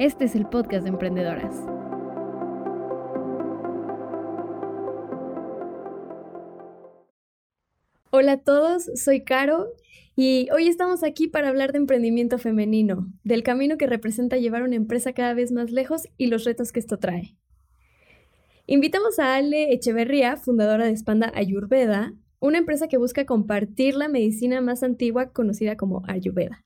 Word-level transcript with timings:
Este 0.00 0.24
es 0.24 0.34
el 0.34 0.46
podcast 0.46 0.82
de 0.82 0.88
emprendedoras. 0.88 1.54
Hola 8.10 8.32
a 8.32 8.36
todos, 8.38 8.90
soy 8.96 9.22
Caro 9.22 9.68
y 10.16 10.48
hoy 10.50 10.66
estamos 10.66 11.04
aquí 11.04 11.28
para 11.28 11.48
hablar 11.48 11.70
de 11.70 11.78
emprendimiento 11.78 12.38
femenino, 12.38 13.06
del 13.22 13.44
camino 13.44 13.76
que 13.76 13.86
representa 13.86 14.36
llevar 14.36 14.64
una 14.64 14.74
empresa 14.74 15.12
cada 15.12 15.32
vez 15.32 15.52
más 15.52 15.70
lejos 15.70 16.08
y 16.18 16.26
los 16.26 16.42
retos 16.42 16.72
que 16.72 16.80
esto 16.80 16.98
trae. 16.98 17.36
Invitamos 18.66 19.20
a 19.20 19.36
Ale 19.36 19.72
Echeverría, 19.72 20.36
fundadora 20.36 20.86
de 20.86 20.92
Espanda 20.92 21.30
Ayurveda, 21.36 22.14
una 22.40 22.58
empresa 22.58 22.88
que 22.88 22.96
busca 22.96 23.26
compartir 23.26 23.94
la 23.94 24.08
medicina 24.08 24.60
más 24.60 24.82
antigua 24.82 25.30
conocida 25.30 25.76
como 25.76 26.02
Ayurveda. 26.08 26.64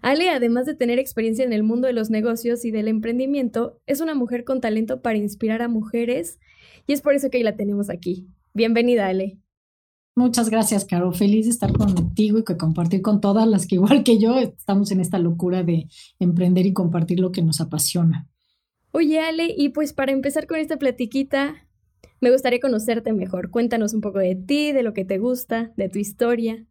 Ale, 0.00 0.30
además 0.30 0.66
de 0.66 0.74
tener 0.74 0.98
experiencia 0.98 1.44
en 1.44 1.52
el 1.52 1.62
mundo 1.62 1.86
de 1.86 1.92
los 1.92 2.10
negocios 2.10 2.64
y 2.64 2.70
del 2.70 2.88
emprendimiento, 2.88 3.80
es 3.86 4.00
una 4.00 4.14
mujer 4.14 4.44
con 4.44 4.60
talento 4.60 5.02
para 5.02 5.18
inspirar 5.18 5.62
a 5.62 5.68
mujeres 5.68 6.38
y 6.86 6.92
es 6.92 7.02
por 7.02 7.14
eso 7.14 7.30
que 7.30 7.38
hoy 7.38 7.44
la 7.44 7.56
tenemos 7.56 7.90
aquí. 7.90 8.28
Bienvenida, 8.54 9.06
Ale. 9.06 9.38
Muchas 10.14 10.50
gracias, 10.50 10.84
Caro. 10.84 11.12
Feliz 11.12 11.46
de 11.46 11.52
estar 11.52 11.72
contigo 11.72 12.38
y 12.38 12.44
que 12.44 12.56
compartir 12.56 13.02
con 13.02 13.20
todas 13.20 13.46
las 13.46 13.66
que 13.66 13.76
igual 13.76 14.02
que 14.02 14.18
yo 14.18 14.36
estamos 14.38 14.90
en 14.90 15.00
esta 15.00 15.18
locura 15.18 15.62
de 15.62 15.86
emprender 16.18 16.66
y 16.66 16.72
compartir 16.72 17.20
lo 17.20 17.30
que 17.30 17.42
nos 17.42 17.60
apasiona. 17.60 18.28
Oye, 18.90 19.20
Ale, 19.20 19.54
y 19.56 19.68
pues 19.68 19.92
para 19.92 20.12
empezar 20.12 20.46
con 20.46 20.58
esta 20.58 20.76
platiquita, 20.76 21.68
me 22.20 22.32
gustaría 22.32 22.58
conocerte 22.58 23.12
mejor. 23.12 23.50
Cuéntanos 23.50 23.94
un 23.94 24.00
poco 24.00 24.18
de 24.18 24.34
ti, 24.34 24.72
de 24.72 24.82
lo 24.82 24.92
que 24.92 25.04
te 25.04 25.18
gusta, 25.18 25.72
de 25.76 25.88
tu 25.88 25.98
historia. 25.98 26.66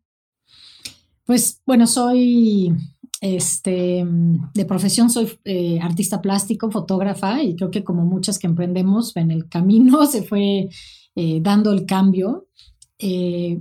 Pues 1.25 1.61
bueno, 1.65 1.87
soy 1.87 2.73
este, 3.19 4.05
de 4.53 4.65
profesión 4.65 5.09
soy 5.09 5.39
eh, 5.43 5.79
artista 5.81 6.21
plástico, 6.21 6.69
fotógrafa, 6.69 7.41
y 7.41 7.55
creo 7.55 7.71
que 7.71 7.83
como 7.83 8.05
muchas 8.05 8.37
que 8.37 8.47
emprendemos, 8.47 9.15
en 9.15 9.31
el 9.31 9.49
camino 9.49 10.05
se 10.07 10.23
fue 10.23 10.69
eh, 11.15 11.39
dando 11.41 11.71
el 11.71 11.85
cambio. 11.85 12.47
Eh, 12.99 13.59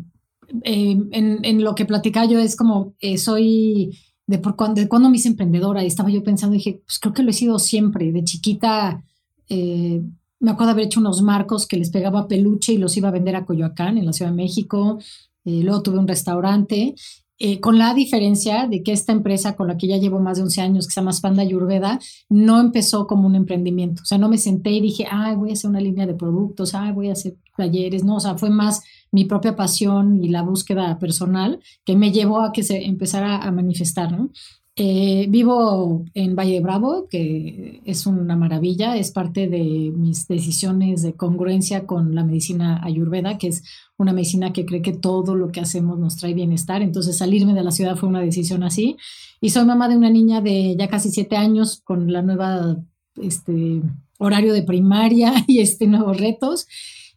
en, 0.62 1.64
lo 1.64 1.74
que 1.74 1.86
platicaba 1.86 2.26
yo 2.26 2.38
es 2.38 2.54
como, 2.54 2.94
soy 3.16 3.98
de, 4.26 4.40
cuando, 4.40 4.80
de 4.80 4.88
cuando 4.88 5.10
me 5.10 5.16
hice 5.16 5.28
emprendedora, 5.28 5.82
y 5.82 5.86
estaba 5.86 6.10
yo 6.10 6.22
pensando, 6.22 6.54
dije, 6.54 6.82
pues 6.86 6.98
creo 6.98 7.14
que 7.14 7.22
lo 7.22 7.30
he 7.30 7.34
sido 7.34 7.58
siempre, 7.58 8.12
de 8.12 8.24
chiquita. 8.24 9.02
me 9.48 10.50
acuerdo 10.50 10.72
haber 10.72 10.84
hecho 10.84 11.00
unos 11.00 11.22
marcos 11.22 11.66
que 11.66 11.78
les 11.78 11.90
pegaba 11.90 12.28
peluche 12.28 12.74
y 12.74 12.78
los 12.78 12.96
iba 12.96 13.08
a 13.08 13.12
vender 13.12 13.36
a 13.36 13.46
Coyoacán, 13.46 13.98
en 13.98 14.06
la 14.06 14.12
Ciudad 14.12 14.30
de 14.30 14.36
México. 14.36 14.98
luego 15.44 15.82
tuve 15.82 15.98
un 15.98 16.08
restaurante 16.08 16.94
eh, 17.38 17.60
con 17.60 17.78
la 17.78 17.92
diferencia 17.92 18.66
de 18.66 18.82
que 18.82 18.92
esta 18.92 19.12
empresa 19.12 19.56
con 19.56 19.68
la 19.68 19.76
que 19.76 19.86
ya 19.88 19.98
llevo 19.98 20.20
más 20.20 20.38
de 20.38 20.44
11 20.44 20.60
años, 20.62 20.86
que 20.86 20.94
se 20.94 21.00
llama 21.00 21.12
Spanda 21.12 21.44
Yurveda, 21.44 22.00
no 22.30 22.60
empezó 22.60 23.06
como 23.06 23.26
un 23.26 23.34
emprendimiento. 23.34 24.02
O 24.02 24.06
sea, 24.06 24.16
no 24.16 24.28
me 24.28 24.38
senté 24.38 24.70
y 24.70 24.80
dije, 24.80 25.06
ay, 25.10 25.36
voy 25.36 25.50
a 25.50 25.52
hacer 25.52 25.68
una 25.68 25.80
línea 25.80 26.06
de 26.06 26.14
productos, 26.14 26.74
ay, 26.74 26.92
voy 26.92 27.10
a 27.10 27.12
hacer 27.12 27.36
talleres. 27.56 28.04
No, 28.04 28.16
o 28.16 28.20
sea, 28.20 28.36
fue 28.38 28.48
más 28.48 28.82
mi 29.12 29.24
propia 29.26 29.54
pasión 29.54 30.22
y 30.24 30.28
la 30.28 30.42
búsqueda 30.42 30.98
personal 30.98 31.60
que 31.84 31.96
me 31.96 32.10
llevó 32.10 32.40
a 32.40 32.52
que 32.52 32.62
se 32.62 32.84
empezara 32.84 33.36
a 33.36 33.50
manifestar, 33.52 34.12
¿no? 34.12 34.30
Eh, 34.78 35.26
vivo 35.30 36.04
en 36.12 36.36
Valle 36.36 36.52
de 36.52 36.60
Bravo, 36.60 37.08
que 37.08 37.80
es 37.86 38.06
una 38.06 38.36
maravilla, 38.36 38.94
es 38.98 39.10
parte 39.10 39.48
de 39.48 39.90
mis 39.96 40.28
decisiones 40.28 41.00
de 41.00 41.14
congruencia 41.14 41.86
con 41.86 42.14
la 42.14 42.24
medicina 42.24 42.84
ayurveda, 42.84 43.38
que 43.38 43.48
es 43.48 43.64
una 43.96 44.12
medicina 44.12 44.52
que 44.52 44.66
cree 44.66 44.82
que 44.82 44.92
todo 44.92 45.34
lo 45.34 45.50
que 45.50 45.60
hacemos 45.60 45.98
nos 45.98 46.16
trae 46.16 46.34
bienestar. 46.34 46.82
Entonces 46.82 47.16
salirme 47.16 47.54
de 47.54 47.64
la 47.64 47.70
ciudad 47.70 47.96
fue 47.96 48.10
una 48.10 48.20
decisión 48.20 48.62
así. 48.62 48.98
Y 49.40 49.48
soy 49.48 49.64
mamá 49.64 49.88
de 49.88 49.96
una 49.96 50.10
niña 50.10 50.42
de 50.42 50.76
ya 50.78 50.88
casi 50.88 51.10
siete 51.10 51.36
años 51.36 51.80
con 51.82 52.12
la 52.12 52.20
nueva 52.20 52.76
este, 53.16 53.80
horario 54.18 54.52
de 54.52 54.62
primaria 54.62 55.32
y 55.46 55.60
este 55.60 55.86
nuevos 55.86 56.18
retos. 56.18 56.68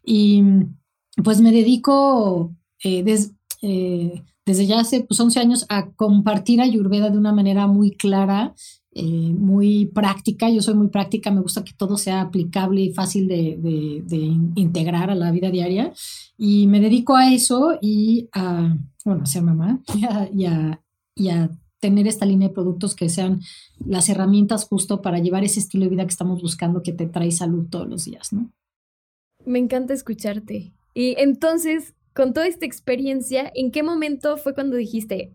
Y 0.02 0.42
pues 1.22 1.42
me 1.42 1.52
dedico 1.52 2.54
eh, 2.82 3.04
eh, 3.60 4.22
desde 4.46 4.66
ya 4.66 4.80
hace 4.80 5.02
pues, 5.02 5.20
11 5.20 5.40
años 5.40 5.66
a 5.68 5.90
compartir 5.90 6.60
Ayurveda 6.60 7.10
de 7.10 7.18
una 7.18 7.32
manera 7.32 7.66
muy 7.66 7.92
clara, 7.92 8.54
eh, 8.92 9.02
muy 9.02 9.86
práctica. 9.86 10.50
Yo 10.50 10.62
soy 10.62 10.74
muy 10.74 10.88
práctica, 10.88 11.30
me 11.30 11.40
gusta 11.40 11.62
que 11.62 11.72
todo 11.72 11.96
sea 11.96 12.22
aplicable 12.22 12.80
y 12.80 12.92
fácil 12.92 13.28
de, 13.28 14.02
integrar 14.56 15.10
a 15.10 15.14
la 15.14 15.30
vida 15.30 15.50
diaria. 15.50 15.92
Y 16.36 16.66
me 16.66 16.80
dedico 16.80 17.14
a 17.14 17.32
eso 17.32 17.78
y 17.80 18.28
a, 18.32 18.76
bueno, 19.04 19.22
a 19.22 19.26
ser 19.26 19.42
mamá 19.42 19.80
y 20.34 20.44
a, 20.46 20.80
y 21.14 21.28
a 21.28 21.50
tener 21.80 22.06
esta 22.06 22.26
línea 22.26 22.48
de 22.48 22.54
productos 22.54 22.94
que 22.94 23.08
sean 23.08 23.40
las 23.84 24.08
herramientas 24.08 24.66
justo 24.66 25.00
para 25.00 25.18
llevar 25.18 25.44
ese 25.44 25.60
estilo 25.60 25.84
de 25.84 25.90
vida 25.90 26.04
que 26.04 26.10
estamos 26.10 26.42
buscando 26.42 26.82
que 26.82 26.92
te 26.92 27.06
trae 27.06 27.30
salud 27.30 27.66
todos 27.70 27.88
los 27.88 28.04
días, 28.04 28.32
¿no? 28.32 28.50
Me 29.46 29.58
encanta 29.58 29.94
escucharte. 29.94 30.72
Y 30.94 31.14
entonces, 31.18 31.94
con 32.20 32.34
toda 32.34 32.46
esta 32.46 32.66
experiencia, 32.66 33.50
¿en 33.54 33.70
qué 33.70 33.82
momento 33.82 34.36
fue 34.36 34.52
cuando 34.52 34.76
dijiste, 34.76 35.32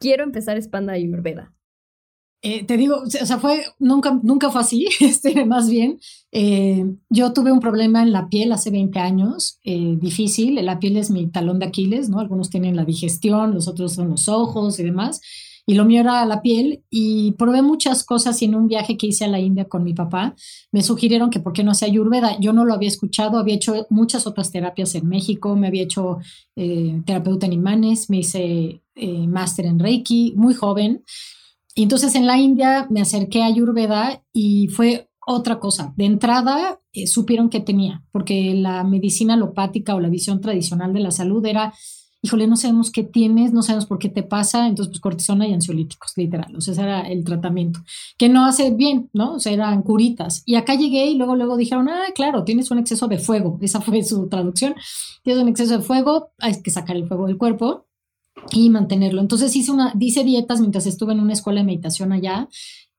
quiero 0.00 0.24
empezar 0.24 0.56
Espanda 0.56 0.94
Ayurveda? 0.94 1.54
Eh, 2.42 2.64
te 2.64 2.76
digo, 2.76 2.96
o 2.96 3.06
sea, 3.06 3.38
fue, 3.38 3.62
nunca, 3.78 4.18
nunca 4.20 4.50
fue 4.50 4.60
así, 4.60 4.88
este, 5.00 5.44
más 5.44 5.70
bien, 5.70 6.00
eh, 6.32 6.84
yo 7.10 7.32
tuve 7.32 7.52
un 7.52 7.60
problema 7.60 8.02
en 8.02 8.10
la 8.10 8.28
piel 8.28 8.50
hace 8.50 8.72
20 8.72 8.98
años, 8.98 9.60
eh, 9.62 9.94
difícil, 10.00 10.56
la 10.56 10.80
piel 10.80 10.96
es 10.96 11.12
mi 11.12 11.28
talón 11.28 11.60
de 11.60 11.66
Aquiles, 11.66 12.08
¿no? 12.08 12.18
Algunos 12.18 12.50
tienen 12.50 12.74
la 12.74 12.84
digestión, 12.84 13.54
los 13.54 13.68
otros 13.68 13.92
son 13.92 14.08
los 14.08 14.28
ojos 14.28 14.80
y 14.80 14.82
demás, 14.82 15.20
y 15.70 15.74
lo 15.74 15.84
mío 15.84 16.00
era 16.00 16.26
la 16.26 16.42
piel 16.42 16.82
y 16.90 17.30
probé 17.38 17.62
muchas 17.62 18.02
cosas 18.02 18.42
y 18.42 18.46
en 18.46 18.56
un 18.56 18.66
viaje 18.66 18.96
que 18.96 19.06
hice 19.06 19.24
a 19.24 19.28
la 19.28 19.38
India 19.38 19.66
con 19.66 19.84
mi 19.84 19.94
papá 19.94 20.34
me 20.72 20.82
sugirieron 20.82 21.30
que 21.30 21.38
por 21.38 21.52
qué 21.52 21.62
no 21.62 21.70
hacía 21.70 21.86
ayurveda. 21.86 22.36
Yo 22.40 22.52
no 22.52 22.64
lo 22.64 22.74
había 22.74 22.88
escuchado, 22.88 23.38
había 23.38 23.54
hecho 23.54 23.86
muchas 23.88 24.26
otras 24.26 24.50
terapias 24.50 24.96
en 24.96 25.06
México, 25.06 25.54
me 25.54 25.68
había 25.68 25.84
hecho 25.84 26.18
eh, 26.56 27.00
terapeuta 27.06 27.46
en 27.46 27.52
imanes, 27.52 28.10
me 28.10 28.18
hice 28.18 28.82
eh, 28.96 29.26
máster 29.28 29.64
en 29.66 29.78
Reiki, 29.78 30.34
muy 30.34 30.54
joven. 30.54 31.04
Y 31.76 31.84
entonces 31.84 32.16
en 32.16 32.26
la 32.26 32.36
India 32.36 32.88
me 32.90 33.00
acerqué 33.00 33.44
a 33.44 33.46
ayurveda 33.46 34.24
y 34.32 34.66
fue 34.66 35.08
otra 35.24 35.60
cosa. 35.60 35.94
De 35.96 36.04
entrada 36.04 36.80
eh, 36.92 37.06
supieron 37.06 37.48
que 37.48 37.60
tenía, 37.60 38.02
porque 38.10 38.54
la 38.56 38.82
medicina 38.82 39.34
alopática 39.34 39.94
o 39.94 40.00
la 40.00 40.08
visión 40.08 40.40
tradicional 40.40 40.92
de 40.92 41.00
la 41.00 41.12
salud 41.12 41.46
era 41.46 41.72
híjole, 42.22 42.46
no 42.46 42.56
sabemos 42.56 42.90
qué 42.90 43.02
tienes, 43.02 43.52
no 43.52 43.62
sabemos 43.62 43.86
por 43.86 43.98
qué 43.98 44.08
te 44.08 44.22
pasa, 44.22 44.66
entonces 44.66 44.90
pues 44.90 45.00
cortisona 45.00 45.46
y 45.48 45.54
ansiolíticos, 45.54 46.12
literal, 46.16 46.54
o 46.54 46.60
sea, 46.60 46.72
ese 46.72 46.82
era 46.82 47.00
el 47.00 47.24
tratamiento, 47.24 47.80
que 48.18 48.28
no 48.28 48.44
hace 48.44 48.70
bien, 48.70 49.08
¿no? 49.12 49.34
O 49.34 49.40
sea, 49.40 49.52
eran 49.52 49.82
curitas. 49.82 50.42
Y 50.44 50.56
acá 50.56 50.74
llegué 50.74 51.06
y 51.06 51.16
luego, 51.16 51.34
luego 51.34 51.56
dijeron, 51.56 51.88
ah, 51.88 52.08
claro, 52.14 52.44
tienes 52.44 52.70
un 52.70 52.78
exceso 52.78 53.08
de 53.08 53.18
fuego, 53.18 53.58
esa 53.62 53.80
fue 53.80 54.02
su 54.02 54.28
traducción, 54.28 54.74
tienes 55.22 55.42
un 55.42 55.48
exceso 55.48 55.78
de 55.78 55.84
fuego, 55.84 56.32
hay 56.38 56.60
que 56.62 56.70
sacar 56.70 56.96
el 56.96 57.08
fuego 57.08 57.26
del 57.26 57.38
cuerpo 57.38 57.86
y 58.52 58.70
mantenerlo. 58.70 59.20
Entonces 59.20 59.54
hice, 59.56 59.72
una, 59.72 59.94
hice 59.98 60.24
dietas 60.24 60.60
mientras 60.60 60.86
estuve 60.86 61.12
en 61.12 61.20
una 61.20 61.32
escuela 61.32 61.60
de 61.60 61.66
meditación 61.66 62.12
allá 62.12 62.48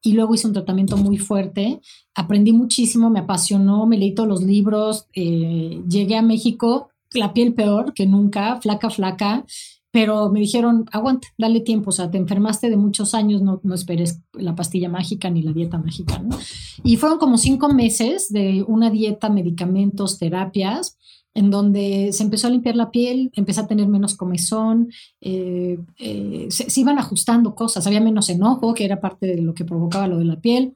y 0.03 0.13
luego 0.13 0.33
hice 0.33 0.47
un 0.47 0.53
tratamiento 0.53 0.97
muy 0.97 1.17
fuerte. 1.17 1.81
Aprendí 2.15 2.53
muchísimo, 2.53 3.09
me 3.09 3.19
apasionó, 3.19 3.85
me 3.85 3.97
leí 3.97 4.13
todos 4.13 4.29
los 4.29 4.43
libros, 4.43 5.07
eh, 5.13 5.81
llegué 5.87 6.15
a 6.15 6.21
México 6.21 6.90
la 7.13 7.33
piel 7.33 7.53
peor 7.53 7.93
que 7.93 8.05
nunca, 8.05 8.59
flaca, 8.61 8.89
flaca, 8.89 9.45
pero 9.91 10.29
me 10.31 10.39
dijeron, 10.39 10.85
aguanta, 10.91 11.27
dale 11.37 11.59
tiempo, 11.59 11.89
o 11.89 11.91
sea, 11.91 12.09
te 12.09 12.17
enfermaste 12.17 12.69
de 12.69 12.77
muchos 12.77 13.13
años, 13.13 13.41
no, 13.41 13.59
no 13.63 13.75
esperes 13.75 14.21
la 14.33 14.55
pastilla 14.55 14.87
mágica 14.87 15.29
ni 15.29 15.43
la 15.43 15.51
dieta 15.51 15.77
mágica, 15.77 16.19
¿no? 16.19 16.37
Y 16.83 16.95
fueron 16.95 17.19
como 17.19 17.37
cinco 17.37 17.73
meses 17.73 18.29
de 18.29 18.63
una 18.65 18.89
dieta, 18.89 19.29
medicamentos, 19.29 20.17
terapias, 20.17 20.97
en 21.33 21.49
donde 21.49 22.09
se 22.13 22.23
empezó 22.23 22.47
a 22.47 22.51
limpiar 22.51 22.75
la 22.75 22.91
piel, 22.91 23.31
empecé 23.35 23.61
a 23.61 23.67
tener 23.67 23.87
menos 23.87 24.15
comezón, 24.15 24.91
eh, 25.19 25.77
eh, 25.97 26.47
se, 26.49 26.69
se, 26.69 26.81
iban 26.81 26.97
ajustando 26.97 27.55
cosas, 27.55 27.85
había 27.87 28.01
menos 28.01 28.29
enojo, 28.29 28.73
que 28.73 28.85
era 28.85 28.99
parte 28.99 29.27
de 29.27 29.41
lo 29.41 29.53
que 29.53 29.65
provocaba 29.65 30.07
lo 30.07 30.17
de 30.17 30.25
la 30.25 30.39
piel, 30.39 30.75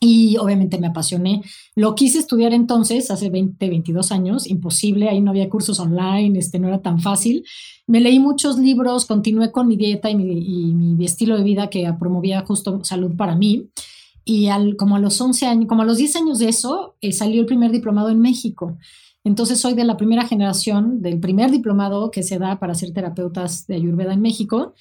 y 0.00 0.38
obviamente 0.38 0.78
me 0.78 0.86
apasioné. 0.86 1.42
Lo 1.76 1.94
quise 1.94 2.18
estudiar 2.18 2.54
entonces, 2.54 3.10
hace 3.10 3.28
20, 3.28 3.68
22 3.68 4.10
años, 4.12 4.46
imposible, 4.48 5.10
ahí 5.10 5.20
no 5.20 5.30
había 5.30 5.50
cursos 5.50 5.78
online, 5.78 6.38
este, 6.38 6.58
no 6.58 6.68
era 6.68 6.80
tan 6.80 7.00
fácil. 7.00 7.44
Me 7.86 8.00
leí 8.00 8.18
muchos 8.18 8.58
libros, 8.58 9.04
continué 9.04 9.52
con 9.52 9.68
mi 9.68 9.76
dieta 9.76 10.08
y 10.08 10.14
mi, 10.14 11.04
estilo 11.04 11.36
de 11.36 11.44
vida 11.44 11.68
que 11.68 11.92
promovía 11.98 12.40
justo 12.46 12.82
salud 12.82 13.14
para 13.14 13.36
mí. 13.36 13.68
Y 14.24 14.46
al, 14.46 14.76
como 14.76 14.96
a 14.96 14.98
los 14.98 15.20
11 15.20 15.46
años, 15.46 15.66
como 15.68 15.82
a 15.82 15.84
los 15.84 15.98
10 15.98 16.16
años 16.16 16.38
de 16.38 16.48
eso, 16.48 16.96
eh, 17.02 17.12
salió 17.12 17.40
el 17.40 17.46
primer 17.46 17.70
diplomado 17.70 18.08
en 18.08 18.20
México. 18.20 18.78
Entonces 19.22 19.60
soy 19.60 19.74
de 19.74 19.84
la 19.84 19.98
primera 19.98 20.26
generación 20.26 21.02
del 21.02 21.20
primer 21.20 21.50
diplomado 21.50 22.10
que 22.10 22.22
se 22.22 22.38
da 22.38 22.58
para 22.58 22.74
ser 22.74 22.92
terapeutas 22.92 23.66
de 23.66 23.74
Ayurveda 23.74 24.14
en 24.14 24.22
México. 24.22 24.74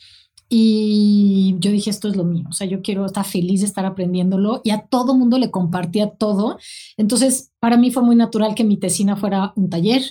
Y 0.49 1.55
yo 1.59 1.71
dije, 1.71 1.91
esto 1.91 2.07
es 2.07 2.15
lo 2.15 2.23
mío, 2.23 2.45
o 2.49 2.53
sea, 2.53 2.65
yo 2.65 2.81
quiero 2.81 3.05
estar 3.05 3.23
feliz 3.23 3.61
de 3.61 3.67
estar 3.67 3.85
aprendiéndolo 3.85 4.61
y 4.63 4.71
a 4.71 4.81
todo 4.81 5.15
mundo 5.15 5.37
le 5.37 5.51
compartía 5.51 6.09
todo. 6.09 6.57
Entonces, 6.97 7.51
para 7.59 7.77
mí 7.77 7.91
fue 7.91 8.01
muy 8.01 8.15
natural 8.15 8.55
que 8.55 8.63
mi 8.63 8.77
tesina 8.77 9.15
fuera 9.15 9.53
un 9.55 9.69
taller. 9.69 10.01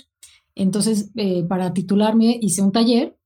Entonces, 0.55 1.11
eh, 1.15 1.43
para 1.43 1.73
titularme 1.73 2.39
hice 2.41 2.61
un 2.61 2.71
taller 2.71 3.17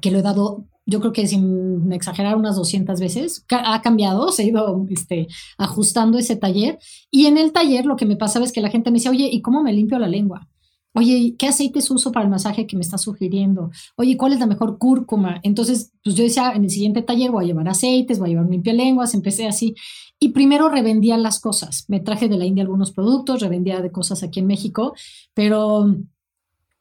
que 0.00 0.10
lo 0.10 0.18
he 0.18 0.22
dado 0.22 0.66
yo 0.86 1.00
creo 1.00 1.12
que 1.12 1.26
sin 1.26 1.92
exagerar 1.92 2.36
unas 2.36 2.54
200 2.54 3.00
veces, 3.00 3.44
ha 3.50 3.82
cambiado, 3.82 4.30
se 4.30 4.42
ha 4.42 4.46
ido 4.46 4.86
este, 4.88 5.26
ajustando 5.58 6.16
ese 6.16 6.36
taller. 6.36 6.78
Y 7.10 7.26
en 7.26 7.38
el 7.38 7.52
taller 7.52 7.84
lo 7.86 7.96
que 7.96 8.06
me 8.06 8.16
pasaba 8.16 8.44
es 8.44 8.52
que 8.52 8.60
la 8.60 8.70
gente 8.70 8.90
me 8.90 8.98
decía, 8.98 9.10
oye, 9.10 9.28
¿y 9.30 9.42
cómo 9.42 9.64
me 9.64 9.72
limpio 9.72 9.98
la 9.98 10.06
lengua? 10.06 10.48
Oye, 10.98 11.34
¿qué 11.38 11.46
aceites 11.46 11.90
uso 11.90 12.10
para 12.10 12.24
el 12.24 12.30
masaje 12.30 12.66
que 12.66 12.74
me 12.74 12.80
está 12.80 12.96
sugiriendo? 12.96 13.70
Oye, 13.96 14.16
¿cuál 14.16 14.32
es 14.32 14.40
la 14.40 14.46
mejor 14.46 14.78
cúrcuma? 14.78 15.40
Entonces, 15.42 15.92
pues 16.02 16.16
yo 16.16 16.24
decía, 16.24 16.52
en 16.54 16.64
el 16.64 16.70
siguiente 16.70 17.02
taller 17.02 17.30
voy 17.30 17.44
a 17.44 17.46
llevar 17.48 17.68
aceites, 17.68 18.18
voy 18.18 18.30
a 18.30 18.32
llevar 18.32 18.48
limpia 18.48 18.72
lenguas, 18.72 19.12
empecé 19.12 19.46
así. 19.46 19.74
Y 20.18 20.30
primero 20.30 20.70
revendía 20.70 21.18
las 21.18 21.38
cosas. 21.38 21.84
Me 21.88 22.00
traje 22.00 22.30
de 22.30 22.38
la 22.38 22.46
India 22.46 22.62
algunos 22.62 22.92
productos, 22.92 23.42
revendía 23.42 23.82
de 23.82 23.92
cosas 23.92 24.22
aquí 24.22 24.40
en 24.40 24.46
México, 24.46 24.94
pero 25.34 25.94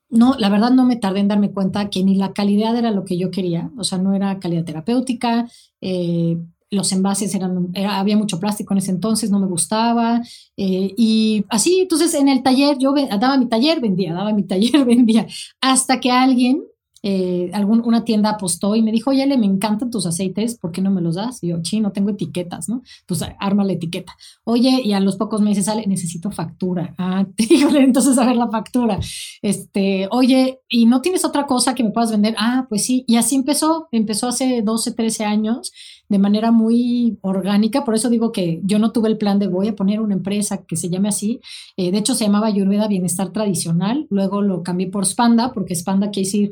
no, 0.09 0.35
la 0.39 0.47
verdad 0.47 0.71
no 0.71 0.85
me 0.85 0.95
tardé 0.95 1.19
en 1.19 1.27
darme 1.27 1.51
cuenta 1.51 1.89
que 1.89 2.01
ni 2.05 2.15
la 2.15 2.31
calidad 2.31 2.77
era 2.77 2.91
lo 2.91 3.03
que 3.03 3.17
yo 3.17 3.31
quería, 3.31 3.69
o 3.77 3.83
sea, 3.83 3.97
no 3.97 4.13
era 4.13 4.39
calidad 4.39 4.63
terapéutica, 4.63 5.49
eh, 5.81 6.37
los 6.71 6.91
envases 6.91 7.33
eran, 7.35 7.71
había 7.89 8.17
mucho 8.17 8.39
plástico 8.39 8.73
en 8.73 8.79
ese 8.79 8.91
entonces, 8.91 9.31
no 9.31 9.39
me 9.39 9.47
gustaba, 9.47 10.21
eh, 10.57 10.93
y 10.97 11.45
así, 11.49 11.81
entonces 11.81 12.13
en 12.13 12.27
el 12.27 12.43
taller, 12.43 12.77
yo 12.79 12.93
daba 12.93 13.37
mi 13.37 13.47
taller, 13.47 13.79
vendía, 13.81 14.13
daba 14.13 14.33
mi 14.33 14.43
taller, 14.43 14.85
vendía, 14.85 15.27
hasta 15.61 15.99
que 15.99 16.11
alguien 16.11 16.63
eh, 17.07 17.51
una 17.63 18.03
tienda 18.03 18.31
apostó 18.31 18.75
y 18.75 18.81
me 18.81 18.91
dijo, 18.91 19.11
oye, 19.11 19.27
me 19.37 19.45
encantan 19.45 19.91
tus 19.91 20.07
aceites, 20.07 20.57
¿por 20.57 20.71
qué 20.71 20.81
no 20.81 20.89
me 20.89 21.01
los 21.01 21.13
das? 21.13 21.43
Y 21.43 21.49
yo, 21.49 21.57
sí, 21.63 21.79
no 21.79 21.91
tengo 21.91 22.09
etiquetas, 22.09 22.67
¿no? 22.67 22.81
Pues 23.05 23.23
arma 23.39 23.63
la 23.63 23.73
etiqueta. 23.73 24.15
Oye, 24.43 24.81
y 24.83 24.93
a 24.93 24.99
los 24.99 25.15
pocos 25.15 25.39
meses 25.39 25.65
sale, 25.65 25.85
necesito 25.85 26.31
factura. 26.31 26.95
Ah, 27.07 27.25
entonces 27.37 28.17
a 28.17 28.25
ver 28.25 28.35
la 28.35 28.49
factura. 28.49 28.99
Este, 29.43 30.07
oye, 30.09 30.61
¿y 30.67 30.87
no 30.87 31.01
tienes 31.01 31.23
otra 31.23 31.45
cosa 31.45 31.75
que 31.75 31.83
me 31.83 31.91
puedas 31.91 32.09
vender? 32.09 32.33
Ah, 32.39 32.65
pues 32.67 32.83
sí. 32.83 33.03
Y 33.07 33.17
así 33.17 33.35
empezó, 33.35 33.87
empezó 33.91 34.29
hace 34.29 34.63
12, 34.63 34.93
13 34.93 35.25
años 35.25 35.71
de 36.09 36.19
manera 36.19 36.51
muy 36.51 37.17
orgánica. 37.21 37.83
Por 37.83 37.95
eso 37.95 38.09
digo 38.09 38.31
que 38.31 38.61
yo 38.63 38.79
no 38.79 38.91
tuve 38.91 39.09
el 39.09 39.17
plan 39.17 39.39
de 39.39 39.47
voy 39.47 39.67
a 39.69 39.75
poner 39.75 39.99
una 39.99 40.13
empresa 40.13 40.65
que 40.65 40.75
se 40.75 40.89
llame 40.89 41.09
así. 41.09 41.39
Eh, 41.77 41.91
de 41.91 41.97
hecho, 41.97 42.15
se 42.15 42.25
llamaba 42.25 42.47
Ayurveda 42.47 42.87
Bienestar 42.87 43.31
Tradicional. 43.31 44.07
Luego 44.09 44.41
lo 44.41 44.63
cambié 44.63 44.87
por 44.87 45.05
Spanda, 45.05 45.53
porque 45.53 45.75
Spanda 45.75 46.11
quiere 46.11 46.27
decir 46.27 46.51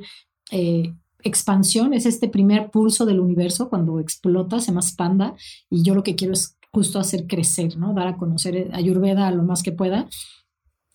eh, 0.52 0.94
expansión, 1.24 1.94
es 1.94 2.06
este 2.06 2.28
primer 2.28 2.70
pulso 2.70 3.06
del 3.06 3.20
universo 3.20 3.70
cuando 3.70 4.00
explota, 4.00 4.60
se 4.60 4.68
llama 4.68 4.82
Spanda. 4.82 5.36
Y 5.70 5.84
yo 5.84 5.96
lo 5.96 6.04
que 6.04 6.16
quiero 6.16 6.34
es 6.34 6.58
justo 6.72 7.00
hacer 7.00 7.28
crecer, 7.28 7.78
¿no? 7.78 7.94
Dar 7.94 8.08
a 8.08 8.18
conocer 8.18 8.70
Ayurveda 8.74 9.30
lo 9.32 9.44
más 9.44 9.64
que 9.64 9.72
pueda. 9.72 10.08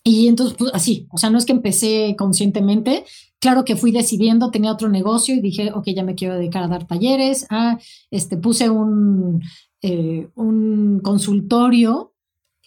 Y 0.05 0.28
entonces, 0.28 0.56
pues 0.58 0.70
así, 0.75 1.06
o 1.10 1.19
sea, 1.19 1.31
no 1.31 1.38
es 1.38 1.44
que 1.44 1.52
empecé 1.52 2.14
conscientemente, 2.16 3.05
claro 3.40 3.64
que 3.64 3.76
fui 3.76 3.93
decidiendo, 3.93 4.50
tenía 4.50 4.73
otro 4.73 4.88
negocio 4.88 5.35
y 5.35 5.40
dije, 5.40 5.73
ok, 5.73 5.88
ya 5.88 6.05
me 6.05 6.14
quiero 6.14 6.35
dedicar 6.35 6.64
a 6.64 6.69
dar 6.69 6.87
talleres, 6.87 7.46
ah, 7.50 7.79
este, 8.11 8.37
puse 8.37 8.70
un, 8.70 9.43
eh, 9.82 10.29
un 10.35 11.00
consultorio 11.02 12.12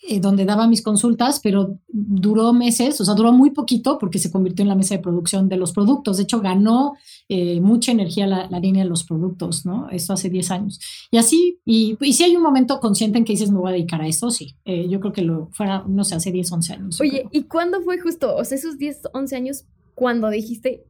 eh, 0.04 0.20
donde 0.20 0.46
daba 0.46 0.66
mis 0.66 0.82
consultas, 0.82 1.40
pero 1.44 1.78
duró 1.88 2.54
meses, 2.54 3.00
o 3.00 3.06
sea, 3.06 3.14
duró 3.14 3.32
muy 3.32 3.52
poquito 3.52 4.00
porque 4.00 4.18
se 4.18 4.32
convirtió 4.32 4.64
en 4.64 4.70
la 4.70 4.76
mesa 4.76 4.96
de 4.96 5.02
producción 5.02 5.48
de 5.48 5.58
los 5.58 5.74
productos. 5.74 6.18
De 6.18 6.24
hecho, 6.24 6.42
ganó 6.42 6.96
eh, 7.30 7.62
mucha 7.62 7.92
energía 7.92 8.26
la, 8.26 8.48
línea 8.60 8.84
de 8.84 8.90
los 8.90 9.04
productos, 9.04 9.64
¿no? 9.64 9.90
Esto 9.92 10.14
hace 10.14 10.32
10 10.32 10.50
años. 10.50 10.80
Y 11.12 11.18
así, 11.18 11.60
y, 11.66 11.98
y 12.02 12.14
si 12.14 12.24
hay 12.24 12.36
un 12.36 12.42
momento 12.42 12.80
consciente 12.80 13.20
en 13.20 13.26
que 13.26 13.34
dices, 13.34 13.52
me 13.52 13.60
voy 13.60 13.70
a 13.70 13.74
dedicar 13.74 14.02
a 14.02 14.08
esto, 14.08 14.32
sí. 14.32 14.56
Eh, 14.66 14.88
yo 14.90 15.00
creo 15.02 15.14
que 15.14 15.22
lo 15.22 15.50
fuera, 15.52 15.86
no 15.88 16.04
sé, 16.04 16.16
hace 16.16 16.32
10, 16.32 16.52
11 16.52 16.74
años. 16.74 17.00
Oye, 17.00 17.28
¿y 17.32 17.44
cuándo 17.44 17.84
fue 17.84 18.00
justo, 18.00 18.36
o 18.36 18.44
sea, 18.44 18.58
esos 18.58 18.80
10, 18.80 19.02
11 19.14 19.36
años, 19.36 19.66
cuando 20.02 20.32
dijiste, 20.32 20.84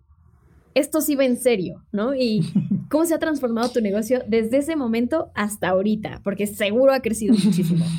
esto 0.73 1.01
sí 1.01 1.15
va 1.15 1.25
en 1.25 1.35
serio, 1.35 1.83
¿no? 1.91 2.15
Y 2.15 2.45
cómo 2.89 3.05
se 3.05 3.13
ha 3.13 3.19
transformado 3.19 3.67
tu 3.67 3.81
negocio 3.81 4.23
desde 4.25 4.59
ese 4.59 4.77
momento 4.77 5.31
hasta 5.35 5.67
ahorita, 5.67 6.21
porque 6.23 6.47
seguro 6.47 6.93
ha 6.93 7.01
crecido 7.01 7.33
muchísimo. 7.33 7.85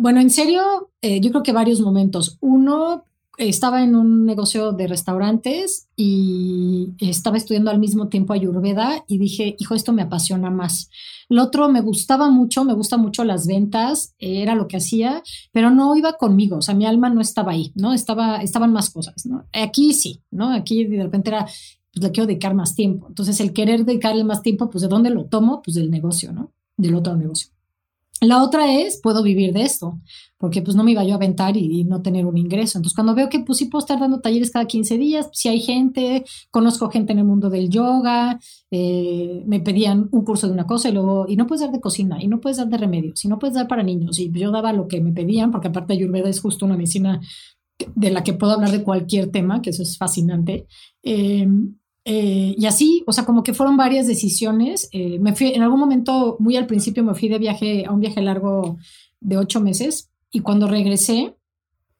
Bueno, 0.00 0.20
en 0.20 0.30
serio, 0.30 0.92
eh, 1.02 1.20
yo 1.20 1.30
creo 1.30 1.42
que 1.42 1.50
varios 1.50 1.80
momentos. 1.80 2.38
Uno, 2.40 3.04
estaba 3.38 3.84
en 3.84 3.94
un 3.94 4.26
negocio 4.26 4.72
de 4.72 4.88
restaurantes 4.88 5.88
y 5.96 6.94
estaba 6.98 7.36
estudiando 7.36 7.70
al 7.70 7.78
mismo 7.78 8.08
tiempo 8.08 8.32
Ayurveda 8.32 9.04
y 9.06 9.18
dije, 9.18 9.54
hijo, 9.58 9.74
esto 9.74 9.92
me 9.92 10.02
apasiona 10.02 10.50
más. 10.50 10.90
Lo 11.28 11.44
otro, 11.44 11.68
me 11.68 11.80
gustaba 11.80 12.30
mucho, 12.30 12.64
me 12.64 12.74
gustan 12.74 13.00
mucho 13.00 13.22
las 13.22 13.46
ventas, 13.46 14.14
era 14.18 14.54
lo 14.54 14.66
que 14.66 14.78
hacía, 14.78 15.22
pero 15.52 15.70
no 15.70 15.94
iba 15.94 16.14
conmigo, 16.14 16.56
o 16.56 16.62
sea, 16.62 16.74
mi 16.74 16.84
alma 16.84 17.10
no 17.10 17.20
estaba 17.20 17.52
ahí, 17.52 17.72
¿no? 17.76 17.92
Estaba, 17.92 18.38
estaban 18.38 18.72
más 18.72 18.90
cosas, 18.90 19.24
¿no? 19.26 19.46
Aquí 19.52 19.92
sí, 19.92 20.22
¿no? 20.30 20.52
Aquí 20.52 20.84
de 20.84 21.02
repente 21.02 21.30
era, 21.30 21.44
pues 21.44 22.02
le 22.02 22.10
quiero 22.10 22.26
dedicar 22.26 22.54
más 22.54 22.74
tiempo. 22.74 23.06
Entonces, 23.08 23.38
el 23.40 23.52
querer 23.52 23.84
dedicarle 23.84 24.24
más 24.24 24.42
tiempo, 24.42 24.68
pues 24.68 24.82
¿de 24.82 24.88
dónde 24.88 25.10
lo 25.10 25.26
tomo? 25.26 25.62
Pues 25.62 25.76
del 25.76 25.90
negocio, 25.90 26.32
¿no? 26.32 26.52
Del 26.76 26.94
otro 26.94 27.14
negocio. 27.16 27.50
La 28.20 28.42
otra 28.42 28.72
es, 28.72 29.00
puedo 29.00 29.22
vivir 29.22 29.52
de 29.52 29.62
esto, 29.62 30.00
porque 30.38 30.60
pues 30.60 30.76
no 30.76 30.82
me 30.82 30.90
iba 30.90 31.04
yo 31.04 31.12
a 31.12 31.16
aventar 31.16 31.56
y, 31.56 31.84
no 31.84 32.02
tener 32.02 32.26
un 32.26 32.36
ingreso. 32.36 32.78
Entonces, 32.78 32.94
cuando 32.94 33.14
veo 33.14 33.28
que 33.28 33.40
pues 33.40 33.58
sí 33.58 33.66
puedo 33.66 33.80
estar 33.80 34.00
dando 34.00 34.20
talleres 34.20 34.50
cada 34.50 34.66
15 34.66 34.98
días, 34.98 35.28
si 35.32 35.48
hay 35.48 35.60
gente, 35.60 36.24
conozco 36.50 36.90
gente 36.90 37.12
en 37.12 37.20
el 37.20 37.24
mundo 37.24 37.48
del 37.48 37.70
yoga, 37.70 38.40
eh, 38.70 39.44
me 39.46 39.60
pedían 39.60 40.08
un 40.10 40.24
curso 40.24 40.48
de 40.48 40.52
una 40.52 40.66
cosa 40.66 40.88
y 40.88 40.92
luego, 40.92 41.26
y 41.28 41.36
no 41.36 41.46
puedes 41.46 41.62
dar 41.62 41.70
de 41.70 41.80
cocina, 41.80 42.20
y 42.20 42.26
no 42.26 42.40
puedes 42.40 42.58
dar 42.58 42.68
de 42.68 42.78
remedios, 42.78 43.24
y 43.24 43.28
no 43.28 43.38
puedes 43.38 43.54
dar 43.54 43.68
para 43.68 43.84
niños. 43.84 44.18
Y 44.18 44.32
yo 44.32 44.50
daba 44.50 44.72
lo 44.72 44.88
que 44.88 45.00
me 45.00 45.12
pedían, 45.12 45.52
porque 45.52 45.68
aparte 45.68 45.92
Ayurveda 45.92 46.28
es 46.28 46.40
justo 46.40 46.66
una 46.66 46.76
medicina 46.76 47.20
de 47.94 48.10
la 48.10 48.24
que 48.24 48.32
puedo 48.32 48.52
hablar 48.54 48.72
de 48.72 48.82
cualquier 48.82 49.30
tema, 49.30 49.62
que 49.62 49.70
eso 49.70 49.82
es 49.82 49.96
fascinante. 49.96 50.66
Eh, 51.04 51.46
eh, 52.10 52.54
y 52.56 52.64
así, 52.64 53.04
o 53.06 53.12
sea, 53.12 53.26
como 53.26 53.42
que 53.42 53.52
fueron 53.52 53.76
varias 53.76 54.06
decisiones. 54.06 54.88
Eh, 54.92 55.18
me 55.18 55.36
fui, 55.36 55.52
en 55.52 55.60
algún 55.60 55.78
momento, 55.78 56.36
muy 56.40 56.56
al 56.56 56.66
principio, 56.66 57.04
me 57.04 57.14
fui 57.14 57.28
de 57.28 57.36
viaje 57.36 57.84
a 57.84 57.92
un 57.92 58.00
viaje 58.00 58.22
largo 58.22 58.78
de 59.20 59.36
ocho 59.36 59.60
meses 59.60 60.10
y 60.32 60.40
cuando 60.40 60.68
regresé, 60.68 61.36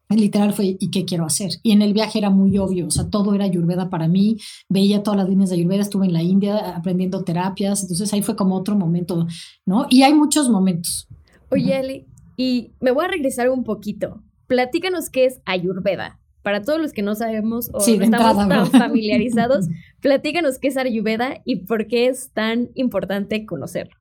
literal 0.08 0.54
fue, 0.54 0.78
¿y 0.80 0.90
qué 0.90 1.04
quiero 1.04 1.26
hacer? 1.26 1.50
Y 1.62 1.72
en 1.72 1.82
el 1.82 1.92
viaje 1.92 2.18
era 2.18 2.30
muy 2.30 2.56
obvio, 2.56 2.86
o 2.86 2.90
sea, 2.90 3.10
todo 3.10 3.34
era 3.34 3.44
Ayurveda 3.44 3.90
para 3.90 4.08
mí, 4.08 4.38
veía 4.70 5.02
todas 5.02 5.18
las 5.18 5.28
líneas 5.28 5.50
de 5.50 5.56
Ayurveda, 5.56 5.82
estuve 5.82 6.06
en 6.06 6.14
la 6.14 6.22
India 6.22 6.74
aprendiendo 6.74 7.22
terapias, 7.22 7.82
entonces 7.82 8.10
ahí 8.14 8.22
fue 8.22 8.34
como 8.34 8.56
otro 8.56 8.76
momento, 8.76 9.26
¿no? 9.66 9.88
Y 9.90 10.04
hay 10.04 10.14
muchos 10.14 10.48
momentos. 10.48 11.06
Oye, 11.50 11.74
Ali, 11.74 12.06
y 12.34 12.72
me 12.80 12.92
voy 12.92 13.04
a 13.04 13.08
regresar 13.08 13.50
un 13.50 13.62
poquito. 13.62 14.22
Platícanos 14.46 15.10
qué 15.10 15.26
es 15.26 15.42
Ayurveda 15.44 16.18
para 16.48 16.62
todos 16.62 16.80
los 16.80 16.94
que 16.94 17.02
no 17.02 17.14
sabemos 17.14 17.68
o 17.74 17.78
no 17.78 18.02
estamos 18.02 18.48
tan 18.48 18.66
familiarizados, 18.70 19.68
platícanos 20.00 20.58
qué 20.58 20.68
es 20.68 20.76
Ayurveda 20.76 21.40
y 21.44 21.56
por 21.56 21.86
qué 21.86 22.06
es 22.06 22.30
tan 22.32 22.70
importante 22.74 23.44
conocerlo. 23.46 23.94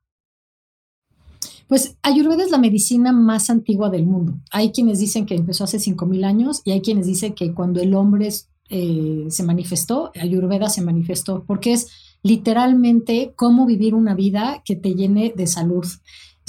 Pues 1.66 1.98
Ayurveda 2.02 2.44
es 2.44 2.50
la 2.50 2.58
medicina 2.58 3.12
más 3.12 3.50
antigua 3.50 3.90
del 3.90 4.06
mundo. 4.06 4.34
Hay 4.50 4.72
quienes 4.72 5.00
dicen 5.00 5.26
que 5.26 5.34
empezó 5.34 5.64
hace 5.64 5.78
5.000 5.78 6.24
años 6.24 6.62
y 6.64 6.72
hay 6.72 6.80
quienes 6.80 7.06
dicen 7.06 7.34
que 7.34 7.52
cuando 7.52 7.80
el 7.80 7.94
hombre 7.94 8.30
eh, 8.70 9.26
se 9.28 9.42
manifestó, 9.42 10.10
Ayurveda 10.18 10.70
se 10.70 10.80
manifestó, 10.80 11.44
porque 11.46 11.74
es 11.74 11.88
literalmente 12.22 13.34
cómo 13.36 13.66
vivir 13.66 13.94
una 13.94 14.14
vida 14.14 14.62
que 14.64 14.76
te 14.76 14.94
llene 14.94 15.32
de 15.36 15.46
salud 15.46 15.86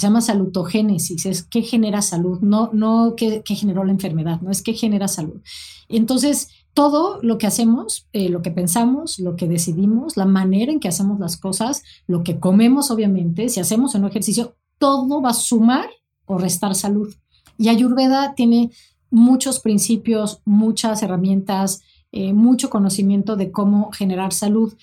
se 0.00 0.06
llama 0.06 0.22
salutogénesis, 0.22 1.26
es 1.26 1.42
qué 1.42 1.60
genera 1.60 2.00
salud, 2.00 2.40
no, 2.40 2.70
no 2.72 3.12
qué, 3.18 3.42
generó 3.44 3.84
la 3.84 3.92
enfermedad, 3.92 4.40
no 4.40 4.50
es 4.50 4.62
qué 4.62 4.72
genera 4.72 5.08
salud. 5.08 5.42
Entonces, 5.90 6.48
todo 6.74 7.18
lo 7.22 7.38
que 7.38 7.46
hacemos, 7.46 8.08
eh, 8.12 8.28
lo 8.28 8.42
que 8.42 8.50
pensamos, 8.50 9.18
lo 9.18 9.36
que 9.36 9.48
decidimos, 9.48 10.16
la 10.16 10.24
manera 10.24 10.72
en 10.72 10.80
que 10.80 10.88
hacemos 10.88 11.18
las 11.18 11.36
cosas, 11.36 11.82
lo 12.06 12.22
que 12.22 12.38
comemos, 12.38 12.90
obviamente, 12.90 13.48
si 13.48 13.60
hacemos 13.60 13.94
un 13.94 14.06
ejercicio, 14.06 14.56
todo 14.78 15.20
va 15.20 15.30
a 15.30 15.34
sumar 15.34 15.88
o 16.26 16.38
restar 16.38 16.74
salud. 16.74 17.12
Y 17.58 17.68
Ayurveda 17.68 18.34
tiene 18.34 18.70
muchos 19.10 19.60
principios, 19.60 20.40
muchas 20.44 21.02
herramientas, 21.02 21.82
eh, 22.12 22.32
mucho 22.32 22.70
conocimiento 22.70 23.36
de 23.36 23.50
cómo 23.50 23.90
generar 23.92 24.32
salud. 24.32 24.74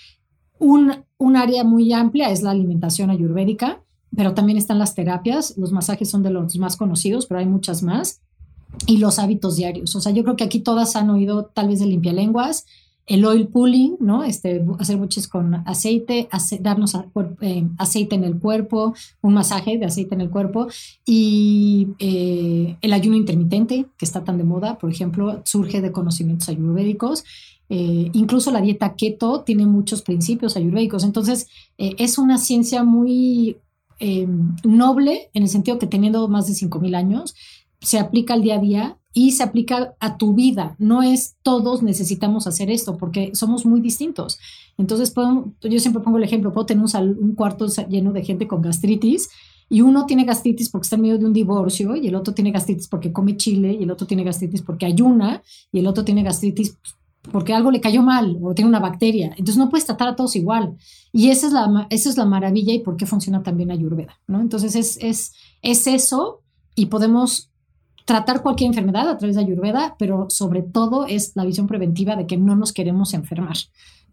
Un, 0.59 1.05
un 1.17 1.35
área 1.37 1.63
muy 1.63 1.93
amplia 1.93 2.29
es 2.29 2.41
la 2.41 2.51
alimentación 2.51 3.09
ayurvédica 3.09 3.81
pero 4.15 4.33
también 4.33 4.57
están 4.57 4.79
las 4.79 4.95
terapias, 4.95 5.57
los 5.57 5.71
masajes 5.71 6.09
son 6.09 6.23
de 6.23 6.29
los 6.29 6.57
más 6.57 6.77
conocidos, 6.77 7.25
pero 7.25 7.39
hay 7.39 7.45
muchas 7.45 7.83
más, 7.83 8.21
y 8.85 8.97
los 8.97 9.19
hábitos 9.19 9.55
diarios. 9.55 9.95
O 9.95 10.01
sea, 10.01 10.11
yo 10.11 10.23
creo 10.23 10.35
que 10.35 10.43
aquí 10.43 10.59
todas 10.59 10.95
han 10.95 11.09
oído 11.09 11.45
tal 11.45 11.67
vez 11.69 11.79
de 11.79 11.85
limpialenguas, 11.87 12.65
el 13.07 13.25
oil 13.25 13.47
pulling, 13.47 13.95
¿no? 13.99 14.23
Este, 14.25 14.63
hacer 14.79 14.97
buches 14.97 15.27
con 15.29 15.55
aceite, 15.65 16.27
darnos 16.59 16.93
eh, 17.41 17.65
aceite 17.77 18.15
en 18.15 18.25
el 18.25 18.37
cuerpo, 18.37 18.93
un 19.21 19.33
masaje 19.33 19.77
de 19.77 19.85
aceite 19.85 20.13
en 20.13 20.21
el 20.21 20.29
cuerpo 20.29 20.67
y 21.05 21.87
eh, 21.99 22.75
el 22.81 22.93
ayuno 22.93 23.15
intermitente, 23.15 23.85
que 23.97 24.05
está 24.05 24.25
tan 24.25 24.37
de 24.37 24.43
moda, 24.43 24.77
por 24.77 24.91
ejemplo, 24.91 25.41
surge 25.45 25.81
de 25.81 25.93
conocimientos 25.93 26.49
ayurvédicos. 26.49 27.23
Eh, 27.69 28.09
incluso 28.13 28.51
la 28.51 28.61
dieta 28.61 28.95
keto 28.95 29.41
tiene 29.41 29.65
muchos 29.65 30.01
principios 30.01 30.57
ayurvédicos. 30.57 31.05
Entonces, 31.05 31.47
es 31.77 32.17
una 32.17 32.37
ciencia 32.37 32.83
muy 32.83 33.57
noble 34.63 35.29
en 35.33 35.43
el 35.43 35.49
sentido 35.49 35.79
que 35.79 35.87
teniendo 35.87 36.27
más 36.27 36.45
de 36.45 36.53
5.000 36.53 36.95
años, 36.95 37.35
se 37.81 37.99
aplica 37.99 38.33
al 38.33 38.41
día 38.41 38.55
a 38.55 38.59
día 38.59 38.97
y 39.13 39.31
se 39.31 39.43
aplica 39.43 39.95
a 39.99 40.17
tu 40.17 40.33
vida. 40.33 40.75
No 40.77 41.01
es 41.01 41.37
todos 41.41 41.81
necesitamos 41.81 42.45
hacer 42.45 42.69
esto 42.69 42.97
porque 42.97 43.31
somos 43.33 43.65
muy 43.65 43.81
distintos. 43.81 44.37
Entonces, 44.77 45.13
yo 45.61 45.79
siempre 45.79 46.03
pongo 46.03 46.17
el 46.17 46.23
ejemplo, 46.23 46.53
puedo 46.53 46.67
tener 46.67 46.83
un, 46.83 47.33
cuarto 47.33 47.65
lleno 47.89 48.13
de 48.13 48.23
gente 48.23 48.47
con 48.47 48.61
gastritis 48.61 49.29
y 49.69 49.81
uno 49.81 50.05
tiene 50.05 50.23
gastritis 50.23 50.69
porque 50.69 50.85
está 50.85 50.97
en 50.97 51.01
medio 51.01 51.17
de 51.17 51.25
un 51.25 51.33
divorcio 51.33 51.95
y 51.95 52.07
el 52.07 52.15
otro 52.15 52.33
tiene 52.33 52.51
gastritis 52.51 52.87
porque 52.87 53.11
come 53.11 53.35
chile 53.37 53.75
y 53.79 53.83
el 53.83 53.91
otro 53.91 54.05
tiene 54.05 54.23
gastritis 54.23 54.61
porque 54.61 54.85
ayuna 54.85 55.41
y 55.71 55.79
el 55.79 55.87
otro 55.87 56.05
tiene 56.05 56.23
gastritis 56.23 56.77
porque 57.31 57.53
algo 57.53 57.71
le 57.71 57.81
cayó 57.81 58.03
mal 58.03 58.37
o 58.41 58.53
tiene 58.53 58.69
una 58.69 58.79
bacteria. 58.79 59.29
Entonces 59.31 59.57
no 59.57 59.69
puedes 59.69 59.85
tratar 59.85 60.09
a 60.09 60.15
todos 60.15 60.35
igual. 60.35 60.77
Y 61.11 61.29
esa 61.29 61.47
es 61.47 61.53
la, 61.53 61.87
esa 61.89 62.09
es 62.09 62.17
la 62.17 62.25
maravilla 62.25 62.73
y 62.73 62.79
por 62.79 62.95
qué 62.95 63.05
funciona 63.05 63.43
también 63.43 63.71
Ayurveda, 63.71 64.19
¿no? 64.27 64.39
Entonces 64.39 64.75
es, 64.75 64.97
es, 65.01 65.33
es 65.61 65.87
eso 65.87 66.43
y 66.75 66.85
podemos 66.85 67.51
tratar 68.07 68.41
cualquier 68.41 68.69
enfermedad 68.69 69.09
a 69.09 69.17
través 69.17 69.35
de 69.35 69.41
Ayurveda, 69.41 69.97
pero 69.99 70.27
sobre 70.29 70.61
todo 70.61 71.05
es 71.05 71.33
la 71.35 71.43
visión 71.43 71.67
preventiva 71.67 72.15
de 72.15 72.25
que 72.25 72.37
no 72.37 72.55
nos 72.55 72.71
queremos 72.71 73.13
enfermar, 73.13 73.57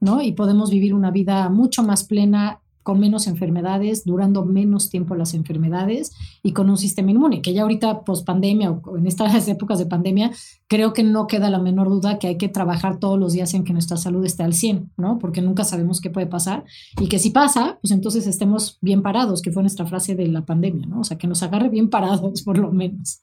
¿no? 0.01 0.21
Y 0.21 0.33
podemos 0.33 0.71
vivir 0.71 0.95
una 0.95 1.13
vida 1.13 1.49
mucho 1.49 1.85
más 1.85 2.03
plena 2.03 2.59
con 2.83 2.99
menos 2.99 3.29
enfermedades, 3.29 4.05
durando 4.05 4.45
menos 4.45 4.91
tiempo 4.91 5.15
las 5.15 5.33
enfermedades 5.33 6.11
y 6.43 6.53
con 6.53 6.69
un 6.71 6.77
sistema 6.77 7.13
inmune, 7.13 7.41
que 7.41 7.55
ya 7.55 7.63
ahorita 7.63 8.03
post 8.03 8.27
pandemia 8.27 8.73
o 8.73 8.99
en 8.99 9.07
estas 9.07 9.47
épocas 9.49 9.79
de 9.79 9.87
pandemia, 9.87 10.33
creo 10.67 10.93
que 10.93 11.05
no 11.05 11.29
queda 11.29 11.49
la 11.49 11.61
menor 11.61 11.89
duda 11.89 12.19
que 12.19 12.27
hay 12.27 12.37
que 12.37 12.49
trabajar 12.49 12.99
todos 12.99 13.17
los 13.17 13.33
días 13.33 13.55
en 13.55 13.63
que 13.63 13.73
nuestra 13.73 13.97
salud 13.97 14.25
esté 14.25 14.43
al 14.43 14.55
100, 14.55 14.91
¿no? 14.97 15.21
Porque 15.21 15.41
nunca 15.41 15.63
sabemos 15.63 16.01
qué 16.01 16.11
puede 16.11 16.27
pasar 16.27 16.65
y 17.01 17.07
que 17.07 17.21
si 17.21 17.31
pasa, 17.31 17.79
pues 17.81 17.93
entonces 17.93 18.27
estemos 18.27 18.77
bien 18.81 19.03
parados, 19.03 19.41
que 19.41 19.53
fue 19.53 19.63
nuestra 19.63 19.87
frase 19.87 20.17
de 20.17 20.27
la 20.27 20.45
pandemia, 20.45 20.85
¿no? 20.85 21.01
O 21.01 21.05
sea, 21.05 21.17
que 21.17 21.29
nos 21.29 21.45
agarre 21.45 21.69
bien 21.69 21.89
parados 21.91 22.43
por 22.43 22.59
lo 22.59 22.73
menos. 22.73 23.21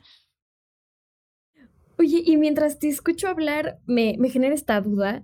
Oye, 2.01 2.23
y 2.25 2.35
mientras 2.35 2.79
te 2.79 2.87
escucho 2.87 3.27
hablar, 3.27 3.77
me, 3.85 4.15
me 4.17 4.31
genera 4.31 4.55
esta 4.55 4.81
duda, 4.81 5.23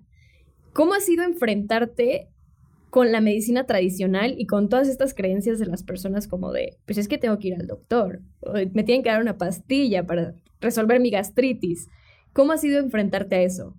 ¿cómo 0.73 0.93
ha 0.93 0.99
sido 0.99 1.23
enfrentarte 1.23 2.29
con 2.91 3.11
la 3.11 3.19
medicina 3.19 3.65
tradicional 3.65 4.35
y 4.37 4.45
con 4.45 4.69
todas 4.69 4.87
estas 4.87 5.15
creencias 5.15 5.57
de 5.57 5.65
las 5.65 5.81
personas 5.81 6.27
como 6.27 6.51
de, 6.51 6.77
pues 6.85 6.99
es 6.99 7.07
que 7.07 7.17
tengo 7.17 7.39
que 7.39 7.47
ir 7.47 7.55
al 7.55 7.65
doctor, 7.65 8.21
o 8.41 8.53
me 8.53 8.83
tienen 8.83 9.01
que 9.01 9.09
dar 9.09 9.23
una 9.23 9.39
pastilla 9.39 10.05
para 10.05 10.35
resolver 10.61 10.99
mi 10.99 11.09
gastritis. 11.09 11.89
¿Cómo 12.31 12.51
ha 12.51 12.59
sido 12.59 12.77
enfrentarte 12.77 13.37
a 13.37 13.41
eso? 13.41 13.73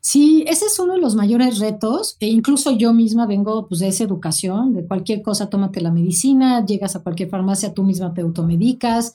Sí, 0.00 0.44
ese 0.48 0.64
es 0.64 0.80
uno 0.80 0.94
de 0.94 1.00
los 1.00 1.14
mayores 1.14 1.60
retos, 1.60 2.16
e 2.18 2.26
incluso 2.26 2.76
yo 2.76 2.92
misma 2.92 3.28
vengo 3.28 3.68
pues, 3.68 3.78
de 3.78 3.86
esa 3.86 4.02
educación, 4.02 4.74
de 4.74 4.84
cualquier 4.84 5.22
cosa, 5.22 5.48
tómate 5.48 5.80
la 5.80 5.92
medicina, 5.92 6.66
llegas 6.66 6.96
a 6.96 7.04
cualquier 7.04 7.28
farmacia, 7.28 7.72
tú 7.72 7.84
misma 7.84 8.12
te 8.14 8.22
automedicas, 8.22 9.14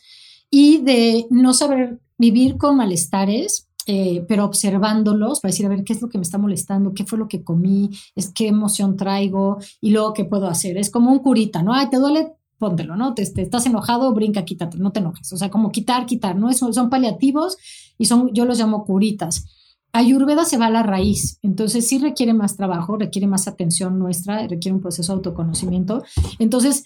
y 0.50 0.78
de 0.78 1.28
no 1.30 1.54
saber 1.54 2.00
vivir 2.18 2.58
con 2.58 2.78
malestares 2.78 3.68
eh, 3.88 4.26
pero 4.28 4.46
observándolos 4.46 5.40
para 5.40 5.52
decir, 5.52 5.66
a 5.66 5.70
ver, 5.70 5.84
¿qué 5.84 5.94
es 5.94 6.02
lo 6.02 6.10
que 6.10 6.18
me 6.18 6.24
está 6.24 6.40
molestando? 6.40 6.94
¿Qué 6.94 7.06
fue 7.06 7.20
lo 7.20 7.28
que 7.28 7.44
comí? 7.44 7.92
¿Es, 8.16 8.32
¿Qué 8.34 8.48
emoción 8.48 8.98
traigo? 8.98 9.60
Y 9.80 9.92
luego, 9.92 10.14
¿qué 10.14 10.26
puedo 10.26 10.48
hacer? 10.48 10.78
Es 10.78 10.90
como 10.90 11.12
un 11.12 11.20
curita, 11.20 11.62
¿no? 11.62 11.74
Ay, 11.74 11.90
te 11.90 11.98
duele, 11.98 12.34
póntelo, 12.58 12.96
¿no? 12.96 13.14
Te, 13.14 13.22
estás 13.22 13.66
enojado, 13.68 14.12
brinca, 14.14 14.44
quítate, 14.44 14.78
no 14.80 14.92
te 14.92 15.02
enojes. 15.02 15.32
O 15.34 15.38
sea, 15.38 15.52
como 15.52 15.72
quitar, 15.72 16.08
quitar, 16.08 16.36
¿no? 16.36 16.52
Son, 16.54 16.74
son 16.74 16.90
paliativos 16.90 17.58
y 18.00 18.06
son, 18.06 18.34
yo 18.34 18.46
los 18.46 18.58
llamo 18.58 18.86
curitas. 18.86 19.46
Ayurveda 19.94 20.46
se 20.46 20.58
va 20.58 20.66
a 20.66 20.72
la 20.72 20.84
raíz, 20.84 21.40
entonces 21.42 21.88
sí 21.88 22.00
requiere 22.00 22.34
más 22.34 22.58
trabajo, 22.58 22.98
requiere 22.98 23.28
más 23.28 23.48
atención 23.48 23.98
nuestra, 23.98 24.46
requiere 24.46 24.76
un 24.76 24.82
proceso 24.82 25.14
de 25.14 25.18
autoconocimiento. 25.18 26.04
Entonces, 26.38 26.84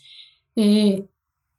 eh, 0.55 1.07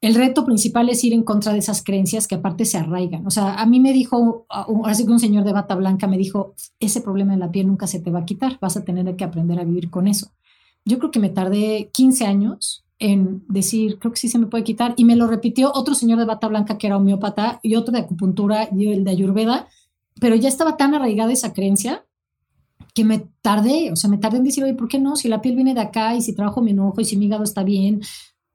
el 0.01 0.15
reto 0.15 0.47
principal 0.47 0.89
es 0.89 1.05
ir 1.05 1.13
en 1.13 1.23
contra 1.23 1.53
de 1.53 1.59
esas 1.59 1.83
creencias 1.83 2.27
que 2.27 2.37
aparte 2.37 2.65
se 2.65 2.79
arraigan. 2.79 3.27
O 3.27 3.31
sea, 3.31 3.55
a 3.55 3.67
mí 3.67 3.81
me 3.81 3.93
dijo, 3.93 4.47
que 4.49 5.13
un 5.13 5.21
señor 5.21 5.45
de 5.45 5.53
bata 5.53 5.75
blanca 5.75 6.07
me 6.07 6.17
dijo, 6.17 6.55
ese 6.79 7.03
problema 7.03 7.35
en 7.35 7.41
la 7.41 7.51
piel 7.51 7.67
nunca 7.67 7.87
se 7.87 8.01
te 8.01 8.11
va 8.11 8.21
a 8.21 8.25
quitar, 8.25 8.59
vas 8.61 8.77
a 8.77 8.85
tener 8.85 9.15
que 9.17 9.25
aprender 9.25 9.59
a 9.61 9.65
vivir 9.65 9.91
con 9.91 10.09
eso. 10.09 10.33
Yo 10.87 10.99
creo 10.99 11.11
que 11.11 11.21
me 11.21 11.29
tardé 11.29 11.91
15 11.93 12.25
años 12.25 12.85
en 12.99 13.45
decir, 13.49 13.99
creo 13.99 14.13
que 14.13 14.21
sí 14.21 14.29
se 14.29 14.39
me 14.39 14.47
puede 14.47 14.65
quitar, 14.65 14.95
y 14.97 15.05
me 15.05 15.17
lo 15.17 15.27
repitió 15.27 15.73
otro 15.75 15.95
señor 15.95 16.19
de 16.19 16.27
bata 16.27 16.49
blanca 16.49 16.79
que 16.79 16.87
era 16.87 16.97
homeópata 16.97 17.61
y 17.63 17.75
otro 17.75 17.93
de 17.93 18.01
acupuntura 18.01 18.69
y 18.75 18.89
el 18.89 19.05
de 19.05 19.11
ayurveda, 19.11 19.69
pero 20.21 20.35
ya 20.35 20.49
estaba 20.49 20.77
tan 20.77 20.95
arraigada 20.95 21.33
esa 21.33 21.53
creencia 21.53 22.05
que 22.95 23.05
me 23.05 23.27
tardé, 23.41 23.93
o 23.93 23.97
sea, 23.97 24.11
me 24.11 24.19
tardé 24.19 24.39
en 24.39 24.45
decir, 24.45 24.65
oye, 24.65 24.75
¿por 24.75 24.89
qué 24.89 24.99
no? 24.99 25.17
Si 25.17 25.29
la 25.29 25.41
piel 25.41 25.55
viene 25.55 25.75
de 25.75 25.81
acá 25.81 26.15
y 26.15 26.23
si 26.23 26.35
trabajo 26.35 26.61
mi 26.61 26.73
enojo 26.73 27.01
y 27.01 27.05
si 27.05 27.17
mi 27.17 27.27
hígado 27.27 27.45
está 27.45 27.63
bien, 27.63 28.01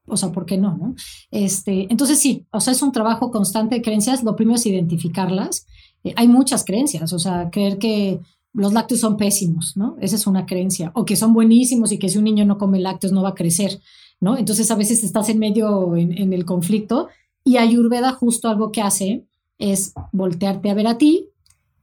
o 0.08 0.18
sea, 0.18 0.32
¿por 0.32 0.46
qué 0.46 0.58
no? 0.58 0.78
no? 0.78 0.96
Este, 1.32 1.88
entonces 1.90 2.20
sí, 2.20 2.46
o 2.52 2.60
sea, 2.60 2.74
es 2.74 2.82
un 2.82 2.92
trabajo 2.92 3.32
constante 3.32 3.76
de 3.76 3.82
creencias. 3.82 4.24
Lo 4.24 4.36
primero 4.36 4.56
es 4.56 4.66
identificarlas. 4.66 5.66
Eh, 6.04 6.14
hay 6.16 6.28
muchas 6.28 6.64
creencias, 6.64 7.12
o 7.14 7.20
sea, 7.20 7.50
creer 7.50 7.78
que 7.78 8.20
los 8.54 8.72
lácteos 8.72 9.02
son 9.02 9.18
pésimos, 9.18 9.76
¿no? 9.76 9.98
Esa 10.00 10.16
es 10.16 10.28
una 10.28 10.46
creencia. 10.46 10.92
O 10.96 11.06
que 11.06 11.16
son 11.16 11.34
buenísimos 11.34 11.92
y 11.92 12.00
que 12.00 12.10
si 12.10 12.18
un 12.18 12.24
niño 12.24 12.46
no 12.46 12.58
come 12.58 12.80
lácteos 12.80 13.12
no 13.12 13.22
va 13.22 13.30
a 13.30 13.36
crecer, 13.36 13.82
¿no? 14.22 14.38
Entonces 14.38 14.72
a 14.72 14.76
veces 14.76 15.04
estás 15.04 15.28
en 15.30 15.40
medio 15.40 15.96
en, 15.96 16.32
el 16.32 16.46
conflicto 16.46 17.10
y 17.44 17.58
Ayurveda 17.58 18.14
justo 18.14 18.48
algo 18.48 18.72
que 18.72 18.82
hace 18.82 19.26
es 19.58 19.94
voltearte 20.12 20.70
a 20.70 20.74
ver 20.74 20.88
a 20.88 20.98
ti 20.98 21.30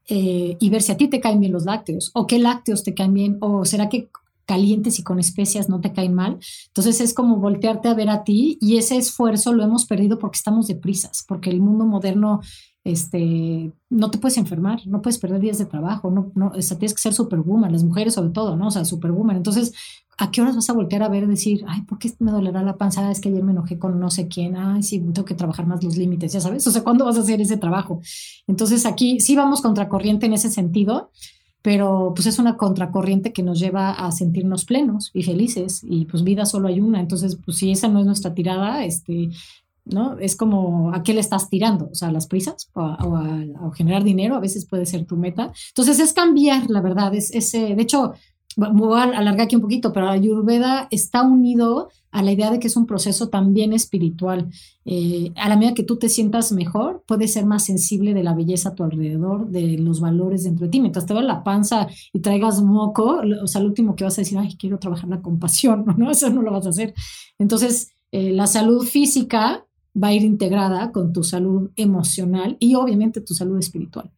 eh, 0.08 0.56
y 0.58 0.70
ver 0.70 0.82
si 0.82 0.92
a 0.92 0.96
ti 0.96 1.08
te 1.08 1.20
caen 1.20 1.40
bien 1.40 1.52
los 1.52 1.64
lácteos 1.64 2.10
o 2.14 2.26
qué 2.26 2.38
lácteos 2.38 2.82
te 2.82 2.94
caen 2.94 3.14
bien 3.14 3.38
o 3.40 3.64
será 3.64 3.88
que 3.88 4.08
calientes 4.46 4.98
y 4.98 5.02
con 5.02 5.18
especias 5.18 5.68
no 5.68 5.80
te 5.80 5.92
caen 5.92 6.14
mal. 6.14 6.38
Entonces 6.68 7.00
es 7.00 7.14
como 7.14 7.36
voltearte 7.36 7.88
a 7.88 7.94
ver 7.94 8.10
a 8.10 8.24
ti 8.24 8.58
y 8.60 8.76
ese 8.76 8.96
esfuerzo 8.96 9.52
lo 9.52 9.62
hemos 9.62 9.86
perdido 9.86 10.18
porque 10.18 10.36
estamos 10.36 10.66
deprisas, 10.66 11.24
porque 11.26 11.50
el 11.50 11.60
mundo 11.60 11.84
moderno 11.84 12.40
este, 12.84 13.72
no 13.90 14.10
te 14.10 14.18
puedes 14.18 14.38
enfermar, 14.38 14.80
no 14.86 15.02
puedes 15.02 15.18
perder 15.18 15.40
días 15.40 15.58
de 15.58 15.66
trabajo, 15.66 16.10
no, 16.10 16.32
no, 16.34 16.52
o 16.54 16.62
sea, 16.62 16.78
tienes 16.78 16.94
que 16.94 17.00
ser 17.00 17.14
superwoman, 17.14 17.70
las 17.70 17.84
mujeres 17.84 18.14
sobre 18.14 18.30
todo, 18.30 18.56
¿no? 18.56 18.68
O 18.68 18.70
sea, 18.70 18.84
superwoman. 18.84 19.36
Entonces, 19.36 19.72
¿a 20.18 20.30
qué 20.30 20.42
horas 20.42 20.56
vas 20.56 20.68
a 20.68 20.72
voltear 20.72 21.02
a 21.02 21.08
ver, 21.08 21.28
decir, 21.28 21.64
ay, 21.68 21.82
¿por 21.82 21.98
qué 21.98 22.12
me 22.18 22.32
dolerá 22.32 22.62
la 22.62 22.76
panza? 22.76 23.08
Es 23.10 23.20
que 23.20 23.28
ayer 23.28 23.44
me 23.44 23.52
enojé 23.52 23.78
con 23.78 24.00
no 24.00 24.10
sé 24.10 24.26
quién, 24.26 24.56
ay, 24.56 24.82
sí, 24.82 24.98
tengo 24.98 25.24
que 25.24 25.34
trabajar 25.34 25.66
más 25.66 25.84
los 25.84 25.96
límites, 25.96 26.32
ya 26.32 26.40
sabes, 26.40 26.66
o 26.66 26.70
sea, 26.72 26.82
¿cuándo 26.82 27.04
vas 27.04 27.16
a 27.16 27.20
hacer 27.20 27.40
ese 27.40 27.56
trabajo? 27.56 28.00
Entonces, 28.48 28.84
aquí 28.84 29.20
sí 29.20 29.36
vamos 29.36 29.60
contracorriente 29.62 30.26
en 30.26 30.32
ese 30.32 30.50
sentido, 30.50 31.10
pero 31.62 32.12
pues 32.14 32.26
es 32.26 32.38
una 32.38 32.56
contracorriente 32.56 33.32
que 33.32 33.42
nos 33.42 33.58
lleva 33.60 33.92
a 33.92 34.10
sentirnos 34.12 34.64
plenos 34.64 35.10
y 35.14 35.22
felices 35.22 35.80
y 35.82 36.06
pues 36.06 36.24
vida 36.24 36.44
solo 36.44 36.68
hay 36.68 36.80
una, 36.80 37.00
entonces 37.00 37.38
pues 37.42 37.56
si 37.56 37.70
esa 37.70 37.88
no 37.88 38.00
es 38.00 38.06
nuestra 38.06 38.34
tirada, 38.34 38.84
este, 38.84 39.30
¿no? 39.84 40.18
Es 40.18 40.36
como 40.36 40.92
a 40.92 41.02
qué 41.02 41.14
le 41.14 41.20
estás 41.20 41.48
tirando, 41.48 41.88
o 41.90 41.94
sea, 41.94 42.08
a 42.08 42.12
las 42.12 42.26
prisas 42.26 42.68
o 42.74 42.82
a, 42.82 43.44
generar 43.74 44.04
dinero, 44.04 44.34
a 44.34 44.40
veces 44.40 44.66
puede 44.66 44.86
ser 44.86 45.06
tu 45.06 45.16
meta. 45.16 45.52
Entonces 45.68 45.98
es 45.98 46.12
cambiar, 46.12 46.68
la 46.70 46.80
verdad, 46.80 47.14
es 47.14 47.32
ese, 47.32 47.74
de 47.74 47.82
hecho, 47.82 48.14
voy 48.56 48.98
a 48.98 49.04
alargar 49.04 49.42
aquí 49.42 49.56
un 49.56 49.62
poquito, 49.62 49.92
pero 49.92 50.06
la 50.06 50.12
Ayurveda 50.12 50.88
está 50.90 51.22
unido 51.22 51.88
a 52.10 52.22
la 52.22 52.32
idea 52.32 52.50
de 52.50 52.58
que 52.58 52.66
es 52.66 52.76
un 52.76 52.86
proceso 52.86 53.28
también 53.28 53.72
espiritual. 53.72 54.50
Eh, 54.84 55.32
a 55.36 55.48
la 55.48 55.56
medida 55.56 55.74
que 55.74 55.82
tú 55.82 55.96
te 55.96 56.08
sientas 56.08 56.52
mejor, 56.52 57.02
puedes 57.06 57.32
ser 57.32 57.46
más 57.46 57.64
sensible 57.64 58.12
de 58.12 58.22
la 58.22 58.34
belleza 58.34 58.70
a 58.70 58.74
tu 58.74 58.84
alrededor, 58.84 59.48
de 59.48 59.78
los 59.78 60.00
valores 60.00 60.44
dentro 60.44 60.66
de 60.66 60.70
ti. 60.70 60.80
Mientras 60.80 61.06
te 61.06 61.14
va 61.14 61.22
la 61.22 61.42
panza 61.42 61.88
y 62.12 62.20
traigas 62.20 62.62
moco, 62.62 63.22
o 63.42 63.46
sea, 63.46 63.62
lo 63.62 63.68
último 63.68 63.96
que 63.96 64.04
vas 64.04 64.18
a 64.18 64.20
decir, 64.20 64.38
ay, 64.38 64.56
quiero 64.56 64.78
trabajar 64.78 65.08
la 65.08 65.22
compasión, 65.22 65.84
¿no? 65.96 66.10
Eso 66.10 66.28
no 66.30 66.42
lo 66.42 66.52
vas 66.52 66.66
a 66.66 66.70
hacer. 66.70 66.94
Entonces, 67.38 67.92
eh, 68.10 68.32
la 68.32 68.46
salud 68.46 68.84
física 68.84 69.66
va 70.00 70.08
a 70.08 70.14
ir 70.14 70.22
integrada 70.22 70.92
con 70.92 71.12
tu 71.12 71.22
salud 71.22 71.70
emocional 71.76 72.56
y 72.60 72.74
obviamente 72.74 73.22
tu 73.22 73.34
salud 73.34 73.58
espiritual. 73.58 74.10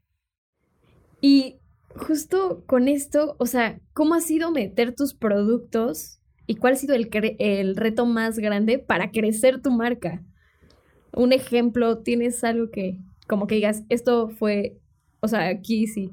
Y 1.21 1.57
justo 1.97 2.63
con 2.67 2.89
esto, 2.89 3.37
o 3.39 3.47
sea, 3.47 3.81
¿cómo 3.93 4.15
ha 4.15 4.21
sido 4.21 4.51
meter 4.51 4.95
tus 4.95 5.15
productos 5.15 6.19
y 6.47 6.57
cuál 6.57 6.75
ha 6.75 6.77
sido 6.77 6.95
el, 6.95 7.09
el 7.39 7.77
reto 7.77 8.07
más 8.07 8.39
grande 8.39 8.79
para 8.79 9.11
crecer 9.11 9.61
tu 9.63 9.71
marca? 9.71 10.23
Un 11.13 11.33
ejemplo, 11.33 11.99
¿tienes 11.99 12.43
algo 12.45 12.71
que, 12.71 12.99
como 13.29 13.47
que 13.47 13.57
digas, 13.57 13.85
esto 13.89 14.29
fue, 14.29 14.79
o 15.21 15.29
sea, 15.29 15.49
aquí 15.49 15.87
sí? 15.87 16.11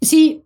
Sí, 0.00 0.44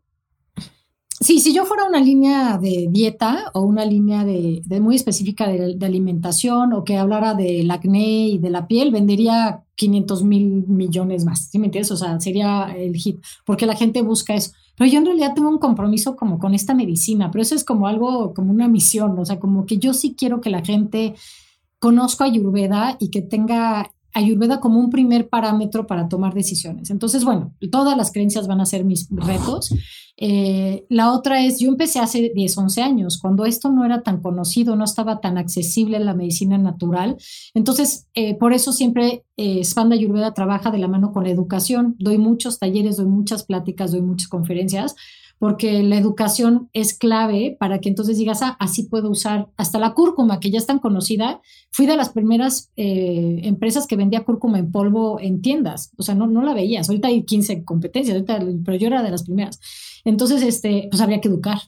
Sí, 1.21 1.40
si 1.40 1.52
yo 1.52 1.64
fuera 1.64 1.85
una 1.85 2.00
línea 2.00 2.59
de 2.59 2.87
dieta 2.90 3.50
o 3.52 3.62
una 3.62 3.85
línea 3.85 4.25
de, 4.25 4.62
muy 4.80 4.95
específica 4.95 5.49
de, 5.49 5.85
alimentación 5.85 6.73
o 6.73 6.85
que 6.85 6.97
hablara 6.97 7.35
del 7.35 7.68
acné 7.73 8.28
y 8.28 8.38
de 8.38 8.50
la 8.50 8.68
piel, 8.68 8.92
vendería 8.92 9.64
500 9.78 10.25
mil 10.25 10.64
millones 10.66 11.25
más, 11.25 11.49
¿sí 11.50 11.58
me 11.58 11.66
entiendes? 11.66 11.92
O 11.92 11.97
sea, 11.97 12.18
sería 12.18 12.75
el 12.76 12.97
hit, 12.97 13.23
porque 13.47 13.64
la 13.64 13.76
gente 13.76 14.02
busca 14.02 14.35
eso. 14.35 14.50
Pero 14.76 14.90
yo 14.90 14.99
en 14.99 15.06
realidad 15.06 15.35
tengo 15.35 15.49
un 15.49 15.58
compromiso 15.58 16.16
como 16.16 16.40
con 16.40 16.52
esta 16.52 16.75
medicina, 16.75 17.30
pero 17.30 17.42
eso 17.42 17.54
es 17.54 17.64
como 17.64 17.87
algo, 17.87 18.35
como 18.35 18.50
una 18.50 18.68
misión, 18.68 19.16
o 19.18 19.25
sea, 19.25 19.38
como 19.38 19.66
que 19.66 19.78
yo 19.78 19.94
sí 19.94 20.16
quiero 20.18 20.40
que 20.40 20.50
la 20.50 20.64
gente 20.64 21.14
conozca 21.78 22.25
Ayurveda 22.25 22.97
y 22.99 23.11
que 23.11 23.23
tenga 23.23 23.92
Ayurveda 24.18 24.60
como 24.60 24.80
un 24.80 24.90
primer 24.90 25.28
parámetro 25.28 25.87
para 25.87 26.08
tomar 26.08 26.34
decisiones. 26.34 26.90
Entonces, 26.90 27.25
bueno, 27.25 27.54
todas 27.70 27.96
las 27.96 28.12
creencias 28.12 28.46
van 28.46 28.60
a 28.60 28.66
ser 28.66 28.84
mis 28.84 29.08
retos. 29.10 29.72
Eh, 30.20 30.84
la 30.88 31.12
otra 31.12 31.44
es, 31.44 31.60
yo 31.60 31.68
empecé 31.68 32.00
hace 32.00 32.32
10, 32.34 32.58
11 32.58 32.82
años, 32.82 33.18
cuando 33.18 33.44
esto 33.44 33.70
no 33.70 33.84
era 33.84 34.02
tan 34.02 34.20
conocido, 34.20 34.75
no 34.75 34.84
estaba 34.84 35.20
tan 35.20 35.38
accesible 35.38 35.96
en 35.96 36.06
la 36.06 36.14
medicina 36.14 36.58
natural. 36.58 37.16
Entonces, 37.54 38.08
eh, 38.14 38.34
por 38.34 38.52
eso 38.52 38.72
siempre 38.72 39.25
eh, 39.37 39.62
Spanda 39.62 39.94
Ayurveda 39.94 40.34
trabaja 40.34 40.72
de 40.72 40.78
la 40.78 40.88
mano 40.88 41.12
con 41.12 41.22
la 41.22 41.30
educación. 41.30 41.94
Doy 42.00 42.18
muchos 42.18 42.58
talleres, 42.58 42.96
doy 42.96 43.06
muchas 43.06 43.44
pláticas, 43.44 43.92
doy 43.92 44.02
muchas 44.02 44.28
conferencias 44.28 44.96
porque 45.38 45.83
la 45.83 45.97
educación 45.97 46.68
es 46.73 46.95
clave 46.95 47.57
para 47.59 47.78
que 47.78 47.88
entonces 47.88 48.18
digas, 48.18 48.42
ah, 48.42 48.57
así 48.59 48.85
puedo 48.85 49.09
usar 49.09 49.49
hasta 49.57 49.78
la 49.78 49.95
cúrcuma, 49.95 50.40
que 50.40 50.50
ya 50.50 50.59
es 50.59 50.66
tan 50.66 50.80
conocida. 50.80 51.40
Fui 51.71 51.87
de 51.87 51.97
las 51.97 52.11
primeras 52.11 52.73
eh, 52.76 53.40
empresas 53.45 53.87
que 53.87 53.97
vendía 53.97 54.25
cúrcuma 54.25 54.59
en 54.59 54.73
polvo 54.73 55.21
en 55.21 55.40
tiendas, 55.40 55.92
o 55.97 56.02
sea, 56.02 56.14
no, 56.14 56.26
no 56.26 56.42
la 56.42 56.54
veías. 56.54 56.88
Ahorita 56.88 57.09
hay 57.09 57.23
15 57.23 57.64
competencias, 57.64 58.14
ahorita, 58.14 58.45
pero 58.64 58.76
yo 58.76 58.88
era 58.88 59.02
de 59.02 59.11
las 59.11 59.23
primeras. 59.23 59.61
Entonces, 60.04 60.42
este, 60.42 60.88
pues 60.90 61.00
habría 61.00 61.21
que 61.21 61.28
educar. 61.28 61.59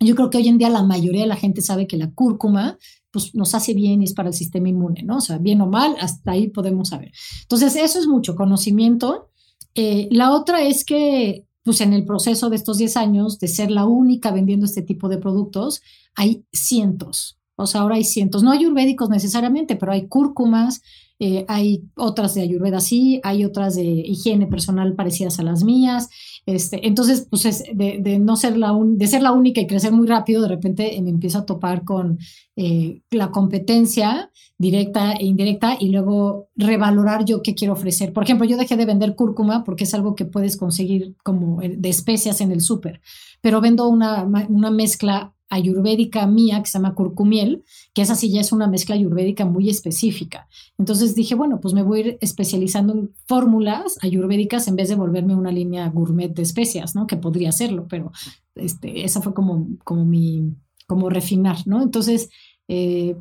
Yo 0.00 0.14
creo 0.14 0.28
que 0.28 0.38
hoy 0.38 0.48
en 0.48 0.58
día 0.58 0.68
la 0.68 0.82
mayoría 0.82 1.22
de 1.22 1.28
la 1.28 1.36
gente 1.36 1.62
sabe 1.62 1.86
que 1.86 1.96
la 1.96 2.10
cúrcuma 2.10 2.76
pues 3.12 3.34
nos 3.34 3.54
hace 3.54 3.72
bien 3.72 4.02
y 4.02 4.04
es 4.04 4.12
para 4.12 4.28
el 4.28 4.34
sistema 4.34 4.68
inmune, 4.68 5.02
¿no? 5.04 5.18
O 5.18 5.20
sea, 5.20 5.38
bien 5.38 5.60
o 5.62 5.66
mal, 5.66 5.96
hasta 6.00 6.32
ahí 6.32 6.48
podemos 6.48 6.90
saber. 6.90 7.12
Entonces, 7.42 7.76
eso 7.76 7.98
es 7.98 8.06
mucho 8.06 8.34
conocimiento. 8.34 9.30
Eh, 9.74 10.08
la 10.10 10.32
otra 10.32 10.62
es 10.62 10.84
que 10.84 11.45
pues 11.66 11.80
en 11.80 11.92
el 11.92 12.04
proceso 12.04 12.48
de 12.48 12.54
estos 12.54 12.78
10 12.78 12.96
años 12.96 13.40
de 13.40 13.48
ser 13.48 13.72
la 13.72 13.86
única 13.86 14.30
vendiendo 14.30 14.66
este 14.66 14.82
tipo 14.82 15.08
de 15.08 15.18
productos, 15.18 15.82
hay 16.14 16.44
cientos. 16.52 17.40
O 17.56 17.66
sea, 17.66 17.80
ahora 17.80 17.96
hay 17.96 18.04
cientos. 18.04 18.44
No 18.44 18.52
ayurvédicos 18.52 19.10
necesariamente, 19.10 19.74
pero 19.74 19.90
hay 19.90 20.06
cúrcumas, 20.06 20.80
eh, 21.18 21.44
hay 21.48 21.82
otras 21.96 22.34
de 22.34 22.42
ayurveda 22.42 22.78
sí, 22.78 23.20
hay 23.24 23.44
otras 23.44 23.74
de 23.74 23.82
higiene 23.82 24.46
personal 24.46 24.94
parecidas 24.94 25.40
a 25.40 25.42
las 25.42 25.64
mías. 25.64 26.08
Este, 26.46 26.86
entonces, 26.86 27.26
pues 27.28 27.44
es 27.44 27.64
de, 27.74 28.18
no 28.20 28.36
ser 28.36 28.56
la 28.56 28.72
de 28.80 29.06
ser 29.08 29.20
la 29.20 29.32
única 29.32 29.60
y 29.60 29.66
crecer 29.66 29.90
muy 29.90 30.06
rápido, 30.06 30.42
de 30.42 30.48
repente 30.48 30.96
me 31.02 31.10
empiezo 31.10 31.38
a 31.38 31.44
topar 31.44 31.82
con 31.82 32.18
eh, 32.54 33.02
la 33.10 33.32
competencia 33.32 34.30
directa 34.56 35.14
e 35.14 35.26
indirecta 35.26 35.76
y 35.78 35.88
luego 35.88 36.48
revalorar 36.54 37.24
yo 37.24 37.42
qué 37.42 37.56
quiero 37.56 37.72
ofrecer. 37.72 38.12
Por 38.12 38.22
ejemplo, 38.22 38.46
yo 38.46 38.56
dejé 38.56 38.76
de 38.76 38.86
vender 38.86 39.16
cúrcuma 39.16 39.64
porque 39.64 39.84
es 39.84 39.94
algo 39.94 40.14
que 40.14 40.24
puedes 40.24 40.56
conseguir 40.56 41.16
como 41.24 41.60
de 41.60 41.88
especias 41.88 42.40
en 42.40 42.52
el 42.52 42.60
súper, 42.60 43.00
pero 43.40 43.60
vendo 43.60 43.88
una, 43.88 44.22
una 44.48 44.70
mezcla 44.70 45.34
ayurvédica 45.48 46.26
mía 46.26 46.60
que 46.62 46.68
se 46.68 46.78
llama 46.78 46.94
curcumiel, 46.94 47.64
que 47.94 48.02
esa 48.02 48.14
sí 48.14 48.30
ya 48.30 48.40
es 48.40 48.52
una 48.52 48.66
mezcla 48.66 48.94
ayurvédica 48.94 49.44
muy 49.44 49.70
específica. 49.70 50.48
Entonces 50.78 51.14
dije, 51.14 51.34
bueno, 51.34 51.60
pues 51.60 51.74
me 51.74 51.82
voy 51.82 51.98
a 51.98 52.06
ir 52.06 52.18
especializando 52.20 52.92
en 52.92 53.14
fórmulas 53.26 53.98
ayurvédicas 54.02 54.66
en 54.68 54.76
vez 54.76 54.88
de 54.88 54.96
volverme 54.96 55.34
una 55.34 55.52
línea 55.52 55.88
gourmet 55.88 56.32
de 56.34 56.42
especias, 56.42 56.94
¿no? 56.94 57.06
Que 57.06 57.16
podría 57.16 57.50
hacerlo, 57.50 57.86
pero 57.88 58.12
este, 58.54 59.04
esa 59.04 59.20
fue 59.22 59.34
como, 59.34 59.68
como 59.84 60.04
mi, 60.04 60.54
como 60.86 61.10
refinar, 61.10 61.58
¿no? 61.66 61.82
Entonces, 61.82 62.30
eh, 62.68 63.16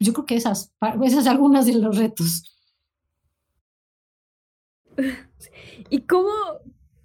yo 0.00 0.12
creo 0.12 0.26
que 0.26 0.36
esas, 0.36 0.72
esas 1.04 1.26
algunas 1.26 1.66
de 1.66 1.74
los 1.74 1.96
retos. 1.96 2.44
¿Y 5.90 6.00
cómo, 6.02 6.30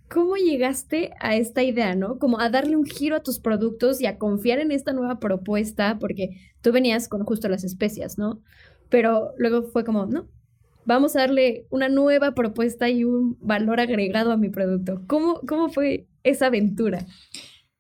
¿Cómo 0.10 0.36
llegaste 0.36 1.12
a 1.20 1.36
esta 1.36 1.64
idea, 1.64 1.96
no? 1.96 2.20
Como 2.20 2.40
a 2.40 2.50
darle 2.50 2.76
un 2.76 2.86
giro 2.86 3.16
a 3.16 3.24
tus 3.24 3.40
productos 3.40 4.02
y 4.02 4.06
a 4.06 4.18
confiar 4.18 4.60
en 4.60 4.72
esta 4.72 4.94
nueva 4.94 5.20
propuesta, 5.20 5.98
porque 6.00 6.38
tú 6.62 6.72
venías 6.72 7.08
con 7.08 7.24
justo 7.24 7.50
las 7.50 7.64
especias, 7.64 8.18
¿no? 8.18 8.42
Pero 8.90 9.34
luego 9.38 9.64
fue 9.64 9.84
como, 9.84 10.06
no, 10.06 10.28
vamos 10.86 11.16
a 11.16 11.20
darle 11.20 11.66
una 11.70 11.90
nueva 11.90 12.34
propuesta 12.36 12.90
y 12.90 13.04
un 13.04 13.38
valor 13.42 13.80
agregado 13.80 14.32
a 14.32 14.38
mi 14.38 14.50
producto. 14.50 15.02
¿Cómo, 15.08 15.42
cómo 15.48 15.70
fue 15.70 16.08
esa 16.24 16.48
aventura? 16.48 17.06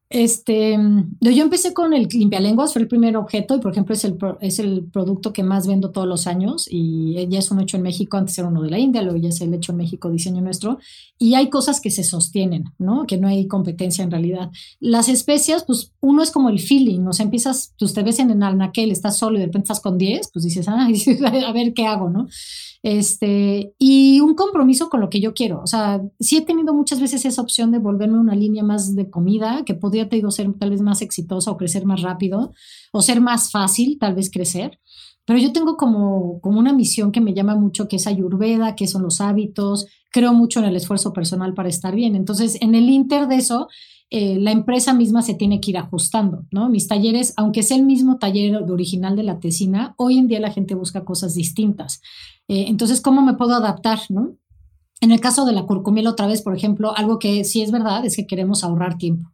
Este, 0.07 0.77
yo 1.19 1.43
empecé 1.43 1.73
con 1.73 1.93
el 1.93 2.07
limpialenguas, 2.07 2.73
fue 2.73 2.83
el 2.83 2.87
primer 2.87 3.17
objeto 3.17 3.55
y 3.55 3.59
por 3.59 3.71
ejemplo 3.71 3.95
es 3.95 4.05
el, 4.05 4.17
es 4.39 4.59
el 4.59 4.85
producto 4.85 5.33
que 5.33 5.41
más 5.41 5.65
vendo 5.65 5.89
todos 5.89 6.07
los 6.07 6.27
años 6.27 6.67
y 6.69 7.27
ya 7.27 7.39
es 7.39 7.49
un 7.49 7.59
hecho 7.59 7.77
en 7.77 7.83
México, 7.83 8.15
antes 8.15 8.37
era 8.37 8.47
uno 8.47 8.61
de 8.61 8.69
la 8.69 8.77
India, 8.77 9.01
luego 9.01 9.17
ya 9.17 9.29
es 9.29 9.41
el 9.41 9.53
hecho 9.55 9.71
en 9.71 9.79
México, 9.79 10.11
diseño 10.11 10.41
nuestro 10.41 10.77
y 11.17 11.33
hay 11.33 11.49
cosas 11.49 11.81
que 11.81 11.89
se 11.89 12.03
sostienen, 12.03 12.65
¿no? 12.77 13.07
Que 13.07 13.17
no 13.17 13.27
hay 13.27 13.47
competencia 13.47 14.03
en 14.03 14.11
realidad. 14.11 14.51
Las 14.79 15.09
especias, 15.09 15.63
pues 15.63 15.91
uno 16.01 16.21
es 16.21 16.29
como 16.29 16.49
el 16.49 16.59
feeling, 16.59 17.07
o 17.07 17.13
sea, 17.13 17.23
empiezas, 17.23 17.73
tú 17.75 17.87
te 17.87 18.03
ves 18.03 18.19
en 18.19 18.29
el 18.29 18.43
anaquel, 18.43 18.91
estás 18.91 19.17
solo 19.17 19.37
y 19.37 19.39
de 19.39 19.47
repente 19.47 19.65
estás 19.65 19.79
con 19.79 19.97
10, 19.97 20.29
pues 20.31 20.45
dices, 20.45 20.67
ah, 20.67 20.87
a 21.47 21.51
ver 21.51 21.73
qué 21.73 21.87
hago, 21.87 22.11
¿no? 22.11 22.27
Este, 22.85 23.73
y 23.79 24.19
un 24.19 24.35
compromiso 24.35 24.89
con 24.89 25.01
lo 25.01 25.09
que 25.09 25.19
yo 25.19 25.33
quiero. 25.33 25.59
O 25.63 25.65
sea, 25.65 26.03
sí 26.19 26.37
he 26.37 26.41
tenido 26.41 26.71
muchas 26.71 27.01
veces 27.01 27.25
esa 27.25 27.41
opción 27.41 27.71
de 27.71 27.79
volverme 27.79 28.19
una 28.19 28.35
línea 28.35 28.63
más 28.63 28.95
de 28.95 29.09
comida, 29.09 29.63
que 29.65 29.73
podría, 29.73 30.07
te 30.07 30.17
digo, 30.17 30.29
ser 30.29 30.53
tal 30.59 30.69
vez 30.69 30.81
más 30.81 31.01
exitosa 31.01 31.49
o 31.49 31.57
crecer 31.57 31.83
más 31.87 32.03
rápido, 32.03 32.53
o 32.91 33.01
ser 33.01 33.21
más 33.21 33.49
fácil, 33.49 33.97
tal 33.99 34.13
vez 34.13 34.29
crecer. 34.29 34.79
Pero 35.25 35.39
yo 35.39 35.51
tengo 35.51 35.77
como, 35.77 36.39
como 36.41 36.59
una 36.59 36.73
misión 36.73 37.11
que 37.11 37.21
me 37.21 37.33
llama 37.33 37.55
mucho, 37.55 37.87
que 37.87 37.95
es 37.95 38.05
ayurveda, 38.05 38.75
que 38.75 38.85
son 38.85 39.01
los 39.01 39.19
hábitos. 39.19 39.87
Creo 40.11 40.33
mucho 40.33 40.59
en 40.59 40.65
el 40.65 40.75
esfuerzo 40.75 41.11
personal 41.11 41.55
para 41.55 41.69
estar 41.69 41.95
bien. 41.95 42.15
Entonces, 42.15 42.55
en 42.61 42.75
el 42.75 42.87
inter 42.87 43.27
de 43.27 43.37
eso, 43.37 43.67
eh, 44.11 44.37
la 44.39 44.51
empresa 44.51 44.93
misma 44.93 45.23
se 45.23 45.33
tiene 45.33 45.59
que 45.59 45.71
ir 45.71 45.77
ajustando, 45.79 46.45
¿no? 46.51 46.69
Mis 46.69 46.87
talleres, 46.87 47.33
aunque 47.37 47.63
sea 47.63 47.77
el 47.77 47.83
mismo 47.83 48.19
taller 48.19 48.55
original 48.55 49.15
de 49.15 49.23
la 49.23 49.39
tesina, 49.39 49.95
hoy 49.97 50.19
en 50.19 50.27
día 50.27 50.39
la 50.39 50.51
gente 50.51 50.75
busca 50.75 51.03
cosas 51.03 51.33
distintas. 51.33 52.01
Eh, 52.47 52.65
entonces, 52.67 53.01
¿cómo 53.01 53.21
me 53.21 53.33
puedo 53.33 53.53
adaptar, 53.55 53.99
no? 54.09 54.35
En 55.01 55.11
el 55.11 55.19
caso 55.19 55.45
de 55.45 55.53
la 55.53 55.65
curcumiel, 55.65 56.07
otra 56.07 56.27
vez, 56.27 56.41
por 56.41 56.55
ejemplo, 56.55 56.95
algo 56.95 57.19
que 57.19 57.43
sí 57.43 57.61
es 57.61 57.71
verdad 57.71 58.05
es 58.05 58.15
que 58.15 58.27
queremos 58.27 58.63
ahorrar 58.63 58.97
tiempo. 58.97 59.29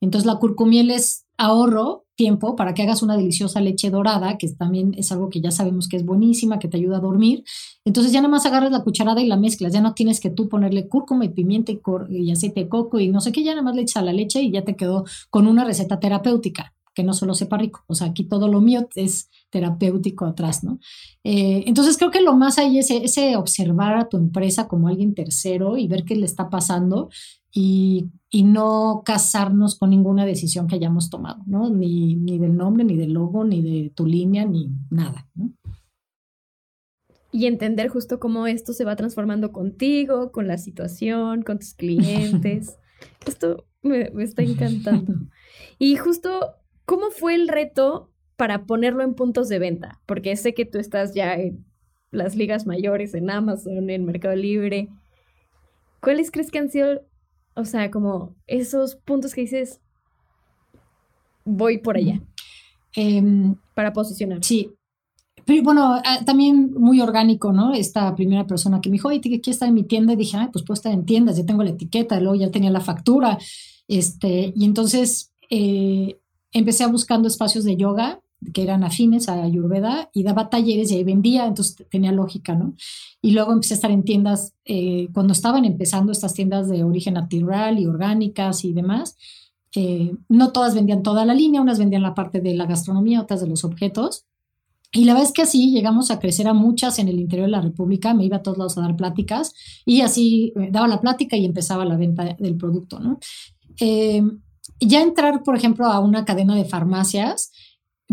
Entonces, 0.00 0.26
la 0.26 0.36
curcumiel 0.38 0.90
es 0.90 1.26
ahorro 1.38 2.06
tiempo 2.16 2.56
para 2.56 2.74
que 2.74 2.82
hagas 2.82 3.02
una 3.02 3.16
deliciosa 3.16 3.60
leche 3.60 3.90
dorada, 3.90 4.38
que 4.38 4.48
también 4.48 4.94
es 4.96 5.12
algo 5.12 5.28
que 5.28 5.40
ya 5.40 5.50
sabemos 5.50 5.86
que 5.88 5.96
es 5.96 6.04
buenísima, 6.04 6.58
que 6.58 6.68
te 6.68 6.78
ayuda 6.78 6.96
a 6.96 7.00
dormir. 7.00 7.44
Entonces 7.84 8.12
ya 8.12 8.20
nada 8.20 8.30
más 8.30 8.46
agarras 8.46 8.72
la 8.72 8.82
cucharada 8.82 9.20
y 9.22 9.26
la 9.26 9.36
mezclas, 9.36 9.72
ya 9.72 9.80
no 9.80 9.94
tienes 9.94 10.18
que 10.20 10.30
tú 10.30 10.48
ponerle 10.48 10.88
cúrcuma 10.88 11.26
y 11.26 11.28
pimienta 11.28 11.72
y, 11.72 11.80
y 12.10 12.32
aceite 12.32 12.60
de 12.60 12.68
coco 12.68 12.98
y 12.98 13.08
no 13.08 13.20
sé 13.20 13.32
qué, 13.32 13.44
ya 13.44 13.52
nada 13.52 13.62
más 13.62 13.76
le 13.76 13.82
echas 13.82 13.98
a 13.98 14.02
la 14.02 14.12
leche 14.12 14.40
y 14.42 14.50
ya 14.50 14.64
te 14.64 14.76
quedó 14.76 15.04
con 15.30 15.46
una 15.46 15.64
receta 15.64 16.00
terapéutica 16.00 16.75
que 16.96 17.04
no 17.04 17.12
solo 17.12 17.34
sepa 17.34 17.58
rico. 17.58 17.84
O 17.88 17.94
sea, 17.94 18.08
aquí 18.08 18.24
todo 18.24 18.48
lo 18.48 18.62
mío 18.62 18.88
es 18.96 19.28
terapéutico 19.50 20.24
atrás, 20.24 20.64
¿no? 20.64 20.80
Eh, 21.22 21.62
entonces 21.66 21.98
creo 21.98 22.10
que 22.10 22.22
lo 22.22 22.34
más 22.34 22.58
ahí 22.58 22.78
es 22.78 22.90
ese 22.90 23.36
observar 23.36 23.98
a 23.98 24.08
tu 24.08 24.16
empresa 24.16 24.66
como 24.66 24.88
alguien 24.88 25.14
tercero 25.14 25.76
y 25.76 25.88
ver 25.88 26.04
qué 26.04 26.16
le 26.16 26.24
está 26.24 26.48
pasando 26.48 27.10
y, 27.52 28.10
no 28.32 29.02
casarnos 29.02 29.78
con 29.78 29.88
ninguna 29.88 30.26
decisión 30.26 30.66
que 30.66 30.74
hayamos 30.74 31.08
tomado, 31.08 31.42
¿no? 31.46 31.70
Ni, 31.70 32.14
ni 32.14 32.38
del 32.38 32.54
nombre, 32.54 32.84
ni 32.84 32.94
del 32.94 33.14
logo, 33.14 33.44
ni 33.44 33.62
de 33.62 33.90
tu 33.90 34.04
línea, 34.04 34.44
ni 34.44 34.70
nada, 34.90 35.26
¿no? 35.34 35.52
Y 37.32 37.46
entender 37.46 37.88
justo 37.88 38.20
cómo 38.20 38.46
esto 38.46 38.74
se 38.74 38.84
va 38.84 38.94
transformando 38.94 39.52
contigo, 39.52 40.32
con 40.32 40.46
la 40.46 40.58
situación, 40.58 41.42
con 41.42 41.58
tus 41.58 41.72
clientes. 41.72 42.76
esto 43.26 43.64
me, 43.82 44.10
me 44.10 44.24
está 44.24 44.42
encantando. 44.42 45.14
Y 45.78 45.96
justo, 45.96 46.54
¿cómo 46.86 47.10
fue 47.10 47.34
el 47.34 47.48
reto 47.48 48.10
para 48.36 48.64
ponerlo 48.64 49.02
en 49.02 49.14
puntos 49.14 49.48
de 49.48 49.58
venta? 49.58 50.00
Porque 50.06 50.34
sé 50.36 50.54
que 50.54 50.64
tú 50.64 50.78
estás 50.78 51.14
ya 51.14 51.34
en 51.34 51.66
las 52.10 52.34
ligas 52.34 52.66
mayores, 52.66 53.12
en 53.14 53.30
Amazon, 53.30 53.90
en 53.90 54.06
Mercado 54.06 54.34
Libre. 54.34 54.88
¿Cuáles 56.00 56.30
crees 56.30 56.50
que 56.50 56.58
han 56.58 56.70
sido 56.70 57.02
o 57.56 57.64
sea, 57.64 57.90
como 57.90 58.36
esos 58.46 58.96
puntos 58.96 59.34
que 59.34 59.40
dices, 59.40 59.80
voy 61.44 61.78
por 61.78 61.96
allá. 61.96 62.20
Em, 62.94 63.56
para 63.74 63.92
posicionar. 63.92 64.44
Sí. 64.44 64.70
Pero 65.46 65.62
bueno, 65.62 66.00
ah, 66.04 66.20
también 66.24 66.74
muy 66.74 67.00
orgánico, 67.00 67.52
¿no? 67.52 67.72
Esta 67.72 68.14
primera 68.14 68.46
persona 68.46 68.80
que 68.80 68.90
me 68.90 68.94
dijo, 68.94 69.08
oye, 69.08 69.20
¿qué 69.20 69.50
estar 69.50 69.68
en 69.68 69.74
mi 69.74 69.84
tienda? 69.84 70.12
Y 70.12 70.16
dije, 70.16 70.36
pues 70.52 70.64
puedo 70.64 70.74
estar 70.74 70.92
en 70.92 71.06
tiendas, 71.06 71.36
ya 71.36 71.46
tengo 71.46 71.62
la 71.62 71.70
etiqueta, 71.70 72.20
luego 72.20 72.34
ya 72.34 72.50
tenía 72.50 72.70
la 72.70 72.80
factura. 72.80 73.38
Este, 73.88 74.52
y 74.54 74.64
entonces 74.64 75.32
eh, 75.48 76.18
empecé 76.58 76.86
buscando 76.86 77.28
espacios 77.28 77.64
de 77.64 77.76
yoga 77.76 78.20
que 78.52 78.62
eran 78.62 78.84
afines 78.84 79.28
a 79.28 79.42
Ayurveda 79.42 80.10
y 80.12 80.22
daba 80.22 80.50
talleres 80.50 80.90
y 80.90 80.96
ahí 80.96 81.04
vendía, 81.04 81.46
entonces 81.46 81.86
tenía 81.90 82.12
lógica, 82.12 82.54
¿no? 82.54 82.74
Y 83.22 83.32
luego 83.32 83.52
empecé 83.52 83.74
a 83.74 83.76
estar 83.76 83.90
en 83.90 84.04
tiendas, 84.04 84.54
eh, 84.64 85.08
cuando 85.12 85.32
estaban 85.32 85.64
empezando 85.64 86.12
estas 86.12 86.34
tiendas 86.34 86.68
de 86.68 86.84
origen 86.84 87.14
natural 87.14 87.78
y 87.78 87.86
orgánicas 87.86 88.64
y 88.64 88.72
demás, 88.72 89.16
eh, 89.74 90.14
no 90.28 90.52
todas 90.52 90.74
vendían 90.74 91.02
toda 91.02 91.24
la 91.24 91.34
línea, 91.34 91.60
unas 91.60 91.78
vendían 91.78 92.02
la 92.02 92.14
parte 92.14 92.40
de 92.40 92.54
la 92.54 92.66
gastronomía, 92.66 93.22
otras 93.22 93.40
de 93.40 93.48
los 93.48 93.64
objetos. 93.64 94.24
Y 94.92 95.04
la 95.04 95.14
verdad 95.14 95.28
es 95.28 95.34
que 95.34 95.42
así 95.42 95.72
llegamos 95.72 96.10
a 96.10 96.18
crecer 96.20 96.46
a 96.46 96.54
muchas 96.54 96.98
en 96.98 97.08
el 97.08 97.18
interior 97.18 97.48
de 97.48 97.52
la 97.52 97.60
República, 97.60 98.14
me 98.14 98.24
iba 98.24 98.36
a 98.36 98.42
todos 98.42 98.58
lados 98.58 98.78
a 98.78 98.82
dar 98.82 98.96
pláticas 98.96 99.52
y 99.84 100.02
así 100.02 100.52
eh, 100.56 100.68
daba 100.70 100.88
la 100.88 101.00
plática 101.00 101.36
y 101.36 101.44
empezaba 101.44 101.84
la 101.84 101.96
venta 101.96 102.36
del 102.38 102.56
producto, 102.56 103.00
¿no? 103.00 103.18
Ya 104.80 105.02
entrar, 105.02 105.42
por 105.42 105.56
ejemplo, 105.56 105.86
a 105.86 106.00
una 106.00 106.24
cadena 106.24 106.54
de 106.54 106.64
farmacias, 106.64 107.52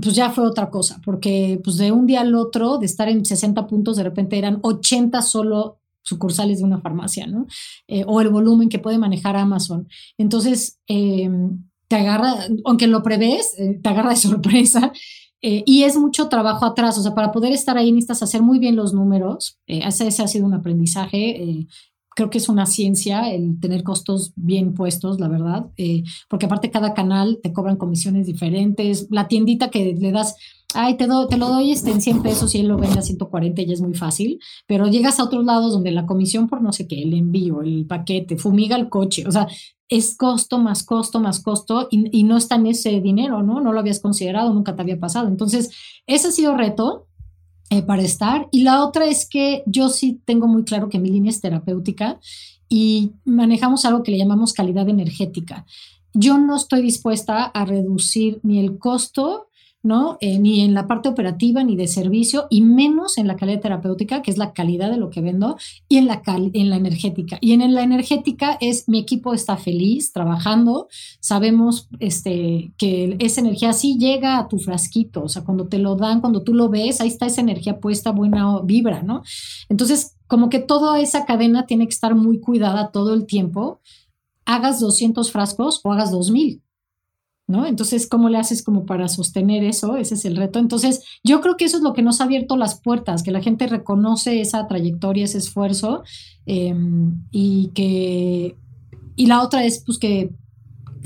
pues 0.02 0.16
ya 0.16 0.32
fue 0.32 0.46
otra 0.48 0.70
cosa, 0.70 1.00
porque 1.06 1.60
pues 1.64 1.78
de 1.78 1.92
un 1.92 2.08
día 2.08 2.22
al 2.22 2.34
otro, 2.36 2.78
de 2.78 2.86
estar 2.86 3.10
en 3.10 3.26
60 3.26 3.68
puntos, 3.68 3.98
de 3.98 4.04
repente 4.04 4.38
eran 4.38 4.60
80 4.62 5.22
solo 5.22 5.80
sucursales 6.02 6.60
de 6.60 6.66
una 6.66 6.82
farmacia, 6.82 7.28
¿no? 7.28 7.48
Eh, 7.88 8.04
o 8.08 8.20
el 8.22 8.30
volumen 8.30 8.70
que 8.70 8.80
puede 8.80 8.98
manejar 8.98 9.38
Amazon. 9.38 9.88
Entonces, 10.18 10.80
eh, 10.88 11.30
te 11.88 11.96
agarra, 11.96 12.36
aunque 12.66 12.88
lo 12.88 13.04
prevés, 13.04 13.54
eh, 13.58 13.80
te 13.82 13.90
agarra 13.90 14.10
de 14.10 14.16
sorpresa. 14.18 14.92
y 15.42 15.84
es 15.84 15.98
mucho 15.98 16.30
trabajo 16.30 16.66
atrás, 16.66 16.98
o 16.98 17.02
sea, 17.02 17.14
para 17.14 17.34
poder 17.34 17.52
estar 17.52 17.78
ahí 17.78 17.92
necesitas 17.92 18.24
hacer 18.24 18.42
muy 18.42 18.60
bien 18.60 18.78
los 18.78 18.94
números. 18.94 19.60
ese, 19.68 20.08
ese, 20.08 20.24
ha 20.24 20.28
sido 20.28 20.46
un 20.46 20.54
aprendizaje 20.54 21.68
creo 22.16 22.30
que 22.30 22.38
es 22.38 22.50
una 22.50 22.66
ciencia 22.66 23.32
el 23.32 23.60
tener 23.60 23.84
costos 23.84 24.34
bien 24.36 24.74
puestos, 24.74 25.20
la 25.20 25.28
verdad, 25.28 25.68
eh, 25.78 26.04
porque 26.30 26.46
aparte 26.46 26.72
cada 26.72 26.94
canal 26.94 27.40
te 27.42 27.54
cobran 27.54 27.78
comisiones 27.78 28.28
diferentes, 28.28 29.08
la 29.10 29.28
tiendita 29.28 29.70
que 29.70 29.96
le 30.00 30.12
das, 30.12 30.36
ay, 30.74 30.98
te, 30.98 31.08
te 31.30 31.38
lo 31.38 31.50
doy 31.50 31.72
este 31.72 31.92
en 31.92 32.02
100 32.02 32.22
pesos 32.22 32.54
y 32.56 32.60
él 32.60 32.68
lo 32.68 32.78
vende 32.78 33.00
a 33.00 33.02
140 33.02 33.62
ya 33.62 33.74
es 33.74 33.82
muy 33.82 33.94
fácil, 33.94 34.40
pero 34.68 34.88
llegas 34.88 35.20
a 35.20 35.24
otros 35.24 35.46
lados 35.46 35.74
donde 35.74 35.92
la 35.92 36.06
comisión 36.06 36.48
por 36.48 36.62
no 36.62 36.74
sé 36.74 36.88
qué, 36.88 37.02
el 37.02 37.14
envío, 37.14 37.62
el 37.62 37.86
paquete, 37.86 38.38
fumiga 38.38 38.76
el 38.76 38.90
coche, 38.90 39.26
o 39.28 39.32
sea, 39.32 39.48
es 39.90 40.16
costo 40.16 40.58
más 40.58 40.84
costo 40.84 41.20
más 41.20 41.40
costo 41.42 41.88
y, 41.92 42.18
y 42.18 42.24
no 42.24 42.38
está 42.38 42.56
en 42.56 42.68
ese 42.68 43.02
dinero, 43.02 43.44
¿no? 43.44 43.62
No 43.62 43.74
lo 43.74 43.80
habías 43.80 44.00
considerado, 44.00 44.54
nunca 44.54 44.76
te 44.76 44.82
había 44.82 45.00
pasado. 45.00 45.28
Entonces, 45.28 45.72
ese 46.08 46.30
ha 46.30 46.32
sido 46.32 46.58
reto 46.58 47.08
eh, 47.74 47.82
para 47.82 48.04
estar. 48.04 48.48
Y 48.52 48.62
la 48.62 48.86
otra 48.86 49.08
es 49.08 49.28
que 49.28 49.64
yo 49.66 49.90
sí 49.90 50.22
tengo 50.26 50.48
muy 50.48 50.64
claro 50.64 50.90
que 50.90 51.00
mi 51.00 51.10
línea 51.10 51.32
es 51.32 51.42
terapéutica 51.42 52.20
y 52.70 53.14
manejamos 53.26 53.84
algo 53.84 54.04
que 54.04 54.12
le 54.12 54.20
llamamos 54.20 54.54
calidad 54.54 54.88
energética. 54.90 55.66
Yo 56.14 56.38
no 56.38 56.56
estoy 56.56 56.84
dispuesta 56.84 57.46
a 57.46 57.66
reducir 57.66 58.40
ni 58.44 58.60
el 58.60 58.78
costo 58.78 59.48
¿no? 59.84 60.18
Eh, 60.22 60.40
ni 60.40 60.62
en 60.62 60.74
la 60.74 60.88
parte 60.88 61.10
operativa 61.10 61.62
ni 61.62 61.76
de 61.76 61.88
servicio 61.88 62.48
y 62.50 62.62
menos 62.62 63.18
en 63.18 63.28
la 63.28 63.36
calidad 63.36 63.60
terapéutica, 63.60 64.22
que 64.22 64.32
es 64.32 64.38
la 64.38 64.54
calidad 64.54 64.90
de 64.90 64.98
lo 64.98 65.10
que 65.10 65.20
vendo, 65.20 65.58
y 65.90 65.98
en 65.98 66.08
la, 66.08 66.22
en 66.26 66.70
la 66.70 66.78
energética. 66.78 67.38
Y 67.42 67.52
en, 67.52 67.74
la 67.74 67.84
energética 67.84 68.58
es 68.62 68.88
mi 68.88 68.98
equipo 69.00 69.34
está 69.34 69.58
feliz 69.58 70.14
trabajando, 70.14 70.88
sabemos 71.20 71.90
este, 72.00 72.72
que 72.78 73.18
esa 73.20 73.42
energía 73.42 73.74
sí 73.74 73.98
llega 74.00 74.40
a 74.40 74.48
tu 74.48 74.58
frasquito, 74.58 75.24
o 75.24 75.30
sea, 75.30 75.44
cuando 75.44 75.68
te 75.68 75.80
lo 75.80 75.98
dan, 75.98 76.22
cuando 76.22 76.44
tú 76.44 76.54
lo 76.54 76.70
ves, 76.70 77.02
ahí 77.02 77.10
está 77.10 77.26
esa 77.26 77.42
energía 77.42 77.82
puesta, 77.82 78.12
buena 78.12 78.62
vibra, 78.62 79.04
¿no? 79.04 79.22
Entonces, 79.68 80.16
como 80.28 80.50
que 80.50 80.60
toda 80.60 81.00
esa 81.02 81.26
cadena 81.26 81.66
tiene 81.66 81.86
que 81.86 81.94
estar 81.94 82.16
muy 82.16 82.40
cuidada 82.40 82.92
todo 82.92 83.14
el 83.14 83.26
tiempo, 83.26 83.82
hagas 84.46 84.80
200 84.80 85.30
frascos 85.30 85.82
o 85.84 85.92
hagas 85.92 86.12
2000 86.12 86.64
¿no? 87.48 87.66
Entonces, 87.66 88.08
¿cómo 88.08 88.30
le 88.30 88.38
haces 88.38 88.64
como 88.64 88.86
para 88.86 89.08
sostener 89.08 89.64
eso? 89.64 89.98
Ese 89.98 90.16
es 90.16 90.26
el 90.26 90.36
reto. 90.36 90.60
Entonces, 90.60 91.04
yo 91.24 91.42
creo 91.42 91.58
que 91.58 91.66
eso 91.66 91.78
es 91.78 91.84
lo 91.84 91.94
que 91.94 92.02
nos 92.02 92.22
ha 92.22 92.26
abierto 92.26 92.56
las 92.56 92.80
puertas, 92.80 93.24
que 93.24 93.32
la 93.32 93.42
gente 93.42 93.68
reconoce 93.68 94.42
esa 94.42 94.68
trayectoria, 94.68 95.26
ese 95.26 95.40
esfuerzo 95.40 96.04
em, 96.46 97.24
y 97.32 97.72
que... 97.74 98.56
Y 99.16 99.28
la 99.28 99.44
otra 99.44 99.64
es, 99.66 99.84
pues, 99.86 100.00
que 100.00 100.32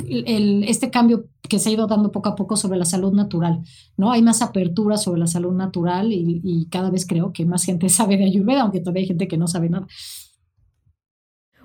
este 0.05 0.91
cambio 0.91 1.27
que 1.49 1.59
se 1.59 1.69
ha 1.69 1.73
ido 1.73 1.87
dando 1.87 2.11
poco 2.11 2.29
a 2.29 2.35
poco 2.35 2.55
sobre 2.55 2.77
la 2.77 2.85
salud 2.85 3.13
natural, 3.13 3.63
¿no? 3.97 4.11
Hay 4.11 4.21
más 4.21 4.41
apertura 4.41 4.97
sobre 4.97 5.19
la 5.19 5.27
salud 5.27 5.53
natural 5.53 6.13
y, 6.13 6.41
y 6.43 6.67
cada 6.67 6.91
vez 6.91 7.05
creo 7.07 7.33
que 7.33 7.45
más 7.45 7.63
gente 7.63 7.89
sabe 7.89 8.17
de 8.17 8.25
Ayurveda, 8.25 8.61
aunque 8.61 8.79
todavía 8.79 9.01
hay 9.01 9.07
gente 9.07 9.27
que 9.27 9.37
no 9.37 9.47
sabe 9.47 9.69
nada. 9.69 9.87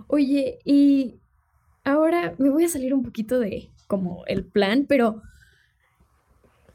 Oye, 0.08 0.58
y 0.64 1.14
ahora 1.85 2.35
me 2.38 2.50
voy 2.50 2.64
a 2.64 2.68
salir 2.68 2.94
un 2.94 3.02
poquito 3.02 3.38
de, 3.38 3.70
como 3.92 4.24
el 4.26 4.46
plan, 4.46 4.87
pero 4.88 5.20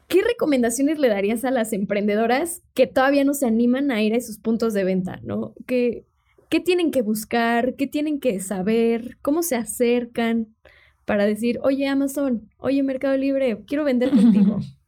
¿qué 0.06 0.22
recomendaciones 0.22 1.00
le 1.00 1.08
darías 1.08 1.44
a 1.44 1.50
las 1.50 1.72
emprendedoras 1.72 2.62
que 2.74 2.86
todavía 2.86 3.24
no 3.24 3.34
se 3.34 3.44
animan 3.44 3.90
a 3.90 4.00
ir 4.00 4.14
a 4.14 4.18
esos 4.18 4.38
puntos 4.38 4.72
de 4.72 4.84
venta, 4.84 5.18
¿no? 5.24 5.52
¿Qué, 5.66 6.04
qué 6.48 6.60
tienen 6.60 6.92
que 6.92 7.02
buscar? 7.02 7.74
¿Qué 7.74 7.88
tienen 7.88 8.20
que 8.20 8.38
saber? 8.38 9.18
¿Cómo 9.20 9.42
se 9.42 9.56
acercan 9.56 10.54
para 11.06 11.26
decir, 11.26 11.58
oye 11.64 11.88
Amazon, 11.88 12.48
oye 12.58 12.84
Mercado 12.84 13.16
Libre, 13.16 13.64
quiero 13.66 13.82
vender 13.82 14.10
contigo? 14.10 14.60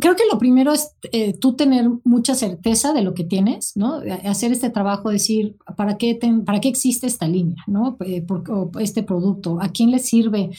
Creo 0.00 0.16
que 0.16 0.24
lo 0.30 0.38
primero 0.38 0.72
es 0.72 0.96
eh, 1.12 1.34
tú 1.34 1.54
tener 1.54 1.88
mucha 2.02 2.34
certeza 2.34 2.92
de 2.92 3.02
lo 3.02 3.14
que 3.14 3.24
tienes, 3.24 3.76
¿no? 3.76 4.00
Hacer 4.24 4.50
este 4.50 4.70
trabajo, 4.70 5.10
decir, 5.10 5.56
¿para 5.76 5.98
qué, 5.98 6.18
¿para 6.44 6.60
qué 6.60 6.68
existe 6.68 7.06
esta 7.06 7.26
línea, 7.26 7.62
¿no? 7.66 7.96
Eh, 8.04 8.22
por, 8.22 8.42
este 8.80 9.02
producto, 9.02 9.58
¿a 9.60 9.70
quién 9.70 9.90
le 9.90 9.98
sirve? 9.98 10.50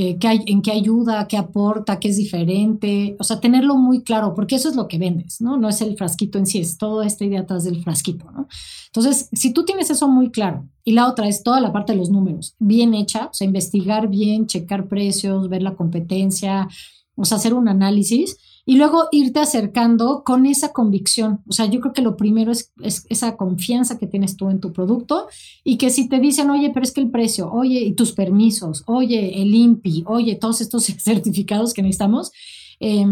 Eh, 0.00 0.16
hay, 0.28 0.44
en 0.46 0.62
qué 0.62 0.70
ayuda, 0.70 1.26
qué 1.26 1.36
aporta, 1.36 1.98
qué 1.98 2.06
es 2.06 2.16
diferente, 2.16 3.16
o 3.18 3.24
sea, 3.24 3.40
tenerlo 3.40 3.74
muy 3.74 4.04
claro, 4.04 4.32
porque 4.32 4.54
eso 4.54 4.68
es 4.68 4.76
lo 4.76 4.86
que 4.86 4.96
vendes, 4.96 5.40
¿no? 5.40 5.56
No 5.56 5.68
es 5.68 5.80
el 5.80 5.96
frasquito 5.96 6.38
en 6.38 6.46
sí, 6.46 6.60
es 6.60 6.78
toda 6.78 7.04
esta 7.04 7.24
idea 7.24 7.40
atrás 7.40 7.64
del 7.64 7.82
frasquito, 7.82 8.30
¿no? 8.30 8.46
Entonces, 8.86 9.28
si 9.32 9.52
tú 9.52 9.64
tienes 9.64 9.90
eso 9.90 10.06
muy 10.06 10.30
claro, 10.30 10.68
y 10.84 10.92
la 10.92 11.08
otra 11.08 11.26
es 11.26 11.42
toda 11.42 11.60
la 11.60 11.72
parte 11.72 11.94
de 11.94 11.98
los 11.98 12.10
números, 12.10 12.54
bien 12.60 12.94
hecha, 12.94 13.26
o 13.26 13.34
sea, 13.34 13.44
investigar 13.44 14.06
bien, 14.06 14.46
checar 14.46 14.86
precios, 14.86 15.48
ver 15.48 15.62
la 15.62 15.74
competencia, 15.74 16.68
o 17.16 17.24
sea, 17.24 17.38
hacer 17.38 17.52
un 17.52 17.66
análisis, 17.66 18.36
y 18.68 18.76
luego 18.76 19.08
irte 19.12 19.40
acercando 19.40 20.22
con 20.24 20.44
esa 20.44 20.74
convicción. 20.74 21.40
O 21.48 21.52
sea, 21.52 21.64
yo 21.64 21.80
creo 21.80 21.94
que 21.94 22.02
lo 22.02 22.18
primero 22.18 22.52
es, 22.52 22.70
esa 23.08 23.34
confianza 23.38 23.98
que 23.98 24.06
tienes 24.06 24.36
tú 24.36 24.50
en 24.50 24.60
tu 24.60 24.74
producto 24.74 25.26
y 25.64 25.78
que 25.78 25.88
si 25.88 26.06
te 26.06 26.20
dicen, 26.20 26.50
oye, 26.50 26.70
pero 26.74 26.84
es 26.84 26.92
que 26.92 27.00
el 27.00 27.10
precio, 27.10 27.50
oye, 27.50 27.80
y 27.80 27.94
tus 27.94 28.12
permisos, 28.12 28.82
oye, 28.84 29.40
el 29.40 29.54
INPI, 29.54 30.04
oye, 30.06 30.34
todos 30.34 30.60
estos 30.60 30.84
certificados 30.98 31.72
que 31.72 31.80
necesitamos, 31.80 32.30
eh, 32.78 33.06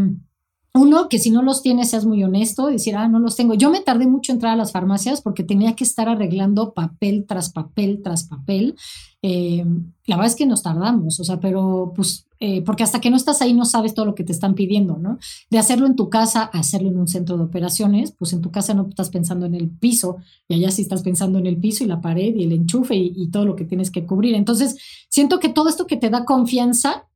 uno, 0.77 1.09
que 1.09 1.19
si 1.19 1.31
no 1.31 1.43
los 1.43 1.63
tienes, 1.63 1.91
seas 1.91 2.05
muy 2.05 2.23
honesto, 2.23 2.67
decir, 2.67 2.97
ah, 2.97 3.09
no 3.09 3.19
los 3.19 3.37
tengo. 3.37 3.55
Yo 3.55 3.71
me 3.71 3.81
tardé 3.81 4.07
mucho 4.07 4.33
en 4.33 4.37
entrar 4.37 4.53
a 4.53 4.57
las 4.57 4.73
farmacias 4.73 5.21
porque 5.21 5.45
tenía 5.45 5.75
que 5.75 5.85
estar 5.85 6.09
arreglando 6.09 6.73
papel 6.75 7.25
tras 7.27 7.51
papel 7.51 8.01
tras 8.03 8.25
papel. 8.25 8.77
Eh, 9.23 9.65
la 10.07 10.17
verdad 10.17 10.31
es 10.31 10.37
que 10.37 10.47
nos 10.47 10.63
tardamos, 10.63 11.19
o 11.19 11.25
sea, 11.25 11.41
pero 11.41 11.93
pues, 11.97 12.27
eh, 12.39 12.63
porque 12.63 12.85
hasta 12.85 13.01
que 13.01 13.11
no 13.11 13.17
estás 13.17 13.43
ahí 13.43 13.55
no 13.55 13.65
sabes 13.65 13.95
todo 13.95 14.05
lo 14.05 14.15
que 14.15 14.23
te 14.23 14.33
están 14.33 14.55
pidiendo, 14.55 14.99
¿no? 14.99 15.19
De 15.51 15.59
hacerlo 15.59 15.87
en 15.87 15.97
tu 15.97 16.11
casa 16.11 16.43
hacerlo 16.45 16.91
en 16.91 16.99
un 16.99 17.09
centro 17.09 17.37
de 17.37 17.45
operaciones, 17.45 18.13
pues 18.13 18.33
en 18.35 18.43
tu 18.43 18.51
casa 18.51 18.75
no 18.75 18.87
estás 18.89 19.11
pensando 19.11 19.47
en 19.47 19.55
el 19.55 19.69
piso 19.71 20.19
y 20.47 20.55
allá 20.55 20.71
sí 20.71 20.83
estás 20.83 21.03
pensando 21.03 21.39
en 21.39 21.47
el 21.47 21.57
piso 21.57 21.83
y 21.83 21.87
la 21.87 22.01
pared 22.01 22.37
y 22.37 22.45
el 22.45 22.53
enchufe 22.53 22.95
y 22.95 23.29
todo 23.31 23.47
lo 23.47 23.57
que 23.57 23.65
tienes 23.65 23.91
que 23.91 24.05
cubrir. 24.05 24.35
Entonces, 24.35 24.77
siento 25.09 25.41
que 25.41 25.49
todo 25.49 25.69
esto 25.69 25.87
que 25.87 25.97
te 25.97 26.11
da 26.11 26.25
confianza 26.25 27.09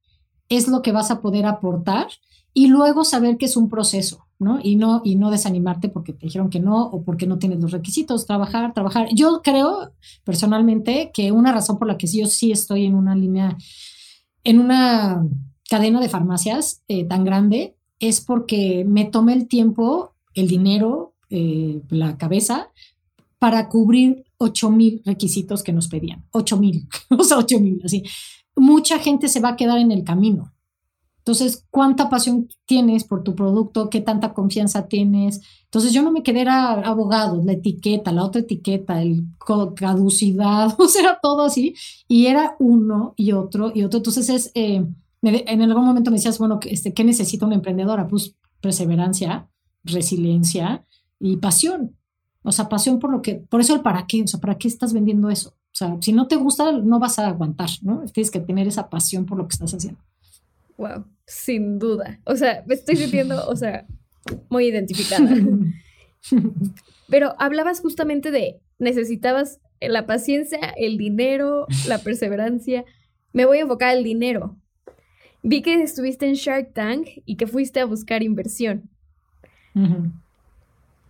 es 0.49 0.67
lo 0.67 0.83
que 0.83 0.93
vas 0.93 1.11
a 1.11 1.21
poder 1.21 1.47
aportar 1.47 2.09
y 2.53 2.67
luego 2.67 3.05
saber 3.05 3.37
que 3.37 3.47
es 3.47 3.57
un 3.57 3.69
proceso, 3.69 4.27
¿no? 4.39 4.59
Y 4.63 4.77
no, 4.77 5.03
y 5.05 5.15
no 5.15 5.31
desanimarte 5.31 5.89
porque 5.89 6.13
te 6.13 6.27
dijeron 6.27 6.51
que 6.51 6.61
no 6.61 6.85
o 6.87 7.03
porque 7.03 7.27
no 7.27 7.39
tienes 7.39 7.61
los 7.61 7.71
requisitos, 7.71 8.27
trabajar, 8.27 8.75
trabajar. 8.75 9.09
Yo 9.15 9.41
creo 9.43 9.93
personalmente 10.25 11.11
que 11.15 11.33
una 11.33 11.53
razón 11.53 11.79
por 11.79 11.87
la 11.87 11.97
que 11.97 12.07
yo 12.07 12.27
sí 12.27 12.51
estoy 12.51 12.87
en 12.87 12.95
una 12.95 13.15
línea, 13.15 13.57
en 14.43 14.59
una 14.59 15.25
cadena 15.69 16.01
de 16.01 16.09
farmacias 16.09 16.83
eh, 16.89 17.05
tan 17.05 17.25
grande, 17.25 17.77
es 18.01 18.21
porque 18.21 18.85
me 18.87 19.05
tomé 19.05 19.35
el 19.35 19.47
tiempo, 19.47 20.15
el 20.35 20.49
dinero, 20.49 21.15
eh, 21.29 21.83
la 21.91 22.17
cabeza, 22.17 22.71
para 23.39 23.69
cubrir 23.69 24.25
8 24.39 24.71
mil 24.71 25.03
requisitos 25.05 25.63
que 25.63 25.73
nos 25.73 25.87
pedían. 25.89 26.25
8 26.33 26.57
mil, 26.57 26.89
o 27.11 27.23
sea, 27.23 27.39
8 27.39 27.61
mil, 27.61 27.81
así. 27.85 28.03
Mucha 28.57 28.99
gente 28.99 29.29
se 29.29 29.41
va 29.41 29.51
a 29.51 29.57
quedar 29.57 29.79
en 29.79 29.93
el 29.93 30.03
camino 30.03 30.53
entonces, 31.21 31.67
¿cuánta 31.71 32.09
pasión 32.09 32.49
tienes 32.65 33.05
por 33.05 33.23
tu 33.23 33.35
producto? 33.35 33.91
¿Qué 33.91 34.01
tanta 34.01 34.33
confianza 34.33 34.89
tienes? 34.89 35.43
Entonces, 35.65 35.93
yo 35.93 36.03
no 36.03 36.11
me 36.11 36.23
quedé, 36.23 36.41
era 36.41 36.73
abogado, 36.73 37.43
la 37.45 37.53
etiqueta, 37.53 38.11
la 38.11 38.25
otra 38.25 38.41
etiqueta, 38.41 39.03
el 39.03 39.27
caducidad, 39.77 40.75
o 40.79 40.89
sea, 40.89 41.19
todo 41.21 41.45
así. 41.45 41.75
Y 42.09 42.27
era 42.27 42.57
uno 42.59 43.13
y 43.17 43.33
otro 43.33 43.71
y 43.75 43.83
otro. 43.85 43.99
Entonces, 43.99 44.31
es, 44.31 44.51
eh, 44.55 44.87
en 45.23 45.63
algún 45.63 45.85
momento 45.85 46.11
me 46.11 46.17
decías, 46.17 46.39
bueno, 46.39 46.59
este, 46.65 46.95
¿qué 46.95 47.05
necesita 47.05 47.45
una 47.45 47.57
emprendedora? 47.57 48.09
Pues 48.09 48.35
perseverancia, 48.63 49.51
resiliencia 49.85 50.87
y 51.19 51.37
pasión. 51.37 51.97
O 52.43 52.53
sea, 52.53 52.71
pasión 52.71 52.99
por 52.99 53.13
lo 53.13 53.21
que, 53.21 53.35
por 53.35 53.61
eso 53.61 53.75
el 53.75 53.83
para 53.83 54.07
qué, 54.07 54.23
o 54.23 54.27
sea, 54.27 54.41
¿para 54.41 54.57
qué 54.57 54.69
estás 54.69 54.95
vendiendo 54.95 55.29
eso? 55.29 55.51
O 55.51 55.75
sea, 55.75 55.99
si 56.01 56.15
no 56.15 56.27
te 56.27 56.37
gusta, 56.37 56.73
no 56.73 56.99
vas 56.99 57.19
a 57.19 57.29
aguantar, 57.29 57.69
¿no? 57.83 58.05
Tienes 58.07 58.31
que 58.31 58.41
tener 58.41 58.67
esa 58.67 58.89
pasión 58.89 59.27
por 59.27 59.37
lo 59.37 59.47
que 59.47 59.53
estás 59.53 59.75
haciendo. 59.75 60.01
Wow, 60.81 61.05
sin 61.27 61.79
duda. 61.79 62.21
O 62.25 62.37
sea, 62.37 62.65
me 62.67 62.75
estoy 62.75 62.97
sintiendo, 62.97 63.47
o 63.47 63.55
sea, 63.55 63.87
muy 64.49 64.65
identificada. 64.65 65.29
Pero 67.11 67.35
hablabas 67.39 67.81
justamente 67.81 68.31
de 68.31 68.63
necesitabas 68.79 69.61
la 69.83 70.07
paciencia, 70.07 70.73
el 70.79 70.97
dinero, 70.97 71.67
la 71.87 71.99
perseverancia. 71.99 72.87
Me 73.35 73.45
voy 73.45 73.59
a 73.59 73.63
enfocar 73.63 73.91
al 73.91 74.05
dinero. 74.05 74.57
Vi 75.43 75.61
que 75.61 75.83
estuviste 75.83 76.27
en 76.27 76.33
Shark 76.33 76.73
Tank 76.73 77.09
y 77.27 77.37
que 77.37 77.47
fuiste 77.47 77.81
a 77.81 77.85
buscar 77.85 78.23
inversión. 78.23 78.89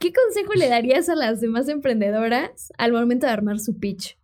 ¿Qué 0.00 0.12
consejo 0.12 0.54
le 0.54 0.68
darías 0.68 1.09
a 1.09 1.14
las 1.14 1.40
demás 1.40 1.68
emprendedoras 1.68 2.72
al 2.76 2.92
momento 2.92 3.26
de 3.26 3.33
armar 3.33 3.61
su 3.61 3.78
pitch? 3.78 4.18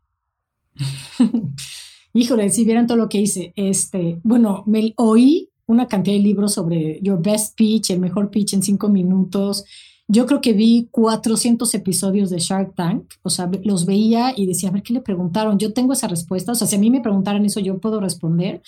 híjole, 2.17 2.51
si 2.51 2.65
vieran 2.65 2.87
todo 2.87 2.97
lo 2.97 3.09
que 3.09 3.21
hice, 3.21 3.53
este, 3.57 4.21
bueno, 4.23 4.65
me 4.67 4.95
oí 4.97 5.51
una 5.67 5.87
cantidad 5.87 6.17
de 6.17 6.23
libros 6.23 6.55
sobre 6.55 7.01
Your 7.03 7.21
Best 7.23 7.57
Pitch, 7.57 7.91
el 7.91 8.01
mejor 8.01 8.31
pitch 8.31 8.55
en 8.55 8.63
cinco 8.63 8.89
minutos. 8.89 9.65
Yo 10.09 10.27
creo 10.27 10.41
que 10.41 10.53
vi 10.53 10.89
400 10.93 11.75
episodios 11.75 12.31
de 12.31 12.39
Shark 12.39 12.75
Tank, 12.75 13.15
o 13.23 13.31
sea, 13.31 13.51
los 13.65 13.87
veía 13.87 14.33
y 14.37 14.47
decía, 14.47 14.69
a 14.69 14.73
ver, 14.73 14.83
¿qué 14.83 14.93
le 14.93 15.01
preguntaron? 15.01 15.59
Yo 15.59 15.73
tengo 15.73 15.93
esa 15.93 16.07
respuesta, 16.07 16.53
o 16.53 16.55
sea, 16.55 16.67
si 16.67 16.77
a 16.77 16.79
mí 16.79 16.91
me 16.91 17.01
preguntaran 17.01 17.45
eso, 17.45 17.59
yo 17.61 17.79
puedo 17.79 18.01
responder. 18.01 18.63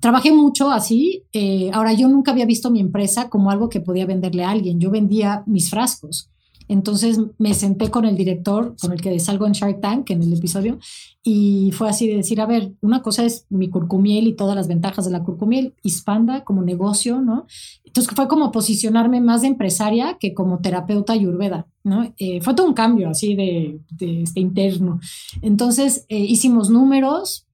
Trabajé 0.00 0.32
mucho 0.32 0.70
así. 0.70 1.24
Eh, 1.34 1.70
ahora, 1.74 1.92
yo 1.92 2.08
nunca 2.08 2.30
había 2.30 2.46
visto 2.46 2.70
mi 2.70 2.80
empresa 2.80 3.28
como 3.28 3.50
algo 3.50 3.68
que 3.68 3.80
podía 3.80 4.06
venderle 4.06 4.44
a 4.44 4.50
alguien. 4.50 4.80
Yo 4.80 4.90
vendía 4.90 5.44
mis 5.46 5.68
frascos. 5.68 6.30
Entonces 6.70 7.18
me 7.38 7.52
senté 7.54 7.90
con 7.90 8.04
el 8.04 8.16
director, 8.16 8.76
con 8.80 8.92
el 8.92 9.00
que 9.00 9.18
salgo 9.18 9.44
en 9.44 9.54
Shark 9.54 9.80
Tank 9.80 10.08
en 10.10 10.22
el 10.22 10.32
episodio, 10.32 10.78
y 11.20 11.72
fue 11.72 11.88
así 11.88 12.06
de 12.06 12.14
decir, 12.14 12.40
a 12.40 12.46
ver, 12.46 12.70
una 12.80 13.02
cosa 13.02 13.24
es 13.24 13.44
mi 13.50 13.68
curcumiel 13.68 14.28
y 14.28 14.34
todas 14.34 14.54
las 14.54 14.68
ventajas 14.68 15.04
de 15.04 15.10
la 15.10 15.24
curcumiel, 15.24 15.74
Hispanda 15.82 16.44
como 16.44 16.62
negocio, 16.62 17.20
¿no? 17.20 17.48
Entonces 17.84 18.14
fue 18.14 18.28
como 18.28 18.52
posicionarme 18.52 19.20
más 19.20 19.42
de 19.42 19.48
empresaria 19.48 20.16
que 20.20 20.32
como 20.32 20.60
terapeuta 20.60 21.12
ayurveda, 21.12 21.66
¿no? 21.82 22.14
Eh, 22.18 22.40
fue 22.40 22.54
todo 22.54 22.68
un 22.68 22.74
cambio 22.74 23.10
así 23.10 23.34
de, 23.34 23.80
este 24.22 24.38
interno. 24.38 25.00
Entonces 25.42 26.06
eh, 26.08 26.20
hicimos 26.20 26.70
números, 26.70 27.48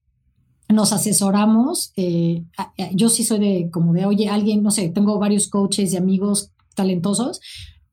nos 0.69 0.93
asesoramos. 0.93 1.91
Eh, 1.95 2.43
yo 2.93 3.09
sí 3.09 3.23
soy 3.23 3.39
de 3.39 3.69
como 3.71 3.93
de, 3.93 4.05
oye, 4.05 4.29
alguien, 4.29 4.61
no 4.61 4.69
sé, 4.69 4.89
tengo 4.89 5.17
varios 5.17 5.47
coaches 5.47 5.91
y 5.91 5.97
amigos 5.97 6.51
talentosos 6.75 7.41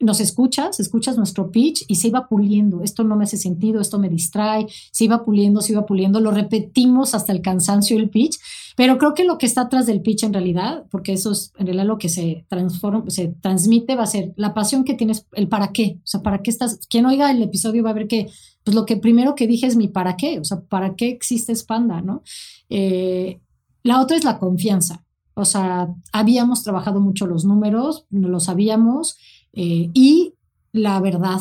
nos 0.04 0.20
escuchas, 0.20 0.78
escuchas 0.78 1.16
nuestro 1.16 1.50
pitch 1.50 1.84
y 1.88 1.96
se 1.96 2.08
iba 2.08 2.28
puliendo. 2.28 2.82
Esto 2.82 3.02
no 3.04 3.16
me 3.16 3.24
hace 3.24 3.36
sentido, 3.36 3.80
esto 3.80 3.98
me 3.98 4.08
distrae, 4.08 4.66
se 4.92 5.04
iba 5.04 5.24
puliendo, 5.24 5.60
se 5.60 5.72
iba 5.72 5.86
puliendo. 5.86 6.20
Lo 6.20 6.30
repetimos 6.30 7.14
hasta 7.14 7.32
el 7.32 7.40
cansancio 7.40 7.96
el 7.96 8.10
pitch, 8.10 8.38
pero 8.76 8.98
creo 8.98 9.14
que 9.14 9.24
lo 9.24 9.38
que 9.38 9.46
está 9.46 9.62
atrás 9.62 9.86
del 9.86 10.02
pitch 10.02 10.24
en 10.24 10.32
realidad, 10.32 10.84
porque 10.90 11.12
eso 11.12 11.32
es 11.32 11.52
en 11.58 11.66
realidad 11.66 11.86
lo 11.86 11.98
que 11.98 12.08
se 12.08 12.44
transforma, 12.48 13.04
se 13.08 13.28
transmite, 13.40 13.96
va 13.96 14.04
a 14.04 14.06
ser 14.06 14.34
la 14.36 14.52
pasión 14.52 14.84
que 14.84 14.94
tienes, 14.94 15.26
el 15.32 15.48
para 15.48 15.72
qué. 15.72 15.98
O 16.02 16.06
sea, 16.06 16.22
para 16.22 16.42
qué 16.42 16.50
estás. 16.50 16.86
Quien 16.88 17.06
oiga 17.06 17.30
el 17.30 17.42
episodio 17.42 17.82
va 17.82 17.90
a 17.90 17.94
ver 17.94 18.06
que, 18.06 18.28
pues 18.62 18.74
lo 18.74 18.84
que 18.84 18.96
primero 18.96 19.34
que 19.34 19.46
dije 19.46 19.66
es 19.66 19.76
mi 19.76 19.88
para 19.88 20.16
qué. 20.16 20.38
O 20.38 20.44
sea, 20.44 20.60
para 20.60 20.94
qué 20.94 21.08
existe 21.08 21.54
Spanda, 21.54 22.02
¿no? 22.02 22.22
Eh, 22.68 23.40
la 23.82 24.00
otra 24.00 24.16
es 24.16 24.24
la 24.24 24.38
confianza. 24.38 25.04
O 25.34 25.44
sea, 25.44 25.88
habíamos 26.12 26.62
trabajado 26.62 27.00
mucho 27.00 27.26
los 27.26 27.44
números, 27.44 28.06
lo 28.10 28.38
sabíamos 28.38 29.18
eh, 29.54 29.90
y 29.94 30.34
la 30.72 31.00
verdad, 31.00 31.40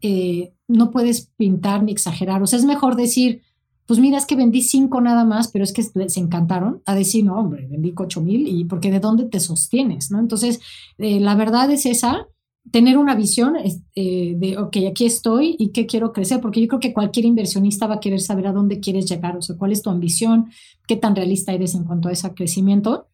eh, 0.00 0.52
no 0.68 0.90
puedes 0.90 1.30
pintar 1.36 1.82
ni 1.82 1.92
exagerar. 1.92 2.42
O 2.42 2.46
sea, 2.46 2.58
es 2.58 2.64
mejor 2.64 2.96
decir, 2.96 3.42
pues 3.86 4.00
mira, 4.00 4.16
es 4.16 4.26
que 4.26 4.36
vendí 4.36 4.62
cinco 4.62 5.00
nada 5.00 5.24
más, 5.24 5.48
pero 5.48 5.64
es 5.64 5.72
que 5.72 5.82
se 5.82 6.20
encantaron, 6.20 6.82
a 6.86 6.94
decir, 6.94 7.24
no, 7.24 7.38
hombre, 7.38 7.66
vendí 7.70 7.92
ocho 7.96 8.20
mil 8.20 8.48
y 8.48 8.64
porque 8.64 8.90
de 8.90 9.00
dónde 9.00 9.24
te 9.24 9.40
sostienes, 9.40 10.10
¿no? 10.10 10.18
Entonces, 10.18 10.60
eh, 10.98 11.20
la 11.20 11.34
verdad 11.34 11.70
es 11.70 11.84
esa, 11.84 12.26
tener 12.70 12.96
una 12.96 13.16
visión 13.16 13.54
de, 13.94 14.56
ok, 14.56 14.76
aquí 14.88 15.04
estoy 15.04 15.56
y 15.58 15.70
qué 15.70 15.84
quiero 15.84 16.12
crecer, 16.12 16.40
porque 16.40 16.60
yo 16.60 16.68
creo 16.68 16.80
que 16.80 16.92
cualquier 16.92 17.26
inversionista 17.26 17.88
va 17.88 17.96
a 17.96 18.00
querer 18.00 18.20
saber 18.20 18.46
a 18.46 18.52
dónde 18.52 18.78
quieres 18.78 19.06
llegar, 19.10 19.36
o 19.36 19.42
sea, 19.42 19.56
cuál 19.56 19.72
es 19.72 19.82
tu 19.82 19.90
ambición, 19.90 20.50
qué 20.86 20.96
tan 20.96 21.16
realista 21.16 21.52
eres 21.52 21.74
en 21.74 21.84
cuanto 21.84 22.08
a 22.08 22.12
ese 22.12 22.32
crecimiento. 22.34 23.08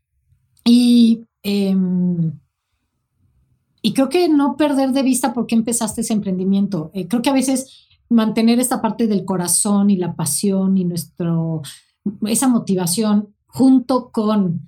Y 0.64 1.24
em, 1.42 2.32
y 3.82 3.92
creo 3.92 4.08
que 4.08 4.28
no 4.28 4.56
perder 4.56 4.92
de 4.92 5.02
vista 5.02 5.32
por 5.32 5.46
qué 5.46 5.54
empezaste 5.54 6.00
ese 6.00 6.12
emprendimiento. 6.12 6.90
Eh, 6.94 7.06
creo 7.08 7.22
que 7.22 7.30
a 7.30 7.34
veces 7.34 7.86
mantener 8.08 8.58
esta 8.58 8.80
parte 8.80 9.06
del 9.06 9.24
corazón 9.24 9.90
y 9.90 9.96
la 9.96 10.14
pasión 10.14 10.76
y 10.76 10.84
nuestro, 10.84 11.62
esa 12.26 12.48
motivación 12.48 13.34
junto 13.46 14.10
con 14.10 14.66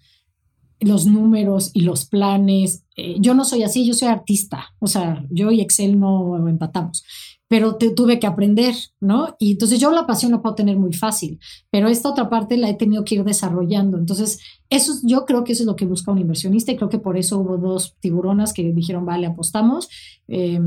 los 0.80 1.06
números 1.06 1.70
y 1.74 1.82
los 1.82 2.06
planes. 2.06 2.84
Eh, 2.96 3.16
yo 3.20 3.34
no 3.34 3.44
soy 3.44 3.62
así, 3.62 3.86
yo 3.86 3.94
soy 3.94 4.08
artista. 4.08 4.74
O 4.78 4.86
sea, 4.86 5.24
yo 5.30 5.50
y 5.50 5.60
Excel 5.60 5.98
no 5.98 6.48
empatamos 6.48 7.04
pero 7.50 7.76
tuve 7.78 8.20
que 8.20 8.28
aprender, 8.28 8.76
¿no? 9.00 9.34
Y 9.40 9.50
entonces 9.50 9.80
yo 9.80 9.90
la 9.90 10.06
pasión 10.06 10.30
la 10.30 10.40
puedo 10.40 10.54
tener 10.54 10.78
muy 10.78 10.92
fácil, 10.92 11.40
pero 11.68 11.88
esta 11.88 12.08
otra 12.08 12.30
parte 12.30 12.56
la 12.56 12.70
he 12.70 12.74
tenido 12.74 13.04
que 13.04 13.16
ir 13.16 13.24
desarrollando. 13.24 13.98
Entonces, 13.98 14.38
eso 14.68 14.92
yo 15.02 15.26
creo 15.26 15.42
que 15.42 15.54
eso 15.54 15.64
es 15.64 15.66
lo 15.66 15.74
que 15.74 15.84
busca 15.84 16.12
un 16.12 16.18
inversionista 16.18 16.70
y 16.70 16.76
creo 16.76 16.88
que 16.88 17.00
por 17.00 17.18
eso 17.18 17.40
hubo 17.40 17.58
dos 17.58 17.96
tiburonas 17.98 18.52
que 18.52 18.62
dijeron, 18.72 19.04
vale, 19.04 19.26
apostamos. 19.26 19.88
Eh, 20.28 20.60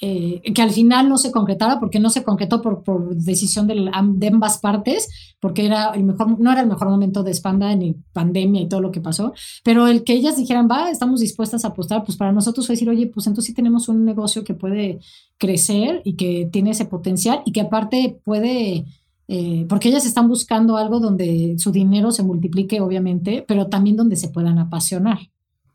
eh, 0.00 0.40
que 0.54 0.62
al 0.62 0.70
final 0.70 1.08
no 1.08 1.18
se 1.18 1.32
concretara 1.32 1.80
porque 1.80 1.98
no 1.98 2.08
se 2.08 2.22
concretó 2.22 2.62
por, 2.62 3.16
decisión 3.16 3.66
de, 3.66 3.90
de, 4.14 4.28
ambas 4.28 4.58
partes, 4.58 5.08
porque 5.40 5.66
era 5.66 5.90
el 5.90 6.04
mejor, 6.04 6.38
no 6.38 6.52
era 6.52 6.60
el 6.60 6.68
mejor 6.68 6.88
momento 6.88 7.24
de 7.24 7.34
Spanda 7.34 7.74
ni 7.74 7.94
pandemia 8.12 8.62
y 8.62 8.68
todo 8.68 8.80
lo 8.80 8.92
que 8.92 9.00
pasó, 9.00 9.32
pero 9.64 9.88
el 9.88 10.04
que 10.04 10.12
ellas 10.12 10.36
dijeran, 10.36 10.68
va, 10.70 10.90
estamos 10.90 11.18
dispuestas 11.18 11.64
a 11.64 11.68
apostar, 11.68 12.04
pues 12.04 12.16
para 12.16 12.30
nosotros 12.30 12.66
fue 12.66 12.74
decir, 12.74 12.88
oye, 12.88 13.08
pues 13.08 13.26
entonces 13.26 13.46
sí 13.46 13.54
tenemos 13.54 13.88
un 13.88 14.04
negocio 14.04 14.44
que 14.44 14.54
puede 14.54 15.00
crecer 15.36 16.00
y 16.04 16.14
que 16.14 16.48
tiene 16.52 16.70
ese 16.70 16.84
potencial 16.84 17.42
y 17.44 17.52
que 17.52 17.62
aparte 17.62 18.20
puede... 18.24 18.84
Eh, 19.30 19.66
porque 19.68 19.90
ellas 19.90 20.06
están 20.06 20.26
buscando 20.26 20.78
algo 20.78 21.00
donde 21.00 21.56
su 21.58 21.70
dinero 21.70 22.12
se 22.12 22.22
multiplique, 22.22 22.80
obviamente, 22.80 23.44
pero 23.46 23.66
también 23.66 23.96
donde 23.96 24.16
se 24.16 24.28
puedan 24.28 24.58
apasionar. 24.58 25.18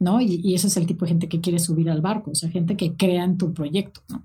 ¿No? 0.04 0.22
Y, 0.22 0.42
y, 0.44 0.54
ese 0.56 0.68
es 0.68 0.78
el 0.78 0.86
tipo 0.86 1.06
de 1.06 1.10
gente 1.10 1.30
que 1.30 1.42
quiere 1.42 1.60
subir 1.60 1.90
al 1.90 2.02
barco, 2.02 2.32
o 2.32 2.36
sea, 2.36 2.50
gente 2.50 2.78
que 2.78 2.96
crea 2.96 3.24
en 3.24 3.38
tu 3.38 3.54
proyecto, 3.54 4.02
¿no? 4.10 4.24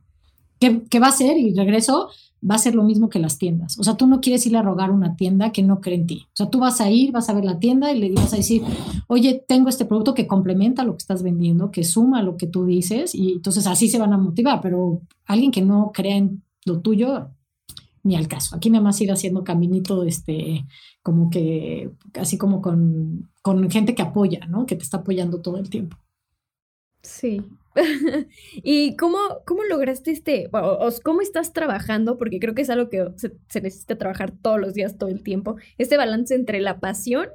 ¿Qué, 0.59 0.99
va 0.99 1.09
a 1.09 1.13
ser? 1.13 1.39
Y 1.39 1.55
regreso, 1.55 2.09
va 2.49 2.57
a 2.57 2.59
ser 2.59 2.75
lo 2.75 2.83
mismo 2.83 3.09
que 3.09 3.21
las 3.21 3.39
tiendas. 3.39 3.79
O 3.79 3.85
sea, 3.85 3.97
tú 3.97 4.07
no 4.07 4.21
quieres 4.21 4.45
ir 4.47 4.57
a 4.57 4.63
rogar 4.63 4.91
una 4.91 5.15
tienda 5.15 5.53
que 5.53 5.63
no 5.63 5.81
cree 5.81 5.97
en 5.97 6.07
ti. 6.07 6.27
O 6.27 6.37
sea, 6.37 6.51
tú 6.51 6.59
vas 6.59 6.81
a 6.81 6.91
ir, 6.91 7.13
vas 7.13 7.29
a 7.29 7.35
ver 7.35 7.45
la 7.45 7.59
tienda 7.61 7.93
y 7.93 8.01
le 8.01 8.13
vas 8.13 8.33
a 8.33 8.37
decir, 8.37 8.63
oye, 9.07 9.45
tengo 9.47 9.69
este 9.69 9.85
producto 9.85 10.15
que 10.15 10.27
complementa 10.27 10.85
lo 10.85 10.93
que 10.93 10.99
estás 10.99 11.23
vendiendo, 11.23 11.71
que 11.71 11.85
suma 11.85 12.23
lo 12.23 12.37
que 12.37 12.49
tú 12.49 12.67
dices, 12.67 13.15
y 13.15 13.33
entonces 13.33 13.67
así 13.67 13.89
se 13.89 13.99
van 13.99 14.13
a 14.13 14.19
motivar, 14.19 14.61
pero 14.61 15.01
alguien 15.27 15.53
que 15.53 15.63
no 15.63 15.93
crea 15.95 16.17
en 16.17 16.43
lo 16.65 16.81
tuyo, 16.81 17.29
ni 18.03 18.17
al 18.17 18.29
caso. 18.29 18.57
Aquí 18.57 18.71
nada 18.71 18.83
más 18.83 19.01
ir 19.01 19.11
haciendo 19.11 19.45
caminito, 19.45 20.05
este, 20.05 20.67
como 21.03 21.31
que, 21.31 21.91
así 22.15 22.39
como 22.39 22.63
con, 22.63 23.31
con 23.43 23.71
gente 23.71 23.95
que 23.95 24.03
apoya, 24.03 24.47
¿no? 24.47 24.67
Que 24.67 24.77
te 24.77 24.83
está 24.83 24.99
apoyando 24.99 25.41
todo 25.41 25.59
el 25.59 25.71
tiempo. 25.71 25.97
Sí. 27.03 27.43
¿Y 28.55 28.97
cómo, 28.97 29.19
cómo 29.47 29.65
lograste 29.65 30.11
este, 30.11 30.49
o, 30.53 30.91
cómo 31.03 31.21
estás 31.21 31.53
trabajando? 31.53 32.19
Porque 32.19 32.41
creo 32.41 32.55
que 32.55 32.63
es 32.63 32.71
algo 32.71 32.89
que 32.89 33.07
se, 33.17 33.37
se, 33.49 33.61
necesita 33.61 33.97
trabajar 33.97 34.33
todos 34.33 34.61
los 34.61 34.75
días, 34.75 34.99
todo 34.99 35.09
el 35.11 35.23
tiempo, 35.23 35.57
este 35.79 35.97
balance 35.97 36.35
entre 36.35 36.61
la 36.61 36.81
pasión 36.81 37.29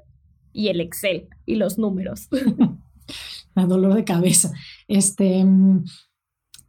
y 0.51 0.67
el 0.67 0.81
Excel 0.81 1.27
y 1.45 1.55
los 1.55 1.77
números. 1.77 2.27
A 3.55 3.65
dolor 3.65 3.93
de 3.93 4.03
cabeza. 4.03 4.51
Este, 4.87 5.43
mm, 5.43 5.83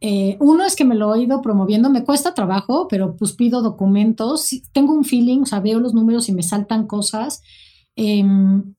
eh, 0.07 0.37
uno 0.39 0.63
es 0.63 0.75
que 0.75 0.85
me 0.85 0.93
lo 0.93 1.15
he 1.15 1.23
ido 1.23 1.41
promoviendo, 1.41 1.89
me 1.89 2.03
cuesta 2.03 2.35
trabajo, 2.35 2.87
pero 2.87 3.15
pues 3.15 3.33
pido 3.33 3.63
documentos, 3.63 4.51
tengo 4.71 4.93
un 4.93 5.03
feeling, 5.03 5.39
o 5.39 5.45
sea, 5.47 5.61
veo 5.61 5.79
los 5.79 5.95
números 5.95 6.29
y 6.29 6.31
me 6.31 6.43
saltan 6.43 6.85
cosas. 6.85 7.41
Em, 7.95 8.75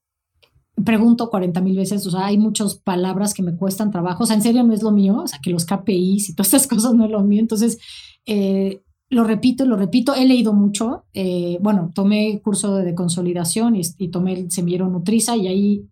pregunto 0.85 1.29
40 1.29 1.61
mil 1.62 1.77
veces, 1.77 2.07
o 2.07 2.12
sea, 2.12 2.27
hay 2.27 2.39
muchas 2.39 2.77
palabras 2.77 3.35
que 3.35 3.43
me 3.43 3.57
cuestan 3.57 3.91
trabajo, 3.91 4.23
o 4.23 4.27
sea, 4.27 4.37
en 4.37 4.43
serio 4.43 4.62
no 4.62 4.73
es 4.73 4.85
lo 4.85 4.93
mío, 4.93 5.23
o 5.25 5.27
sea, 5.27 5.41
que 5.43 5.51
los 5.51 5.67
KPIs 5.67 6.29
y 6.29 6.35
todas 6.37 6.55
estas 6.55 6.67
cosas 6.73 6.95
no 6.95 7.07
es 7.07 7.11
lo 7.11 7.25
mío, 7.25 7.41
entonces 7.41 7.79
eh, 8.25 8.83
lo 9.11 9.25
repito, 9.25 9.67
lo 9.67 9.77
repito, 9.77 10.15
he 10.15 10.27
leído 10.27 10.53
mucho, 10.53 11.07
eh, 11.12 11.59
bueno, 11.61 11.91
tomé 11.93 12.41
curso 12.41 12.77
de 12.77 12.95
consolidación 12.95 13.75
y, 13.75 13.81
y 13.99 14.09
tomé 14.12 14.35
el 14.35 14.53
semillero 14.53 14.89
Nutriza 14.89 15.37
y 15.37 15.49
ahí 15.49 15.89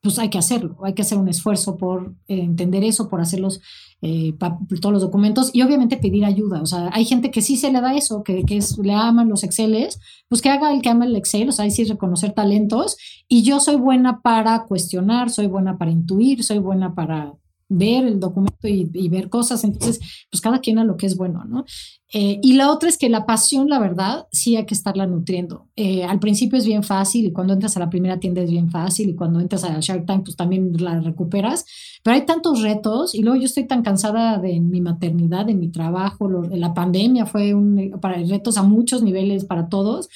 pues 0.00 0.18
hay 0.18 0.28
que 0.28 0.38
hacerlo, 0.38 0.76
hay 0.82 0.94
que 0.94 1.02
hacer 1.02 1.18
un 1.18 1.28
esfuerzo 1.28 1.76
por 1.76 2.16
entender 2.26 2.82
eso, 2.82 3.08
por 3.08 3.20
hacerlos 3.20 3.60
eh, 4.00 4.34
todos 4.80 4.92
los 4.92 5.02
documentos 5.02 5.50
y 5.52 5.62
obviamente 5.62 5.96
pedir 5.96 6.24
ayuda. 6.24 6.62
O 6.62 6.66
sea, 6.66 6.90
hay 6.92 7.04
gente 7.04 7.30
que 7.30 7.42
sí 7.42 7.56
se 7.56 7.72
le 7.72 7.80
da 7.80 7.94
eso, 7.94 8.22
que, 8.22 8.44
que 8.44 8.56
es, 8.56 8.78
le 8.78 8.92
aman 8.94 9.28
los 9.28 9.42
Exceles, 9.42 9.98
pues 10.28 10.40
que 10.40 10.50
haga 10.50 10.72
el 10.72 10.82
que 10.82 10.88
ama 10.88 11.04
el 11.04 11.16
Excel, 11.16 11.48
o 11.48 11.52
sea, 11.52 11.64
ahí 11.64 11.70
sí 11.70 11.84
reconocer 11.84 12.32
talentos. 12.32 12.96
Y 13.28 13.42
yo 13.42 13.60
soy 13.60 13.76
buena 13.76 14.20
para 14.20 14.64
cuestionar, 14.64 15.30
soy 15.30 15.46
buena 15.46 15.78
para 15.78 15.90
intuir, 15.90 16.44
soy 16.44 16.58
buena 16.58 16.94
para 16.94 17.34
ver 17.68 18.04
el 18.04 18.18
documento 18.18 18.66
y, 18.66 19.08
ver 19.08 19.28
cosas. 19.28 19.64
Entonces, 19.64 20.00
pues 20.30 20.40
cada 20.40 20.60
quien 20.60 20.78
a 20.78 20.84
lo 20.84 20.96
que 20.96 21.06
es 21.06 21.16
bueno, 21.16 21.44
¿no? 21.44 21.64
Eh, 22.12 22.40
y 22.42 22.54
la 22.54 22.70
otra 22.70 22.88
es 22.88 22.96
que 22.96 23.10
la 23.10 23.26
pasión, 23.26 23.68
la 23.68 23.78
verdad, 23.78 24.26
sí 24.32 24.56
hay 24.56 24.64
que 24.64 24.74
estarla 24.74 25.06
nutriendo. 25.06 25.68
Eh, 25.76 26.04
al 26.04 26.18
principio 26.18 26.58
es 26.58 26.64
bien 26.64 26.82
fácil 26.82 27.26
y 27.26 27.32
cuando 27.32 27.52
entras 27.52 27.76
a 27.76 27.80
la 27.80 27.90
primera 27.90 28.18
tienda 28.18 28.40
es 28.40 28.50
bien 28.50 28.70
fácil 28.70 29.10
y 29.10 29.14
cuando 29.14 29.40
entras 29.40 29.64
a 29.64 29.78
Shark 29.80 30.06
Tank, 30.06 30.24
pues 30.24 30.36
también 30.36 30.72
la 30.78 31.00
recuperas. 31.00 31.66
Pero 32.02 32.14
hay 32.14 32.24
tantos 32.24 32.62
retos 32.62 33.14
y 33.14 33.22
luego 33.22 33.38
yo 33.38 33.44
estoy 33.44 33.66
tan 33.66 33.82
cansada 33.82 34.38
de 34.38 34.58
mi 34.60 34.80
maternidad, 34.80 35.44
de 35.44 35.54
mi 35.54 35.68
trabajo, 35.68 36.28
la 36.28 36.72
pandemia 36.72 37.26
fue 37.26 37.54
un, 37.54 37.98
para 38.00 38.16
retos 38.22 38.56
a 38.56 38.62
muchos 38.62 39.02
niveles 39.02 39.44
para 39.44 39.68
todos. 39.68 40.08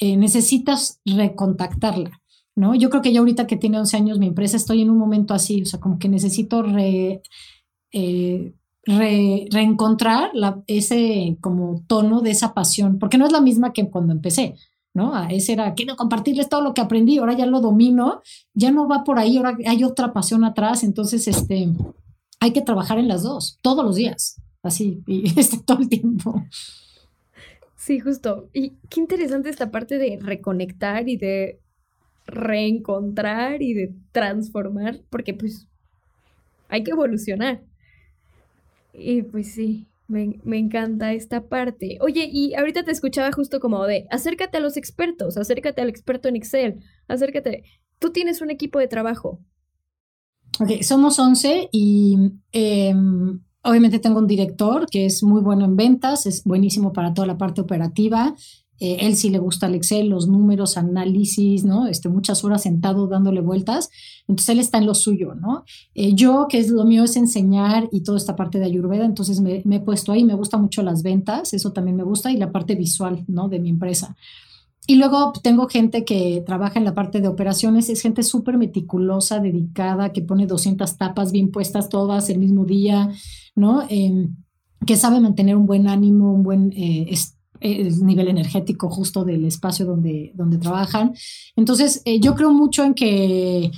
Eh, 0.00 0.16
necesitas 0.16 1.00
recontactarla. 1.04 2.20
¿No? 2.56 2.74
Yo 2.74 2.90
creo 2.90 3.02
que 3.02 3.12
ya 3.12 3.20
ahorita 3.20 3.46
que 3.46 3.56
tiene 3.56 3.78
11 3.78 3.96
años 3.96 4.18
mi 4.18 4.26
empresa 4.26 4.56
estoy 4.56 4.82
en 4.82 4.90
un 4.90 4.98
momento 4.98 5.34
así, 5.34 5.62
o 5.62 5.66
sea, 5.66 5.80
como 5.80 5.98
que 5.98 6.08
necesito 6.08 6.64
eh, 6.76 7.22
reencontrar 8.86 10.32
ese 10.66 11.36
como 11.40 11.82
tono 11.86 12.20
de 12.20 12.30
esa 12.30 12.54
pasión, 12.54 12.98
porque 12.98 13.18
no 13.18 13.26
es 13.26 13.32
la 13.32 13.40
misma 13.40 13.72
que 13.72 13.88
cuando 13.90 14.12
empecé. 14.12 14.54
¿no? 14.94 15.12
A 15.12 15.26
ese 15.26 15.52
era, 15.54 15.74
quiero 15.74 15.96
compartirles 15.96 16.48
todo 16.48 16.62
lo 16.62 16.72
que 16.72 16.80
aprendí, 16.80 17.18
ahora 17.18 17.32
ya 17.32 17.46
lo 17.46 17.60
domino, 17.60 18.22
ya 18.54 18.70
no 18.70 18.86
va 18.86 19.02
por 19.02 19.18
ahí, 19.18 19.36
ahora 19.36 19.56
hay 19.66 19.82
otra 19.82 20.12
pasión 20.12 20.44
atrás, 20.44 20.84
entonces, 20.84 21.26
este, 21.26 21.68
hay 22.38 22.52
que 22.52 22.62
trabajar 22.62 22.98
en 22.98 23.08
las 23.08 23.24
dos, 23.24 23.58
todos 23.60 23.84
los 23.84 23.96
días, 23.96 24.40
así, 24.62 25.02
y 25.06 25.24
este, 25.40 25.58
todo 25.58 25.80
el 25.80 25.88
tiempo. 25.88 26.44
Sí, 27.76 27.98
justo. 28.00 28.48
Y 28.54 28.74
qué 28.88 29.00
interesante 29.00 29.50
esta 29.50 29.70
parte 29.70 29.98
de 29.98 30.18
reconectar 30.22 31.08
y 31.08 31.16
de 31.16 31.60
reencontrar 32.26 33.62
y 33.62 33.74
de 33.74 33.94
transformar, 34.12 35.00
porque 35.10 35.34
pues 35.34 35.68
hay 36.68 36.82
que 36.82 36.92
evolucionar. 36.92 37.62
Y 38.92 39.22
pues 39.22 39.52
sí, 39.52 39.86
me, 40.08 40.58
encanta 40.58 41.12
esta 41.12 41.48
parte. 41.48 41.98
Oye, 42.00 42.28
y 42.30 42.54
ahorita 42.54 42.84
te 42.84 42.92
escuchaba 42.92 43.32
justo 43.32 43.60
como 43.60 43.84
de, 43.84 44.06
acércate 44.10 44.58
a 44.58 44.60
los 44.60 44.76
expertos, 44.76 45.36
acércate 45.36 45.80
al 45.82 45.88
experto 45.88 46.28
en 46.28 46.36
Excel, 46.36 46.80
acércate. 47.08 47.64
Tú 47.98 48.10
tienes 48.10 48.40
un 48.40 48.50
equipo 48.50 48.78
de 48.78 48.88
trabajo. 48.88 49.40
Ok, 50.60 50.82
somos 50.82 51.18
11 51.18 51.68
y 51.72 52.16
em, 52.52 53.40
obviamente 53.62 53.98
tengo 53.98 54.18
un 54.18 54.26
director 54.26 54.86
que 54.88 55.06
es 55.06 55.22
muy 55.22 55.42
bueno 55.42 55.64
en 55.64 55.76
ventas, 55.76 56.26
es 56.26 56.44
buenísimo 56.44 56.92
para 56.92 57.12
toda 57.12 57.26
la 57.26 57.38
parte 57.38 57.60
operativa. 57.60 58.34
Eh, 58.80 58.98
él 59.00 59.16
sí 59.16 59.30
le 59.30 59.38
gusta 59.38 59.66
el 59.66 59.74
Excel, 59.74 60.08
los 60.08 60.26
números, 60.26 60.76
análisis, 60.76 61.64
¿no? 61.64 61.86
Este, 61.86 62.08
muchas 62.08 62.44
horas 62.44 62.62
sentado 62.62 63.06
dándole 63.06 63.40
vueltas. 63.40 63.90
Entonces 64.26 64.48
él 64.48 64.58
está 64.58 64.78
en 64.78 64.86
lo 64.86 64.94
suyo, 64.94 65.34
¿no? 65.34 65.64
Eh, 65.94 66.14
yo, 66.14 66.46
que 66.48 66.58
es 66.58 66.70
lo 66.70 66.84
mío, 66.84 67.04
es 67.04 67.16
enseñar 67.16 67.88
y 67.92 68.02
toda 68.02 68.18
esta 68.18 68.36
parte 68.36 68.58
de 68.58 68.64
Ayurveda, 68.64 69.04
entonces 69.04 69.40
me, 69.40 69.62
he 69.64 69.80
puesto 69.80 70.12
ahí, 70.12 70.24
me 70.24 70.34
gusta 70.34 70.56
mucho 70.58 70.82
las 70.82 71.02
ventas, 71.02 71.54
eso 71.54 71.72
también 71.72 71.96
me 71.96 72.02
gusta, 72.02 72.30
y 72.30 72.36
la 72.36 72.50
parte 72.50 72.74
visual, 72.74 73.24
¿no? 73.28 73.48
De 73.48 73.60
mi 73.60 73.70
empresa. 73.70 74.16
Y 74.86 74.96
luego 74.96 75.32
tengo 75.42 75.66
gente 75.68 76.04
que 76.04 76.42
trabaja 76.44 76.78
en 76.78 76.84
la 76.84 76.94
parte 76.94 77.20
de 77.20 77.28
operaciones, 77.28 77.88
es 77.88 78.02
gente 78.02 78.22
súper 78.22 78.58
meticulosa, 78.58 79.40
dedicada, 79.40 80.12
que 80.12 80.20
pone 80.20 80.46
200 80.46 80.98
tapas 80.98 81.32
bien 81.32 81.50
puestas 81.50 81.88
todas 81.88 82.28
el 82.28 82.38
mismo 82.38 82.66
día, 82.66 83.10
¿no? 83.54 83.82
Em, 83.88 84.36
que 84.84 84.96
sabe 84.96 85.20
mantener 85.20 85.56
un 85.56 85.66
buen 85.66 85.88
ánimo, 85.88 86.34
un 86.34 86.42
buen 86.42 86.72
eh, 86.72 87.06
el 87.64 88.04
nivel 88.04 88.28
energético 88.28 88.90
justo 88.90 89.24
del 89.24 89.46
espacio 89.46 89.86
donde, 89.86 90.32
donde 90.34 90.58
trabajan. 90.58 91.14
Entonces, 91.56 92.02
eh, 92.04 92.20
yo 92.20 92.34
creo 92.34 92.52
mucho 92.52 92.84
en 92.84 92.92
que 92.92 93.70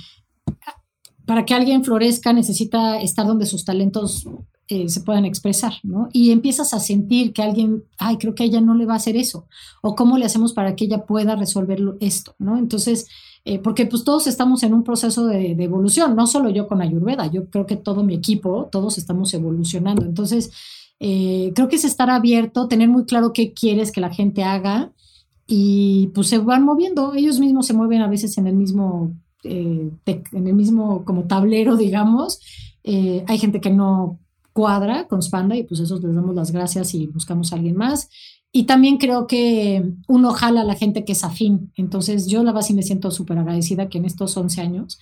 para 1.25 1.45
que 1.45 1.53
alguien 1.53 1.83
florezca 1.83 2.33
necesita 2.33 2.99
estar 2.99 3.25
donde 3.25 3.45
sus 3.45 3.63
talentos 3.63 4.27
eh, 4.67 4.89
se 4.89 5.01
puedan 5.01 5.23
expresar, 5.23 5.73
¿no? 5.83 6.09
Y 6.11 6.31
empiezas 6.31 6.73
a 6.73 6.79
sentir 6.81 7.31
que 7.31 7.41
alguien, 7.41 7.85
ay, 7.97 8.17
creo 8.17 8.35
que 8.35 8.43
ella 8.43 8.59
no 8.59 8.75
le 8.75 8.85
va 8.85 8.93
a 8.93 8.97
hacer 8.97 9.15
eso, 9.15 9.47
o 9.81 9.95
cómo 9.95 10.17
le 10.17 10.25
hacemos 10.25 10.51
para 10.51 10.75
que 10.75 10.85
ella 10.85 11.05
pueda 11.05 11.37
resolver 11.37 11.79
esto, 12.01 12.35
¿no? 12.39 12.57
Entonces, 12.57 13.07
eh, 13.45 13.59
porque 13.59 13.85
pues 13.85 14.03
todos 14.03 14.27
estamos 14.27 14.63
en 14.63 14.73
un 14.73 14.83
proceso 14.83 15.25
de, 15.25 15.55
de, 15.55 15.63
evolución, 15.63 16.15
no 16.17 16.27
solo 16.27 16.49
yo 16.49 16.67
con 16.67 16.81
Ayurveda, 16.81 17.27
yo 17.27 17.49
creo 17.49 17.65
que 17.65 17.77
todo 17.77 18.03
mi 18.03 18.13
equipo, 18.13 18.67
todos 18.69 18.97
estamos 18.97 19.33
evolucionando. 19.33 20.03
Entonces, 20.05 20.51
eh, 20.99 21.51
creo 21.55 21.67
que 21.67 21.75
es 21.75 21.85
estar 21.85 22.09
abierto, 22.09 22.67
tener 22.67 22.89
muy 22.89 23.05
claro 23.05 23.33
qué 23.33 23.53
quieres 23.53 23.91
que 23.91 24.01
la 24.01 24.13
gente 24.13 24.43
haga 24.43 24.91
y 25.45 26.07
pues 26.13 26.27
se 26.27 26.39
van 26.39 26.63
moviendo, 26.63 27.13
ellos 27.13 27.39
mismos 27.39 27.67
se 27.67 27.73
mueven 27.73 28.01
a 28.01 28.09
veces 28.09 28.37
en 28.37 28.47
el 28.47 28.55
mismo, 28.55 29.13
eh, 29.43 29.89
en 30.05 30.47
el 30.47 30.53
mismo 30.53 31.05
como 31.05 31.23
tablero, 31.23 31.77
digamos. 31.77 32.39
Eh, 32.83 33.23
hay 33.27 33.37
gente 33.37 33.61
que 33.61 33.69
no 33.69 34.19
cuadra 34.53 35.07
con 35.07 35.21
Spanda 35.21 35.55
y 35.55 35.63
pues 35.63 35.79
eso 35.79 35.99
les 35.99 36.15
damos 36.15 36.35
las 36.35 36.51
gracias 36.51 36.93
y 36.95 37.07
buscamos 37.07 37.51
a 37.51 37.55
alguien 37.55 37.77
más. 37.77 38.09
Y 38.51 38.63
también 38.63 38.97
creo 38.97 39.27
que 39.27 39.93
uno 40.07 40.31
jala 40.31 40.61
a 40.61 40.65
la 40.65 40.75
gente 40.75 41.05
que 41.05 41.11
es 41.11 41.23
afín. 41.23 41.71
Entonces 41.75 42.27
yo 42.27 42.43
la 42.43 42.51
verdad 42.51 42.65
sí 42.67 42.73
me 42.73 42.81
siento 42.81 43.11
súper 43.11 43.37
agradecida 43.37 43.87
que 43.87 43.99
en 43.99 44.05
estos 44.05 44.35
11 44.35 44.61
años 44.61 44.97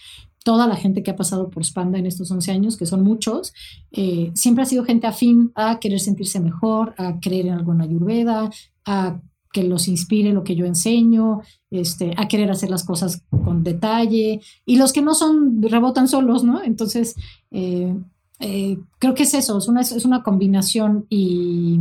toda 0.45 0.67
la 0.67 0.75
gente 0.75 1.01
que 1.01 1.09
ha 1.09 1.15
pasado 1.15 1.49
por 1.49 1.65
Spanda 1.65 1.97
en 1.97 2.05
estos 2.05 2.29
11 2.29 2.51
años, 2.51 2.77
que 2.77 2.85
son 2.85 3.01
muchos, 3.01 3.51
eh, 3.91 4.31
siempre 4.35 4.61
ha 4.61 4.67
sido 4.67 4.85
gente 4.85 5.07
afín 5.07 5.51
a 5.55 5.79
querer 5.79 5.99
sentirse 5.99 6.39
mejor, 6.39 6.93
a 6.99 7.19
creer 7.19 7.47
en 7.47 7.53
alguna 7.53 7.85
ayurveda, 7.85 8.51
a 8.85 9.19
que 9.51 9.63
los 9.63 9.87
inspire 9.87 10.33
lo 10.33 10.43
que 10.43 10.55
yo 10.55 10.67
enseño, 10.67 11.41
este, 11.71 12.13
a 12.15 12.27
querer 12.27 12.51
hacer 12.51 12.69
las 12.69 12.83
cosas 12.83 13.23
con 13.31 13.63
detalle, 13.63 14.39
y 14.67 14.75
los 14.75 14.93
que 14.93 15.01
no 15.01 15.15
son, 15.15 15.63
rebotan 15.63 16.07
solos, 16.07 16.43
¿no? 16.43 16.61
Entonces, 16.61 17.15
eh, 17.49 17.95
eh, 18.39 18.77
creo 18.99 19.15
que 19.15 19.23
es 19.23 19.33
eso, 19.33 19.57
es 19.57 19.67
una, 19.67 19.81
es 19.81 20.05
una 20.05 20.21
combinación 20.21 21.07
y, 21.09 21.79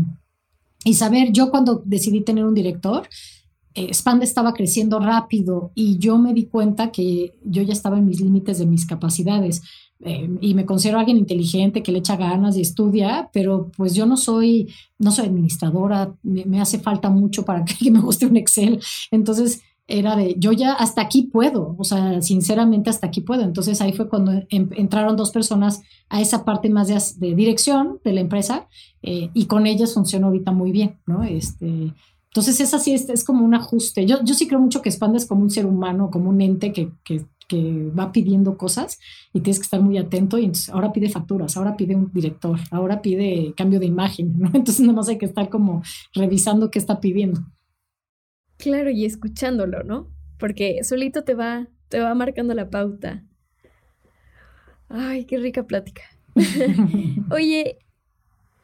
y 0.87 0.95
saber, 0.95 1.33
yo 1.33 1.51
cuando 1.51 1.83
decidí 1.85 2.23
tener 2.23 2.47
un 2.47 2.55
director, 2.55 3.09
Spanda 3.93 4.25
estaba 4.25 4.53
creciendo 4.53 5.01
rápido 5.01 5.73
y 5.75 5.99
yo 5.99 6.17
me 6.19 6.33
di 6.33 6.47
cuenta 6.47 6.93
que 6.93 7.35
yo 7.45 7.63
ya 7.63 7.73
estaba 7.73 7.99
en 7.99 8.07
mis 8.07 8.21
límites 8.21 8.59
de 8.59 8.67
mis 8.67 8.87
capacidades. 8.87 9.63
Eh, 10.01 10.29
y 10.41 10.55
me 10.55 10.67
considero 10.67 10.99
alguien 10.99 11.17
inteligente 11.17 11.83
que 11.83 11.91
le 11.93 12.01
echa 12.01 12.17
ganas 12.17 12.57
y 12.57 12.61
estudia, 12.61 13.31
pero 13.33 13.71
pues 13.77 13.95
yo 13.95 14.07
no 14.07 14.17
soy, 14.17 14.69
no 14.99 15.11
soy 15.11 15.27
administradora, 15.27 16.15
me, 16.23 16.61
hace 16.61 16.79
falta 16.79 17.09
mucho 17.09 17.45
para 17.45 17.65
que, 17.65 17.91
me 17.91 18.01
guste 18.01 18.27
un 18.27 18.37
Excel. 18.37 18.81
Entonces 19.11 19.63
era 19.87 20.17
de, 20.17 20.35
yo 20.39 20.53
ya 20.53 20.73
hasta 20.73 21.03
aquí 21.03 21.25
puedo, 21.25 21.75
o 21.79 21.85
sea, 21.85 22.21
sinceramente 22.23 22.91
hasta 22.91 23.07
aquí 23.07 23.21
puedo. 23.23 23.43
Entonces 23.43 23.81
ahí 23.81 23.93
fue 23.93 24.09
cuando 24.09 24.33
entraron 24.51 25.17
dos 25.17 25.31
personas 25.31 25.83
a 26.09 26.21
esa 26.21 26.45
parte 26.45 26.71
más 26.71 26.89
de, 27.19 27.35
dirección 27.35 28.01
de 28.05 28.13
la 28.13 28.21
empresa 28.21 28.69
eh, 29.03 29.31
y 29.33 29.47
con 29.47 29.67
ellas 29.67 29.95
funcionó 29.95 30.27
ahorita 30.27 30.53
muy 30.53 30.73
bien, 30.73 30.99
¿no? 31.07 31.23
Este, 31.23 31.93
entonces 32.35 32.59
es 32.59 32.75
así, 32.75 32.93
es, 32.93 33.09
es 33.09 33.23
como 33.23 33.45
un 33.45 33.55
ajuste. 33.55 34.07
Yo, 34.07 34.19
yo 34.25 34.35
sí 34.35 34.49
creo 34.49 34.59
mucho 34.59 34.83
que 34.83 34.91
Spanda 34.91 35.19
es 35.19 35.25
como 35.25 35.43
un 35.43 35.51
ser 35.51 35.67
humano, 35.67 36.11
como 36.11 36.31
un 36.31 36.41
ente 36.41 36.73
que, 36.73 36.91
que, 37.05 37.25
va 37.97 38.11
pidiendo 38.11 38.59
cosas 38.59 38.99
y 39.33 39.41
tienes 39.41 39.61
que 39.61 39.65
estar 39.65 39.81
muy 39.81 39.97
atento 39.99 40.39
y 40.41 40.51
ahora 40.73 40.93
pide 40.93 41.09
facturas, 41.09 41.57
ahora 41.57 41.77
pide 41.77 41.95
un 41.95 42.11
director, 42.13 42.59
ahora 42.73 43.01
pide 43.01 43.55
cambio 43.57 43.79
de 43.79 43.87
imagen, 43.87 44.37
¿no? 44.37 44.51
Entonces 44.55 44.81
nada 44.81 44.95
más 44.95 45.09
hay 45.09 45.19
que 45.19 45.27
estar 45.27 45.49
como 45.49 45.85
revisando 46.13 46.73
qué 46.73 46.81
está 46.81 46.99
pidiendo. 46.99 47.41
Claro, 48.57 48.91
y 48.91 49.05
escuchándolo, 49.05 49.85
¿no? 49.85 50.09
Porque 50.37 50.83
solito 50.83 51.23
te 51.23 51.35
va, 51.35 51.69
te 51.89 52.01
va 52.01 52.13
marcando 52.17 52.55
la 52.55 52.69
pauta. 52.69 53.23
Ay, 54.89 55.25
qué 55.27 55.39
rica 55.39 55.69
plática. 55.69 56.03
Oye, 57.31 57.79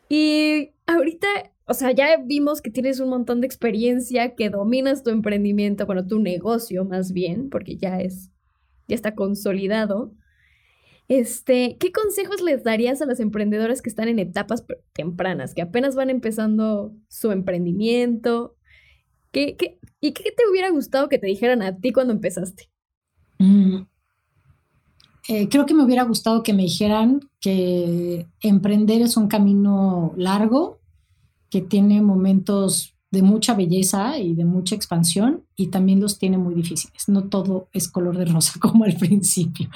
y 0.09 0.73
ahorita 0.89 1.29
o 1.67 1.75
sea, 1.75 1.93
ya 1.93 2.17
vimos 2.17 2.63
que 2.63 2.71
tienes 2.71 3.01
un 3.01 3.11
montón 3.11 3.41
de 3.41 3.47
experiencia, 3.47 4.35
que 4.35 4.51
dominas 4.51 5.03
tu 5.03 5.11
emprendimiento, 5.11 5.87
bueno, 5.87 6.07
tu 6.07 6.19
negocio 6.19 6.85
más 6.85 7.13
bien, 7.13 7.49
porque 7.49 7.77
ya 7.77 8.01
es, 8.01 8.31
ya 8.89 8.95
está 8.95 9.15
consolidado. 9.15 10.13
Este, 11.09 11.77
¿qué 11.79 11.93
consejos 11.93 12.41
les 12.41 12.63
darías 12.63 13.03
a 13.03 13.07
las 13.07 13.21
emprendedoras 13.21 13.83
que 13.83 13.89
están 13.89 14.09
en 14.09 14.19
etapas 14.19 14.65
tempranas, 14.93 15.55
que 15.55 15.63
apenas 15.63 15.95
van 15.95 16.11
empezando 16.11 16.95
su 17.09 17.33
emprendimiento? 17.33 18.57
¿Qué, 19.33 19.57
qué, 19.57 19.79
¿Y 20.01 20.13
qué 20.13 20.33
te 20.33 20.49
hubiera 20.51 20.71
gustado 20.71 21.09
que 21.09 21.19
te 21.19 21.27
dijeran 21.27 21.63
a 21.63 21.77
ti 21.77 21.93
cuando 21.93 22.13
empezaste? 22.13 22.71
Mm, 23.39 23.83
eh, 25.29 25.49
creo 25.49 25.67
que 25.67 25.75
me 25.75 25.85
hubiera 25.85 26.03
gustado 26.05 26.43
que 26.43 26.53
me 26.53 26.63
dijeran 26.63 27.21
que 27.41 28.27
emprender 28.43 29.03
es 29.03 29.17
un 29.17 29.29
camino 29.29 30.13
largo, 30.17 30.80
que 31.51 31.61
tiene 31.61 32.01
momentos 32.01 32.95
de 33.11 33.23
mucha 33.23 33.55
belleza 33.55 34.19
y 34.19 34.35
de 34.35 34.45
mucha 34.45 34.77
expansión 34.77 35.43
y 35.57 35.67
también 35.67 36.01
los 36.01 36.19
tiene 36.19 36.39
muy 36.39 36.55
difíciles. 36.55 37.09
No 37.09 37.25
todo 37.25 37.69
es 37.73 37.89
color 37.89 38.17
de 38.17 38.25
rosa 38.25 38.55
como 38.61 38.85
al 38.85 38.97
principio. 38.97 39.69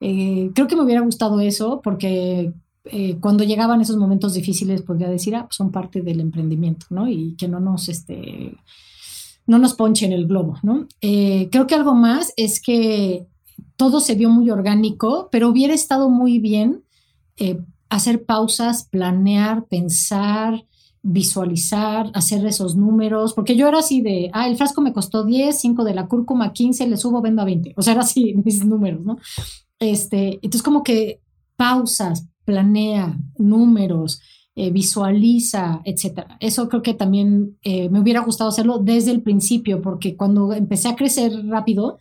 Eh, 0.00 0.50
creo 0.54 0.66
que 0.68 0.76
me 0.76 0.82
hubiera 0.82 1.00
gustado 1.00 1.40
eso 1.40 1.80
porque 1.82 2.52
eh, 2.84 3.16
cuando 3.20 3.42
llegaban 3.42 3.80
esos 3.80 3.96
momentos 3.96 4.34
difíciles 4.34 4.82
podría 4.82 5.08
decir, 5.08 5.34
ah, 5.34 5.46
pues 5.46 5.56
son 5.56 5.72
parte 5.72 6.02
del 6.02 6.20
emprendimiento, 6.20 6.86
¿no? 6.90 7.08
Y 7.08 7.34
que 7.36 7.48
no 7.48 7.58
nos, 7.58 7.88
este, 7.88 8.54
no 9.46 9.58
nos 9.58 9.74
ponchen 9.74 10.12
el 10.12 10.28
globo, 10.28 10.58
¿no? 10.62 10.86
Eh, 11.00 11.48
creo 11.50 11.66
que 11.66 11.74
algo 11.74 11.94
más 11.94 12.32
es 12.36 12.60
que 12.60 13.26
todo 13.76 14.00
se 14.00 14.14
vio 14.14 14.30
muy 14.30 14.50
orgánico, 14.50 15.28
pero 15.32 15.48
hubiera 15.48 15.74
estado 15.74 16.08
muy 16.08 16.38
bien 16.38 16.82
hacer 17.90 18.24
pausas, 18.24 18.88
planear, 18.90 19.66
pensar, 19.66 20.64
visualizar, 21.08 22.10
hacer 22.14 22.44
esos 22.46 22.74
números, 22.74 23.32
porque 23.32 23.54
yo 23.56 23.68
era 23.68 23.78
así 23.78 24.00
de, 24.00 24.28
ah, 24.32 24.48
el 24.48 24.56
frasco 24.56 24.80
me 24.80 24.92
costó 24.92 25.24
10, 25.24 25.56
5 25.56 25.84
de 25.84 25.94
la 25.94 26.08
cúrcuma, 26.08 26.52
15, 26.52 26.88
le 26.88 26.96
subo, 26.96 27.22
vendo 27.22 27.42
a 27.42 27.44
20. 27.44 27.74
O 27.76 27.82
sea, 27.82 27.92
era 27.92 28.02
así 28.02 28.34
mis 28.44 28.64
números, 28.64 29.04
¿no? 29.04 29.18
Este, 29.78 30.34
entonces 30.34 30.62
como 30.62 30.82
que 30.82 31.20
pausas, 31.56 32.26
planea, 32.44 33.16
números, 33.38 34.20
eh, 34.56 34.70
visualiza, 34.70 35.80
etcétera. 35.84 36.36
Eso 36.40 36.68
creo 36.68 36.82
que 36.82 36.94
también 36.94 37.56
eh, 37.62 37.88
me 37.88 38.00
hubiera 38.00 38.20
gustado 38.20 38.50
hacerlo 38.50 38.78
desde 38.78 39.12
el 39.12 39.22
principio, 39.22 39.80
porque 39.80 40.16
cuando 40.16 40.52
empecé 40.54 40.88
a 40.88 40.96
crecer 40.96 41.32
rápido, 41.46 41.98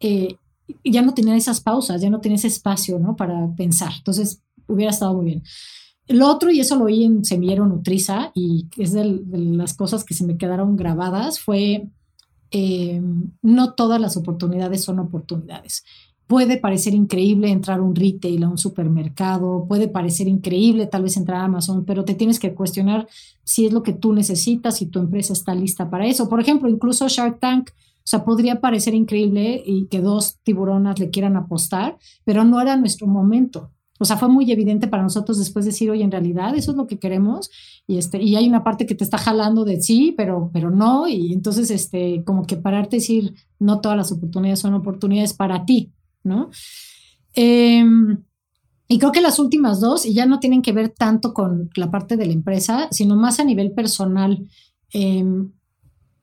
eh, 0.00 0.36
ya 0.82 1.02
no 1.02 1.12
tenía 1.12 1.36
esas 1.36 1.60
pausas, 1.60 2.00
ya 2.00 2.08
no 2.08 2.20
tenía 2.20 2.36
ese 2.36 2.48
espacio, 2.48 2.98
¿no? 2.98 3.16
Para 3.16 3.54
pensar. 3.54 3.92
Entonces, 3.98 4.40
hubiera 4.66 4.92
estado 4.92 5.14
muy 5.14 5.26
bien. 5.26 5.42
Lo 6.08 6.30
otro, 6.30 6.50
y 6.50 6.60
eso 6.60 6.76
lo 6.76 6.84
oí 6.84 7.04
en 7.04 7.24
Semillero 7.24 7.66
Nutriza, 7.66 8.30
y 8.34 8.66
es 8.76 8.92
de, 8.92 9.22
las 9.32 9.74
cosas 9.74 10.04
que 10.04 10.14
se 10.14 10.24
me 10.24 10.36
quedaron 10.36 10.76
grabadas, 10.76 11.40
fue 11.40 11.88
eh, 12.52 13.02
no 13.42 13.74
todas 13.74 14.00
las 14.00 14.16
oportunidades 14.16 14.84
son 14.84 15.00
oportunidades. 15.00 15.84
Puede 16.28 16.58
parecer 16.58 16.94
increíble 16.94 17.50
entrar 17.50 17.80
a 17.80 17.82
un 17.82 17.94
retail, 17.94 18.44
a 18.44 18.48
un 18.48 18.58
supermercado, 18.58 19.66
puede 19.68 19.88
parecer 19.88 20.26
increíble 20.28 20.86
tal 20.86 21.02
vez 21.02 21.16
entrar 21.16 21.40
a 21.40 21.44
Amazon, 21.44 21.84
pero 21.84 22.04
te 22.04 22.14
tienes 22.14 22.40
que 22.40 22.54
cuestionar 22.54 23.06
si 23.44 23.66
es 23.66 23.72
lo 23.72 23.82
que 23.82 23.92
tú 23.92 24.12
necesitas, 24.12 24.76
si 24.76 24.86
tu 24.86 24.98
empresa 25.00 25.32
está 25.32 25.54
lista 25.54 25.88
para 25.90 26.06
eso. 26.06 26.28
Por 26.28 26.40
ejemplo, 26.40 26.68
incluso 26.68 27.06
Shark 27.08 27.38
Tank, 27.40 27.70
o 27.70 28.08
sea, 28.08 28.24
podría 28.24 28.60
parecer 28.60 28.94
increíble 28.94 29.62
y 29.64 29.86
que 29.86 30.00
dos 30.00 30.38
tiburonas 30.42 30.98
le 30.98 31.10
quieran 31.10 31.36
apostar, 31.36 31.98
pero 32.24 32.44
no 32.44 32.60
era 32.60 32.76
nuestro 32.76 33.06
momento. 33.06 33.70
O 33.98 34.04
sea, 34.04 34.16
fue 34.16 34.28
muy 34.28 34.50
evidente 34.50 34.88
para 34.88 35.02
nosotros 35.02 35.38
después 35.38 35.64
decir, 35.64 35.90
oye, 35.90 36.04
en 36.04 36.10
realidad 36.10 36.54
eso 36.54 36.72
es 36.72 36.76
lo 36.76 36.86
que 36.86 36.98
queremos. 36.98 37.50
Y, 37.86 37.98
este, 37.98 38.22
y 38.22 38.36
hay 38.36 38.48
una 38.48 38.64
parte 38.64 38.86
que 38.86 38.94
te 38.94 39.04
está 39.04 39.18
jalando 39.18 39.64
de 39.64 39.80
sí, 39.80 40.14
pero, 40.16 40.50
pero 40.52 40.70
no. 40.70 41.08
Y 41.08 41.32
entonces, 41.32 41.70
este, 41.70 42.22
como 42.24 42.46
que 42.46 42.56
pararte 42.56 42.96
y 42.96 43.00
decir, 43.00 43.34
no 43.58 43.80
todas 43.80 43.96
las 43.96 44.12
oportunidades 44.12 44.60
son 44.60 44.74
oportunidades 44.74 45.32
para 45.32 45.64
ti, 45.64 45.92
¿no? 46.22 46.50
Em, 47.34 48.22
y 48.88 48.98
creo 48.98 49.12
que 49.12 49.20
las 49.20 49.38
últimas 49.38 49.80
dos, 49.80 50.06
y 50.06 50.14
ya 50.14 50.26
no 50.26 50.40
tienen 50.40 50.62
que 50.62 50.72
ver 50.72 50.90
tanto 50.90 51.34
con 51.34 51.70
la 51.74 51.90
parte 51.90 52.16
de 52.16 52.26
la 52.26 52.32
empresa, 52.32 52.88
sino 52.90 53.16
más 53.16 53.40
a 53.40 53.44
nivel 53.44 53.72
personal. 53.72 54.46
Em, 54.92 55.50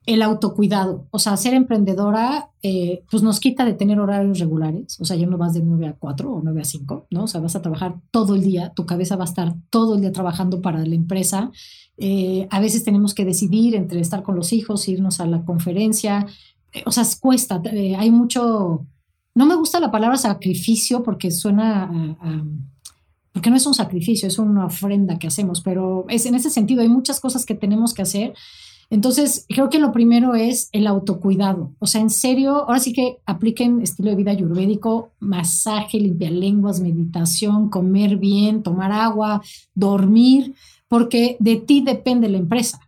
el 0.06 0.22
autocuidado, 0.22 1.06
o 1.10 1.18
sea, 1.18 1.36
ser 1.36 1.54
emprendedora, 1.54 2.50
eh, 2.62 3.02
pues 3.10 3.22
nos 3.22 3.40
quita 3.40 3.64
de 3.64 3.72
tener 3.72 3.98
horarios 3.98 4.38
regulares, 4.38 5.00
o 5.00 5.04
sea, 5.04 5.16
ya 5.16 5.26
no 5.26 5.38
vas 5.38 5.54
de 5.54 5.62
9 5.62 5.86
a 5.86 5.94
4 5.94 6.30
o 6.30 6.42
9 6.42 6.60
a 6.60 6.64
5, 6.64 7.06
¿no? 7.10 7.24
O 7.24 7.26
sea, 7.26 7.40
vas 7.40 7.56
a 7.56 7.62
trabajar 7.62 7.96
todo 8.10 8.34
el 8.34 8.42
día, 8.42 8.72
tu 8.74 8.84
cabeza 8.84 9.16
va 9.16 9.24
a 9.24 9.28
estar 9.28 9.54
todo 9.70 9.94
el 9.94 10.02
día 10.02 10.12
trabajando 10.12 10.60
para 10.60 10.84
la 10.84 10.94
empresa. 10.94 11.50
Eh, 11.96 12.46
a 12.50 12.60
veces 12.60 12.84
tenemos 12.84 13.14
que 13.14 13.24
decidir 13.24 13.74
entre 13.74 14.00
estar 14.00 14.22
con 14.22 14.36
los 14.36 14.52
hijos, 14.52 14.88
irnos 14.88 15.20
a 15.20 15.26
la 15.26 15.44
conferencia, 15.44 16.26
eh, 16.72 16.82
o 16.84 16.90
sea, 16.90 17.04
cuesta, 17.18 17.62
hay 17.64 18.10
mucho, 18.10 18.86
no 19.34 19.46
me 19.46 19.56
gusta 19.56 19.80
la 19.80 19.90
palabra 19.90 20.18
sacrificio 20.18 21.02
porque 21.02 21.30
suena 21.30 22.16
a, 22.20 22.44
porque 23.32 23.50
no 23.50 23.56
es 23.56 23.66
un 23.66 23.74
sacrificio, 23.74 24.28
es 24.28 24.38
una 24.38 24.66
ofrenda 24.66 25.18
que 25.18 25.26
hacemos, 25.26 25.60
pero 25.60 26.04
es 26.08 26.24
en 26.24 26.36
ese 26.36 26.50
sentido, 26.50 26.82
hay 26.82 26.88
muchas 26.88 27.18
cosas 27.18 27.44
que 27.44 27.56
tenemos 27.56 27.92
que 27.92 28.02
hacer 28.02 28.34
entonces, 28.94 29.44
creo 29.48 29.70
que 29.70 29.80
lo 29.80 29.90
primero 29.90 30.36
es 30.36 30.68
el 30.70 30.86
autocuidado. 30.86 31.72
O 31.80 31.88
sea, 31.88 32.00
en 32.00 32.10
serio, 32.10 32.58
ahora 32.58 32.78
sí 32.78 32.92
que 32.92 33.18
apliquen 33.26 33.80
estilo 33.80 34.10
de 34.10 34.14
vida 34.14 34.30
ayurvédico, 34.30 35.10
masaje, 35.18 35.98
lenguas, 35.98 36.78
meditación, 36.78 37.70
comer 37.70 38.18
bien, 38.18 38.62
tomar 38.62 38.92
agua, 38.92 39.42
dormir, 39.74 40.54
porque 40.86 41.36
de 41.40 41.56
ti 41.56 41.80
depende 41.80 42.28
la 42.28 42.38
empresa. 42.38 42.78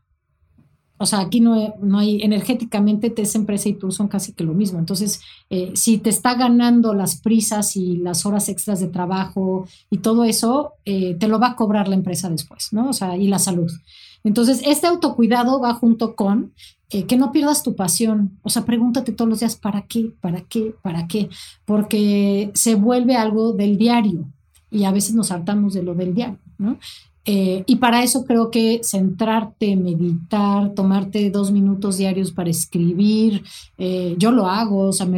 O 0.96 1.07
sea, 1.07 1.18
aquí 1.18 1.40
no, 1.40 1.74
no 1.82 1.98
hay, 1.98 2.22
energéticamente 2.22 3.12
esa 3.16 3.38
empresa 3.38 3.68
y 3.68 3.74
tú 3.74 3.90
son 3.90 4.07
casi 4.07 4.32
que 4.32 4.44
lo 4.44 4.54
mismo. 4.54 4.78
Entonces, 4.78 5.20
eh, 5.50 5.72
si 5.74 5.98
te 5.98 6.11
está 6.11 6.34
ganando 6.34 6.94
las 6.94 7.20
prisas 7.20 7.74
y 7.74 7.96
las 7.96 8.24
horas 8.24 8.48
extras 8.48 8.78
de 8.78 8.86
trabajo 8.86 9.66
y 9.90 9.98
todo 9.98 10.22
eso, 10.22 10.74
eh, 10.84 11.16
te 11.16 11.26
lo 11.26 11.40
va 11.40 11.48
a 11.48 11.57
cobrar 11.57 11.88
la 11.88 11.96
empresa 11.96 12.30
después, 12.30 12.68
¿no? 12.70 12.90
O 12.90 12.92
sea, 12.92 13.16
y 13.16 13.26
la 13.26 13.40
salud. 13.40 13.72
Entonces, 14.26 14.60
este 14.66 14.88
autocuidado 14.88 15.60
va 15.60 15.74
junto 15.74 16.16
con 16.16 16.52
eh, 16.90 17.04
que 17.04 17.16
no 17.16 17.30
pierdas 17.30 17.62
tu 17.62 17.76
pasión. 17.76 18.38
O 18.42 18.50
sea, 18.50 18.64
pregúntate 18.64 19.12
todos 19.12 19.28
los 19.28 19.38
días, 19.38 19.54
¿para 19.54 19.82
qué? 19.82 20.10
¿Para 20.20 20.40
qué? 20.40 20.74
¿Para 20.82 21.06
qué? 21.06 21.28
Porque 21.64 22.50
se 22.54 22.74
vuelve 22.74 23.14
algo 23.14 23.52
del 23.52 23.78
diario 23.78 24.24
y 24.68 24.82
a 24.82 24.90
veces 24.90 25.14
nos 25.14 25.30
hartamos 25.30 25.74
de 25.74 25.84
lo 25.84 25.94
del 25.94 26.12
diario, 26.12 26.40
¿no? 26.58 26.76
Eh, 27.24 27.62
y 27.66 27.76
para 27.76 28.02
eso 28.02 28.24
creo 28.24 28.50
que 28.50 28.80
centrarte, 28.82 29.76
meditar, 29.76 30.74
tomarte 30.74 31.30
dos 31.30 31.52
minutos 31.52 31.96
diarios 31.96 32.32
para 32.32 32.50
escribir, 32.50 33.44
eh, 33.78 34.16
yo 34.18 34.32
lo 34.32 34.48
hago, 34.48 34.88
o 34.88 34.92
sea, 34.92 35.08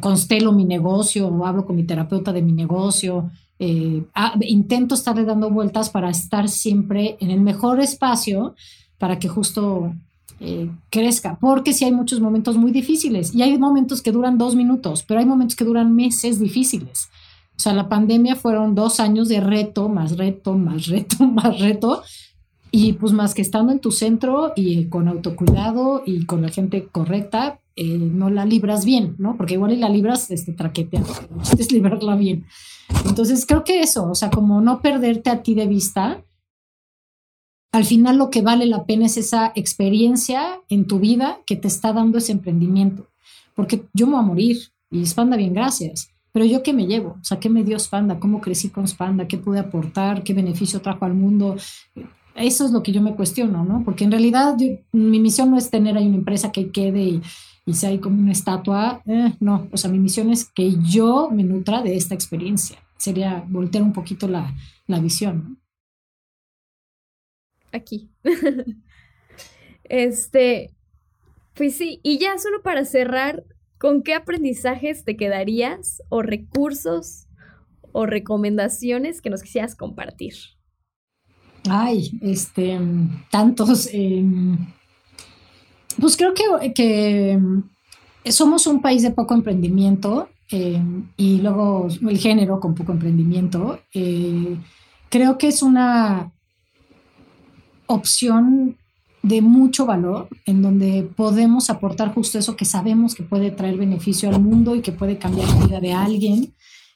constelo 0.00 0.52
mi 0.52 0.64
negocio 0.64 1.28
o 1.28 1.46
hablo 1.46 1.64
con 1.64 1.76
mi 1.76 1.84
terapeuta 1.84 2.32
de 2.32 2.42
mi 2.42 2.52
negocio, 2.52 3.30
eh, 3.64 4.02
ah, 4.16 4.34
intento 4.40 4.96
estarle 4.96 5.24
dando 5.24 5.48
vueltas 5.48 5.88
para 5.88 6.10
estar 6.10 6.48
siempre 6.48 7.16
en 7.20 7.30
el 7.30 7.40
mejor 7.40 7.78
espacio 7.78 8.56
para 8.98 9.20
que 9.20 9.28
justo 9.28 9.94
eh, 10.40 10.68
crezca, 10.90 11.38
porque 11.40 11.72
si 11.72 11.84
hay 11.84 11.92
muchos 11.92 12.18
momentos 12.18 12.56
muy 12.56 12.72
difíciles 12.72 13.32
y 13.32 13.42
hay 13.42 13.56
momentos 13.58 14.02
que 14.02 14.10
duran 14.10 14.36
dos 14.36 14.56
minutos, 14.56 15.04
pero 15.06 15.20
hay 15.20 15.26
momentos 15.26 15.54
que 15.54 15.64
duran 15.64 15.94
meses 15.94 16.40
difíciles. 16.40 17.08
O 17.56 17.60
sea, 17.60 17.72
la 17.72 17.88
pandemia 17.88 18.34
fueron 18.34 18.74
dos 18.74 18.98
años 18.98 19.28
de 19.28 19.40
reto, 19.40 19.88
más 19.88 20.16
reto, 20.16 20.54
más 20.54 20.88
reto, 20.88 21.24
más 21.28 21.60
reto, 21.60 22.02
y 22.74 22.94
pues 22.94 23.12
más 23.12 23.34
que 23.34 23.42
estando 23.42 23.70
en 23.70 23.80
tu 23.80 23.90
centro 23.90 24.54
y 24.56 24.86
con 24.86 25.06
autocuidado 25.06 26.02
y 26.06 26.24
con 26.24 26.40
la 26.40 26.48
gente 26.48 26.88
correcta, 26.90 27.60
eh, 27.76 27.98
no 27.98 28.30
la 28.30 28.46
libras 28.46 28.86
bien, 28.86 29.14
¿no? 29.18 29.36
Porque 29.36 29.54
igual 29.54 29.72
y 29.72 29.76
la 29.76 29.90
libras 29.90 30.30
este, 30.30 30.54
traqueteando, 30.54 31.12
es 31.58 31.70
librarla 31.72 32.16
bien. 32.16 32.46
Entonces 33.04 33.44
creo 33.44 33.62
que 33.62 33.80
eso, 33.80 34.10
o 34.10 34.14
sea, 34.14 34.30
como 34.30 34.62
no 34.62 34.80
perderte 34.80 35.28
a 35.28 35.42
ti 35.42 35.54
de 35.54 35.66
vista, 35.66 36.24
al 37.72 37.84
final 37.84 38.16
lo 38.16 38.30
que 38.30 38.40
vale 38.40 38.64
la 38.64 38.84
pena 38.84 39.04
es 39.04 39.18
esa 39.18 39.52
experiencia 39.54 40.58
en 40.70 40.86
tu 40.86 40.98
vida 40.98 41.40
que 41.44 41.56
te 41.56 41.68
está 41.68 41.92
dando 41.92 42.18
ese 42.18 42.32
emprendimiento. 42.32 43.06
Porque 43.54 43.84
yo 43.92 44.06
me 44.06 44.14
voy 44.14 44.20
a 44.20 44.26
morir 44.26 44.58
y 44.90 45.04
Spanda 45.04 45.36
bien, 45.36 45.52
gracias. 45.52 46.08
Pero 46.32 46.46
yo 46.46 46.62
qué 46.62 46.72
me 46.72 46.86
llevo, 46.86 47.18
o 47.20 47.24
sea, 47.24 47.38
qué 47.38 47.50
me 47.50 47.64
dio 47.64 47.78
Spanda, 47.78 48.18
cómo 48.18 48.40
crecí 48.40 48.70
con 48.70 48.88
Spanda, 48.88 49.28
qué 49.28 49.36
pude 49.36 49.58
aportar, 49.58 50.22
qué 50.22 50.32
beneficio 50.32 50.80
trajo 50.80 51.04
al 51.04 51.12
mundo. 51.12 51.56
Eso 52.34 52.64
es 52.64 52.72
lo 52.72 52.82
que 52.82 52.92
yo 52.92 53.02
me 53.02 53.14
cuestiono, 53.14 53.64
¿no? 53.64 53.82
Porque 53.84 54.04
en 54.04 54.10
realidad 54.10 54.56
mi 54.92 55.20
misión 55.20 55.50
no 55.50 55.58
es 55.58 55.70
tener 55.70 55.96
ahí 55.96 56.06
una 56.06 56.16
empresa 56.16 56.50
que 56.50 56.70
quede 56.70 57.02
y, 57.02 57.22
y 57.66 57.74
sea 57.74 57.90
ahí 57.90 57.98
como 57.98 58.18
una 58.18 58.32
estatua. 58.32 59.02
Eh, 59.06 59.32
no, 59.40 59.68
o 59.70 59.76
sea, 59.76 59.90
mi 59.90 59.98
misión 59.98 60.30
es 60.30 60.44
que 60.50 60.74
yo 60.82 61.30
me 61.30 61.44
nutra 61.44 61.82
de 61.82 61.96
esta 61.96 62.14
experiencia. 62.14 62.78
Sería 62.96 63.44
voltear 63.48 63.84
un 63.84 63.92
poquito 63.92 64.28
la, 64.28 64.54
la 64.86 65.00
visión. 65.00 65.60
Aquí. 67.72 68.10
este, 69.84 70.74
pues 71.54 71.76
sí, 71.76 72.00
y 72.02 72.18
ya 72.18 72.38
solo 72.38 72.62
para 72.62 72.84
cerrar, 72.84 73.44
¿con 73.78 74.02
qué 74.02 74.14
aprendizajes 74.14 75.04
te 75.04 75.16
quedarías 75.16 76.02
o 76.08 76.22
recursos 76.22 77.26
o 77.92 78.06
recomendaciones 78.06 79.20
que 79.20 79.30
nos 79.30 79.42
quisieras 79.42 79.74
compartir? 79.74 80.34
Ay, 81.68 82.18
este, 82.20 82.78
tantos. 83.30 83.88
Em, 83.92 84.56
pues 86.00 86.16
creo 86.16 86.32
que, 86.34 87.38
somos 88.24 88.66
un 88.66 88.80
país 88.80 89.02
de 89.02 89.10
poco 89.10 89.34
emprendimiento 89.34 90.28
eh, 90.50 90.80
y 91.16 91.40
luego 91.40 91.88
el 92.08 92.18
género 92.18 92.60
con 92.60 92.74
poco 92.74 92.92
emprendimiento. 92.92 93.80
Eh, 93.94 94.56
creo 95.08 95.38
que 95.38 95.48
es 95.48 95.62
una 95.62 96.32
opción 97.86 98.76
de 99.22 99.40
mucho 99.40 99.86
valor 99.86 100.28
en 100.46 100.62
donde 100.62 101.08
podemos 101.16 101.70
aportar 101.70 102.12
justo 102.12 102.38
eso 102.38 102.56
que 102.56 102.64
sabemos 102.64 103.14
que 103.14 103.22
puede 103.22 103.50
traer 103.52 103.76
beneficio 103.76 104.28
al 104.28 104.40
mundo 104.40 104.74
y 104.74 104.82
que 104.82 104.92
puede 104.92 105.18
cambiar 105.18 105.48
la 105.48 105.66
vida 105.66 105.80
de 105.80 105.92
alguien, 105.92 106.54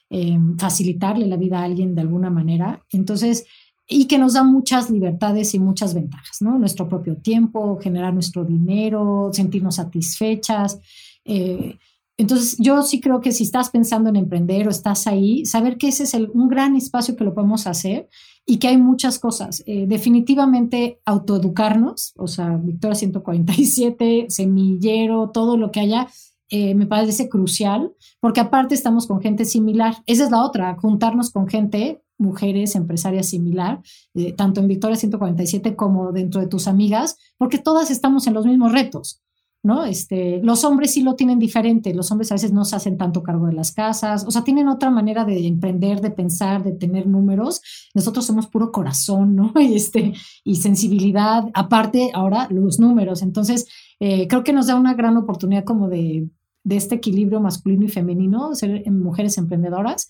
eh, 0.09 0.37
facilitarle 0.57 1.25
la 1.25 1.37
vida 1.37 1.59
a 1.59 1.63
alguien 1.63 1.95
de 1.95 2.01
alguna 2.01 2.29
manera. 2.29 2.81
Entonces, 2.91 3.45
y 3.87 4.05
que 4.05 4.17
nos 4.17 4.33
da 4.33 4.43
muchas 4.43 4.89
libertades 4.89 5.53
y 5.53 5.59
muchas 5.59 5.93
ventajas, 5.93 6.41
¿no? 6.41 6.59
Nuestro 6.59 6.89
propio 6.89 7.15
tiempo, 7.15 7.79
generar 7.81 8.13
nuestro 8.13 8.43
dinero, 8.43 9.29
sentirnos 9.31 9.75
satisfechas. 9.75 10.79
Eh, 11.23 11.77
entonces, 12.17 12.57
yo 12.57 12.81
sí 12.81 12.99
creo 12.99 13.21
que 13.21 13.31
si 13.31 13.43
estás 13.43 13.69
pensando 13.69 14.09
en 14.09 14.17
emprender 14.17 14.67
o 14.67 14.71
estás 14.71 15.07
ahí, 15.07 15.45
saber 15.45 15.77
que 15.77 15.89
ese 15.89 16.03
es 16.03 16.13
un 16.15 16.49
gran 16.49 16.75
espacio 16.75 17.15
que 17.15 17.23
lo 17.23 17.33
podemos 17.33 17.67
hacer 17.67 18.09
y 18.45 18.57
que 18.57 18.67
hay 18.67 18.77
muchas 18.77 19.19
cosas. 19.19 19.63
Eh, 19.67 19.85
definitivamente 19.87 20.99
autoeducarnos, 21.05 22.13
o 22.17 22.27
sea, 22.27 22.57
Victoria 22.57 22.95
147, 22.95 24.25
semillero, 24.29 25.29
todo 25.29 25.57
lo 25.57 25.71
que 25.71 25.81
haya, 25.81 26.07
eh, 26.49 26.73
me 26.73 26.87
parece 26.87 27.29
crucial, 27.29 27.93
porque 28.19 28.39
aparte 28.39 28.73
estamos 28.73 29.05
con 29.05 29.21
gente 29.21 29.45
similar. 29.45 29.95
Esa 30.07 30.25
es 30.25 30.31
la 30.31 30.43
otra, 30.43 30.75
juntarnos 30.75 31.29
con 31.29 31.47
gente 31.47 32.01
mujeres 32.17 32.75
empresarias 32.75 33.27
similar, 33.27 33.81
eh, 34.15 34.33
tanto 34.33 34.61
en 34.61 34.67
Victoria 34.67 34.95
147 34.95 35.75
como 35.75 36.11
dentro 36.11 36.41
de 36.41 36.47
tus 36.47 36.67
amigas, 36.67 37.17
porque 37.37 37.57
todas 37.57 37.91
estamos 37.91 38.27
en 38.27 38.33
los 38.33 38.45
mismos 38.45 38.71
retos. 38.71 39.21
¿no? 39.63 39.83
Este, 39.83 40.39
los 40.43 40.63
hombres 40.63 40.93
sí 40.93 41.01
lo 41.01 41.15
tienen 41.15 41.39
diferente, 41.39 41.93
los 41.93 42.11
hombres 42.11 42.31
a 42.31 42.35
veces 42.35 42.53
no 42.53 42.63
se 42.63 42.75
hacen 42.75 42.97
tanto 42.97 43.23
cargo 43.23 43.47
de 43.47 43.53
las 43.53 43.71
casas, 43.71 44.23
o 44.25 44.31
sea, 44.31 44.43
tienen 44.43 44.67
otra 44.67 44.89
manera 44.89 45.25
de 45.25 45.45
emprender, 45.45 45.99
de 45.99 46.11
pensar, 46.11 46.63
de 46.63 46.71
tener 46.71 47.07
números. 47.07 47.61
Nosotros 47.93 48.25
somos 48.25 48.47
puro 48.47 48.71
corazón, 48.71 49.35
¿no? 49.35 49.53
Y, 49.59 49.75
este, 49.75 50.13
y 50.43 50.55
sensibilidad, 50.55 51.45
aparte 51.53 52.11
ahora 52.13 52.47
los 52.49 52.79
números. 52.79 53.21
Entonces, 53.21 53.67
eh, 53.99 54.27
creo 54.27 54.43
que 54.43 54.53
nos 54.53 54.67
da 54.67 54.75
una 54.75 54.93
gran 54.93 55.17
oportunidad 55.17 55.65
como 55.65 55.89
de, 55.89 56.29
de 56.63 56.75
este 56.77 56.95
equilibrio 56.95 57.41
masculino 57.41 57.85
y 57.85 57.89
femenino, 57.89 58.55
ser 58.55 58.89
mujeres 58.91 59.37
emprendedoras. 59.37 60.07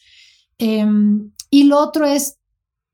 Em, 0.60 1.32
y 1.50 1.64
lo 1.64 1.80
otro 1.80 2.06
es, 2.06 2.40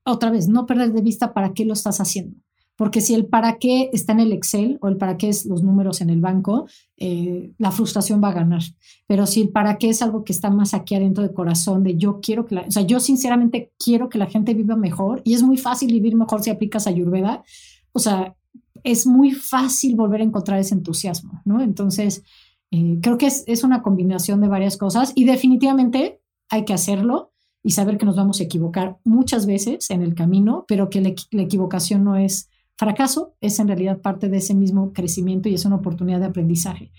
otra 0.06 0.30
vez, 0.30 0.48
no 0.48 0.66
perder 0.66 0.94
de 0.94 1.02
vista 1.02 1.34
para 1.34 1.54
qué 1.54 1.66
lo 1.66 1.74
estás 1.74 2.00
haciendo. 2.00 2.38
Porque 2.76 3.02
si 3.02 3.14
el 3.14 3.28
para 3.28 3.60
qué 3.60 3.92
está 3.94 4.14
en 4.14 4.20
el 4.20 4.32
Excel 4.32 4.80
o 4.82 4.88
el 4.88 4.98
para 4.98 5.18
qué 5.18 5.30
es 5.30 5.46
los 5.46 5.62
números 5.62 6.02
en 6.02 6.10
el 6.10 6.22
banco, 6.22 6.66
eh, 6.98 7.52
la 7.60 7.72
frustración 7.72 8.22
va 8.24 8.30
a 8.30 8.34
ganar. 8.34 8.64
Pero 9.06 9.28
si 9.28 9.42
el 9.42 9.50
para 9.50 9.78
qué 9.78 9.90
es 9.90 10.02
algo 10.02 10.24
que 10.24 10.34
está 10.34 10.50
más 10.50 10.74
aquí 10.74 10.96
adentro 10.96 11.24
de 11.24 11.34
corazón, 11.34 11.84
de 11.84 11.98
yo 11.98 12.20
quiero 12.20 12.48
que 12.48 12.56
la, 12.56 12.62
o 12.62 12.72
sea, 12.72 12.82
yo 12.82 13.00
sinceramente 13.00 13.72
quiero 13.78 14.10
que 14.10 14.18
la 14.18 14.26
gente 14.26 14.56
viva 14.56 14.76
mejor 14.76 15.22
y 15.24 15.36
es 15.36 15.44
muy 15.44 15.58
fácil 15.58 15.92
vivir 15.92 16.16
mejor 16.16 16.42
si 16.42 16.50
aplicas 16.50 16.88
Ayurveda. 16.88 17.44
O 17.92 18.00
sea, 18.00 18.36
es 18.84 19.06
muy 19.06 19.32
fácil 19.32 19.96
volver 19.96 20.22
a 20.22 20.26
encontrar 20.26 20.60
ese 20.60 20.74
entusiasmo, 20.74 21.42
¿no? 21.46 21.62
Entonces, 21.62 22.24
eh, 22.72 22.98
creo 23.04 23.20
que 23.20 23.28
es, 23.28 23.44
es 23.46 23.64
una 23.64 23.84
combinación 23.84 24.42
de 24.42 24.48
varias 24.48 24.78
cosas 24.78 25.12
y 25.14 25.26
definitivamente 25.26 26.22
hay 26.50 26.66
que 26.66 26.74
hacerlo 26.74 27.33
y 27.64 27.72
saber 27.72 27.98
que 27.98 28.06
nos 28.06 28.18
vamos 28.18 28.40
a 28.40 28.44
equivocar 28.44 28.98
muchas 29.06 29.46
veces 29.46 29.90
en 29.90 30.04
el 30.04 30.14
camino, 30.14 30.66
pero 30.68 30.90
que 30.90 31.02
la, 31.02 31.44
equivocación 31.44 32.04
no 32.04 32.18
es 32.18 32.50
fracaso, 32.76 33.36
es 33.40 33.58
en 33.60 33.68
realidad 33.68 34.02
parte 34.02 34.28
de 34.28 34.38
ese 34.38 34.54
mismo 34.54 34.92
crecimiento 34.92 35.48
y 35.48 35.54
es 35.54 35.64
una 35.64 35.78
oportunidad 35.78 36.20
de 36.20 36.26
aprendizaje. 36.26 36.92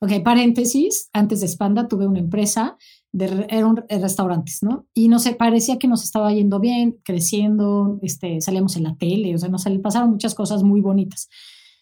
Ok, 0.00 0.12
paréntesis, 0.24 1.10
antes 1.12 1.40
de 1.40 1.48
Spanda 1.48 1.88
tuve 1.88 2.06
una 2.06 2.20
empresa 2.20 2.78
de 3.12 3.46
eran 3.48 3.84
restaurantes, 3.88 4.62
¿no? 4.62 4.86
Y 4.94 5.08
no 5.08 5.18
sé, 5.18 5.34
parecía 5.34 5.78
que 5.78 5.88
nos 5.88 6.04
estaba 6.04 6.32
yendo 6.32 6.60
bien, 6.60 7.00
creciendo, 7.04 7.98
este, 8.02 8.40
salíamos 8.40 8.76
en 8.76 8.84
la 8.84 8.96
tele, 8.96 9.34
o 9.34 9.38
sea, 9.38 9.48
nos 9.48 9.64
pasaron 9.82 10.10
muchas 10.10 10.34
cosas 10.34 10.62
muy 10.62 10.80
bonitas. 10.80 11.28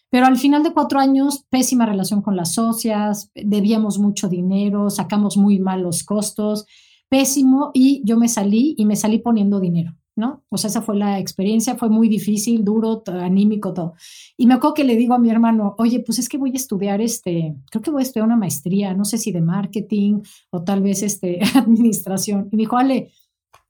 Pero 0.09 0.25
al 0.25 0.37
final 0.37 0.63
de 0.63 0.73
cuatro 0.73 0.99
años, 0.99 1.45
pésima 1.49 1.85
relación 1.85 2.21
con 2.21 2.35
las 2.35 2.53
socias, 2.53 3.29
debíamos 3.35 3.99
mucho 3.99 4.29
dinero, 4.29 4.89
sacamos 4.89 5.37
muy 5.37 5.59
mal 5.59 5.81
los 5.83 6.03
costos 6.03 6.65
pésimo 7.09 7.71
y 7.73 8.01
yo 8.05 8.17
me 8.17 8.27
salí 8.27 8.75
y 8.77 8.85
me 8.85 8.95
salí 8.95 9.19
poniendo 9.19 9.59
dinero, 9.59 9.95
¿no? 10.15 10.43
O 10.49 10.57
sea, 10.57 10.69
esa 10.69 10.81
fue 10.81 10.97
la 10.97 11.19
experiencia, 11.19 11.75
fue 11.75 11.89
muy 11.89 12.09
difícil, 12.09 12.63
duro, 12.63 13.03
anímico, 13.07 13.73
todo. 13.73 13.93
Y 14.35 14.47
me 14.47 14.55
acuerdo 14.55 14.75
que 14.75 14.83
le 14.83 14.95
digo 14.95 15.13
a 15.13 15.19
mi 15.19 15.29
hermano, 15.29 15.75
oye, 15.77 16.01
pues 16.01 16.19
es 16.19 16.29
que 16.29 16.37
voy 16.37 16.51
a 16.51 16.57
estudiar 16.57 17.01
este, 17.01 17.55
creo 17.71 17.81
que 17.81 17.91
voy 17.91 18.01
a 18.01 18.03
estudiar 18.03 18.25
una 18.25 18.35
maestría, 18.35 18.93
no 18.93 19.05
sé 19.05 19.17
si 19.17 19.31
de 19.31 19.41
marketing 19.41 20.21
o 20.51 20.63
tal 20.63 20.81
vez 20.81 21.01
este, 21.03 21.39
administración. 21.55 22.49
Y 22.51 22.55
me 22.55 22.63
dijo, 22.63 22.77
Ale, 22.77 23.11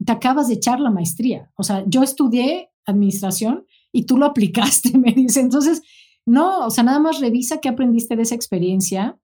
te 0.03 0.11
acabas 0.11 0.47
de 0.47 0.55
echar 0.55 0.79
la 0.79 0.91
maestría. 0.91 1.51
O 1.55 1.63
sea, 1.63 1.83
yo 1.87 2.03
estudié 2.03 2.71
administración 2.85 3.65
y 3.91 4.05
tú 4.05 4.17
lo 4.17 4.25
aplicaste, 4.27 4.97
me 4.97 5.11
dice. 5.13 5.41
Entonces, 5.41 5.81
no, 6.25 6.65
o 6.65 6.69
sea, 6.69 6.83
nada 6.83 6.99
más 6.99 7.19
revisa 7.19 7.61
qué 7.61 7.69
aprendiste 7.69 8.15
de 8.15 8.23
esa 8.23 8.35
experiencia 8.35 9.17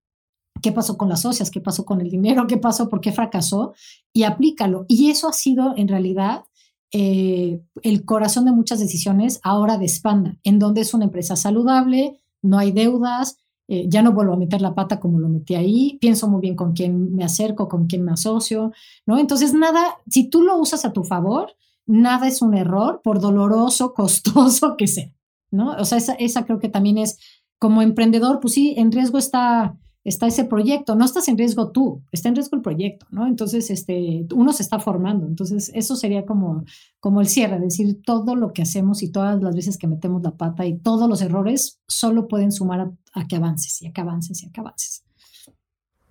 qué 0.64 0.72
pasó 0.72 0.97
con 0.97 1.09
las 1.09 1.22
socias, 1.22 1.51
qué 1.51 1.61
pasó 1.61 1.86
con 1.86 2.01
el 2.01 2.09
dinero, 2.09 2.47
qué 2.47 2.57
pasó, 2.57 2.89
por 2.89 3.01
qué 3.01 3.11
fracasó, 3.11 3.74
y 4.11 4.24
aplícalo. 4.24 4.86
Y 4.88 5.11
eso 5.11 5.28
ha 5.28 5.34
sido 5.34 5.76
en 5.78 5.88
realidad 5.88 6.45
eh, 6.91 7.61
el 7.84 8.05
corazón 8.05 8.45
de 8.45 8.51
muchas 8.51 8.80
decisiones 8.80 9.39
ahora 9.43 9.78
de 9.78 9.88
Spanda, 9.88 10.38
en 10.43 10.57
donde 10.57 10.82
es 10.82 10.93
una 10.93 11.05
empresa 11.05 11.36
saludable, 11.36 12.20
no 12.41 12.57
hay 12.57 12.72
deudas, 12.72 13.38
eh, 13.68 13.86
ya 13.88 14.01
no 14.01 14.14
vuelvo 14.14 14.34
a 14.34 14.38
meter 14.38 14.61
la 14.61 14.74
pata 14.74 14.99
como 14.99 15.20
lo 15.20 15.30
metí 15.30 15.55
ahí, 15.55 15.97
pienso 16.01 16.28
muy 16.28 16.41
bien 16.41 16.55
con 16.55 16.74
quién 16.74 17.14
me 17.14 17.24
acerco, 17.24 17.68
con 17.68 17.88
quién 17.88 18.03
me 18.03 18.11
asocio, 18.11 18.72
¿no? 19.05 19.20
Entonces, 19.20 19.53
nada, 19.53 19.97
si 20.09 20.30
tú 20.30 20.41
lo 20.41 20.57
usas 20.57 20.86
a 20.86 20.93
tu 20.93 21.03
favor, 21.03 21.53
nada 21.86 22.28
es 22.28 22.41
un 22.41 22.55
error, 22.55 23.01
por 23.03 23.20
doloroso, 23.20 23.93
costoso 23.95 24.76
que 24.78 24.88
sea, 24.88 25.14
¿no? 25.51 25.72
O 25.74 25.86
sea, 25.86 25.97
esa, 25.97 26.14
esa 26.14 26.45
creo 26.45 26.59
que 26.59 26.70
también 26.70 26.97
es, 26.97 27.18
como 27.59 27.82
emprendedor, 27.82 28.41
pues 28.41 28.55
sí, 28.55 28.74
en 28.78 28.91
riesgo 28.91 29.18
está 29.18 29.78
está 30.04 30.28
ese 30.28 30.45
proyecto, 30.45 30.95
no 30.95 31.06
estás 31.06 31.28
en 31.28 31.38
riesgo 31.38 31.72
tú, 31.72 32.04
está 32.12 32.30
en 32.30 32.36
riesgo 32.36 32.58
el 32.58 32.62
proyecto, 32.62 33.06
¿no? 33.10 33.26
Entonces, 33.26 33.70
este, 33.70 34.26
uno 34.34 34.51
se 34.51 34.64
está 34.64 34.80
formando, 34.80 35.26
entonces 35.26 35.72
eso 35.74 35.95
sería 35.95 36.26
como, 36.26 36.66
como 36.99 37.22
el 37.22 37.28
cierre, 37.28 37.60
decir 37.60 38.01
todo 38.04 38.36
lo 38.36 38.51
que 38.54 38.62
hacemos 38.62 39.01
y 39.01 39.12
todas 39.12 39.41
las 39.41 39.56
veces 39.56 39.78
que 39.78 39.88
metemos 39.88 40.22
la 40.24 40.36
pata 40.36 40.66
y 40.66 40.78
todos 40.78 41.10
los 41.10 41.22
errores 41.22 41.80
solo 41.88 42.28
pueden 42.28 42.51
sumar 42.51 42.91
a, 43.14 43.28
que 43.28 43.36
avances 43.36 43.82
y 43.82 43.88
a 43.88 43.93
que 43.93 44.01
avances 44.01 44.43
y 44.43 44.47
a 44.47 44.51
que 44.51 44.60
avances. 44.60 45.04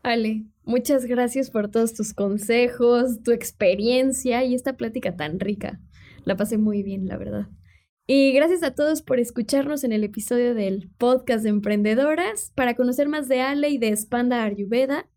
Ale, 0.03 0.47
muchas 0.65 1.05
gracias 1.05 1.51
por 1.51 1.69
todos 1.69 1.93
tus 1.93 2.13
consejos, 2.13 3.23
tu 3.23 3.31
experiencia 3.31 4.43
y 4.45 4.55
esta 4.55 4.77
plática 4.77 5.17
tan 5.17 5.39
rica. 5.39 5.81
La 6.25 6.37
pasé 6.37 6.59
muy 6.59 6.83
bien, 6.83 7.07
la 7.07 7.17
verdad. 7.17 7.49
Y 8.07 8.33
gracias 8.33 8.63
a 8.63 8.75
todos 8.75 9.03
por 9.03 9.21
escucharnos 9.21 9.85
en 9.85 9.93
el 9.93 10.03
episodio 10.03 10.55
del 10.55 10.91
podcast 10.99 11.45
de 11.45 11.51
emprendedoras. 11.51 12.53
Para 12.55 12.75
conocer 12.75 13.09
más 13.09 13.29
de 13.29 13.41
Ale 13.41 13.71
y 13.71 13.79
de 13.79 13.97
Spanda 13.97 14.45
Ayurveda, 14.45 15.09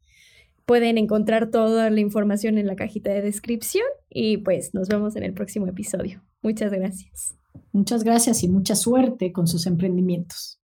pueden 0.66 0.98
encontrar 0.98 1.50
toda 1.50 1.90
la 1.90 2.00
información 2.00 2.58
en 2.58 2.68
la 2.68 2.76
cajita 2.76 3.12
de 3.12 3.22
descripción 3.22 3.86
y 4.10 4.38
pues 4.38 4.74
nos 4.74 4.88
vemos 4.88 5.16
en 5.16 5.24
el 5.24 5.34
próximo 5.34 5.68
episodio. 5.68 6.24
Muchas 6.42 6.72
gracias. 6.72 7.36
Muchas 7.72 8.04
gracias 8.04 8.44
y 8.44 8.50
mucha 8.50 8.76
suerte 8.76 9.32
con 9.32 9.48
sus 9.48 9.66
emprendimientos. 9.66 10.60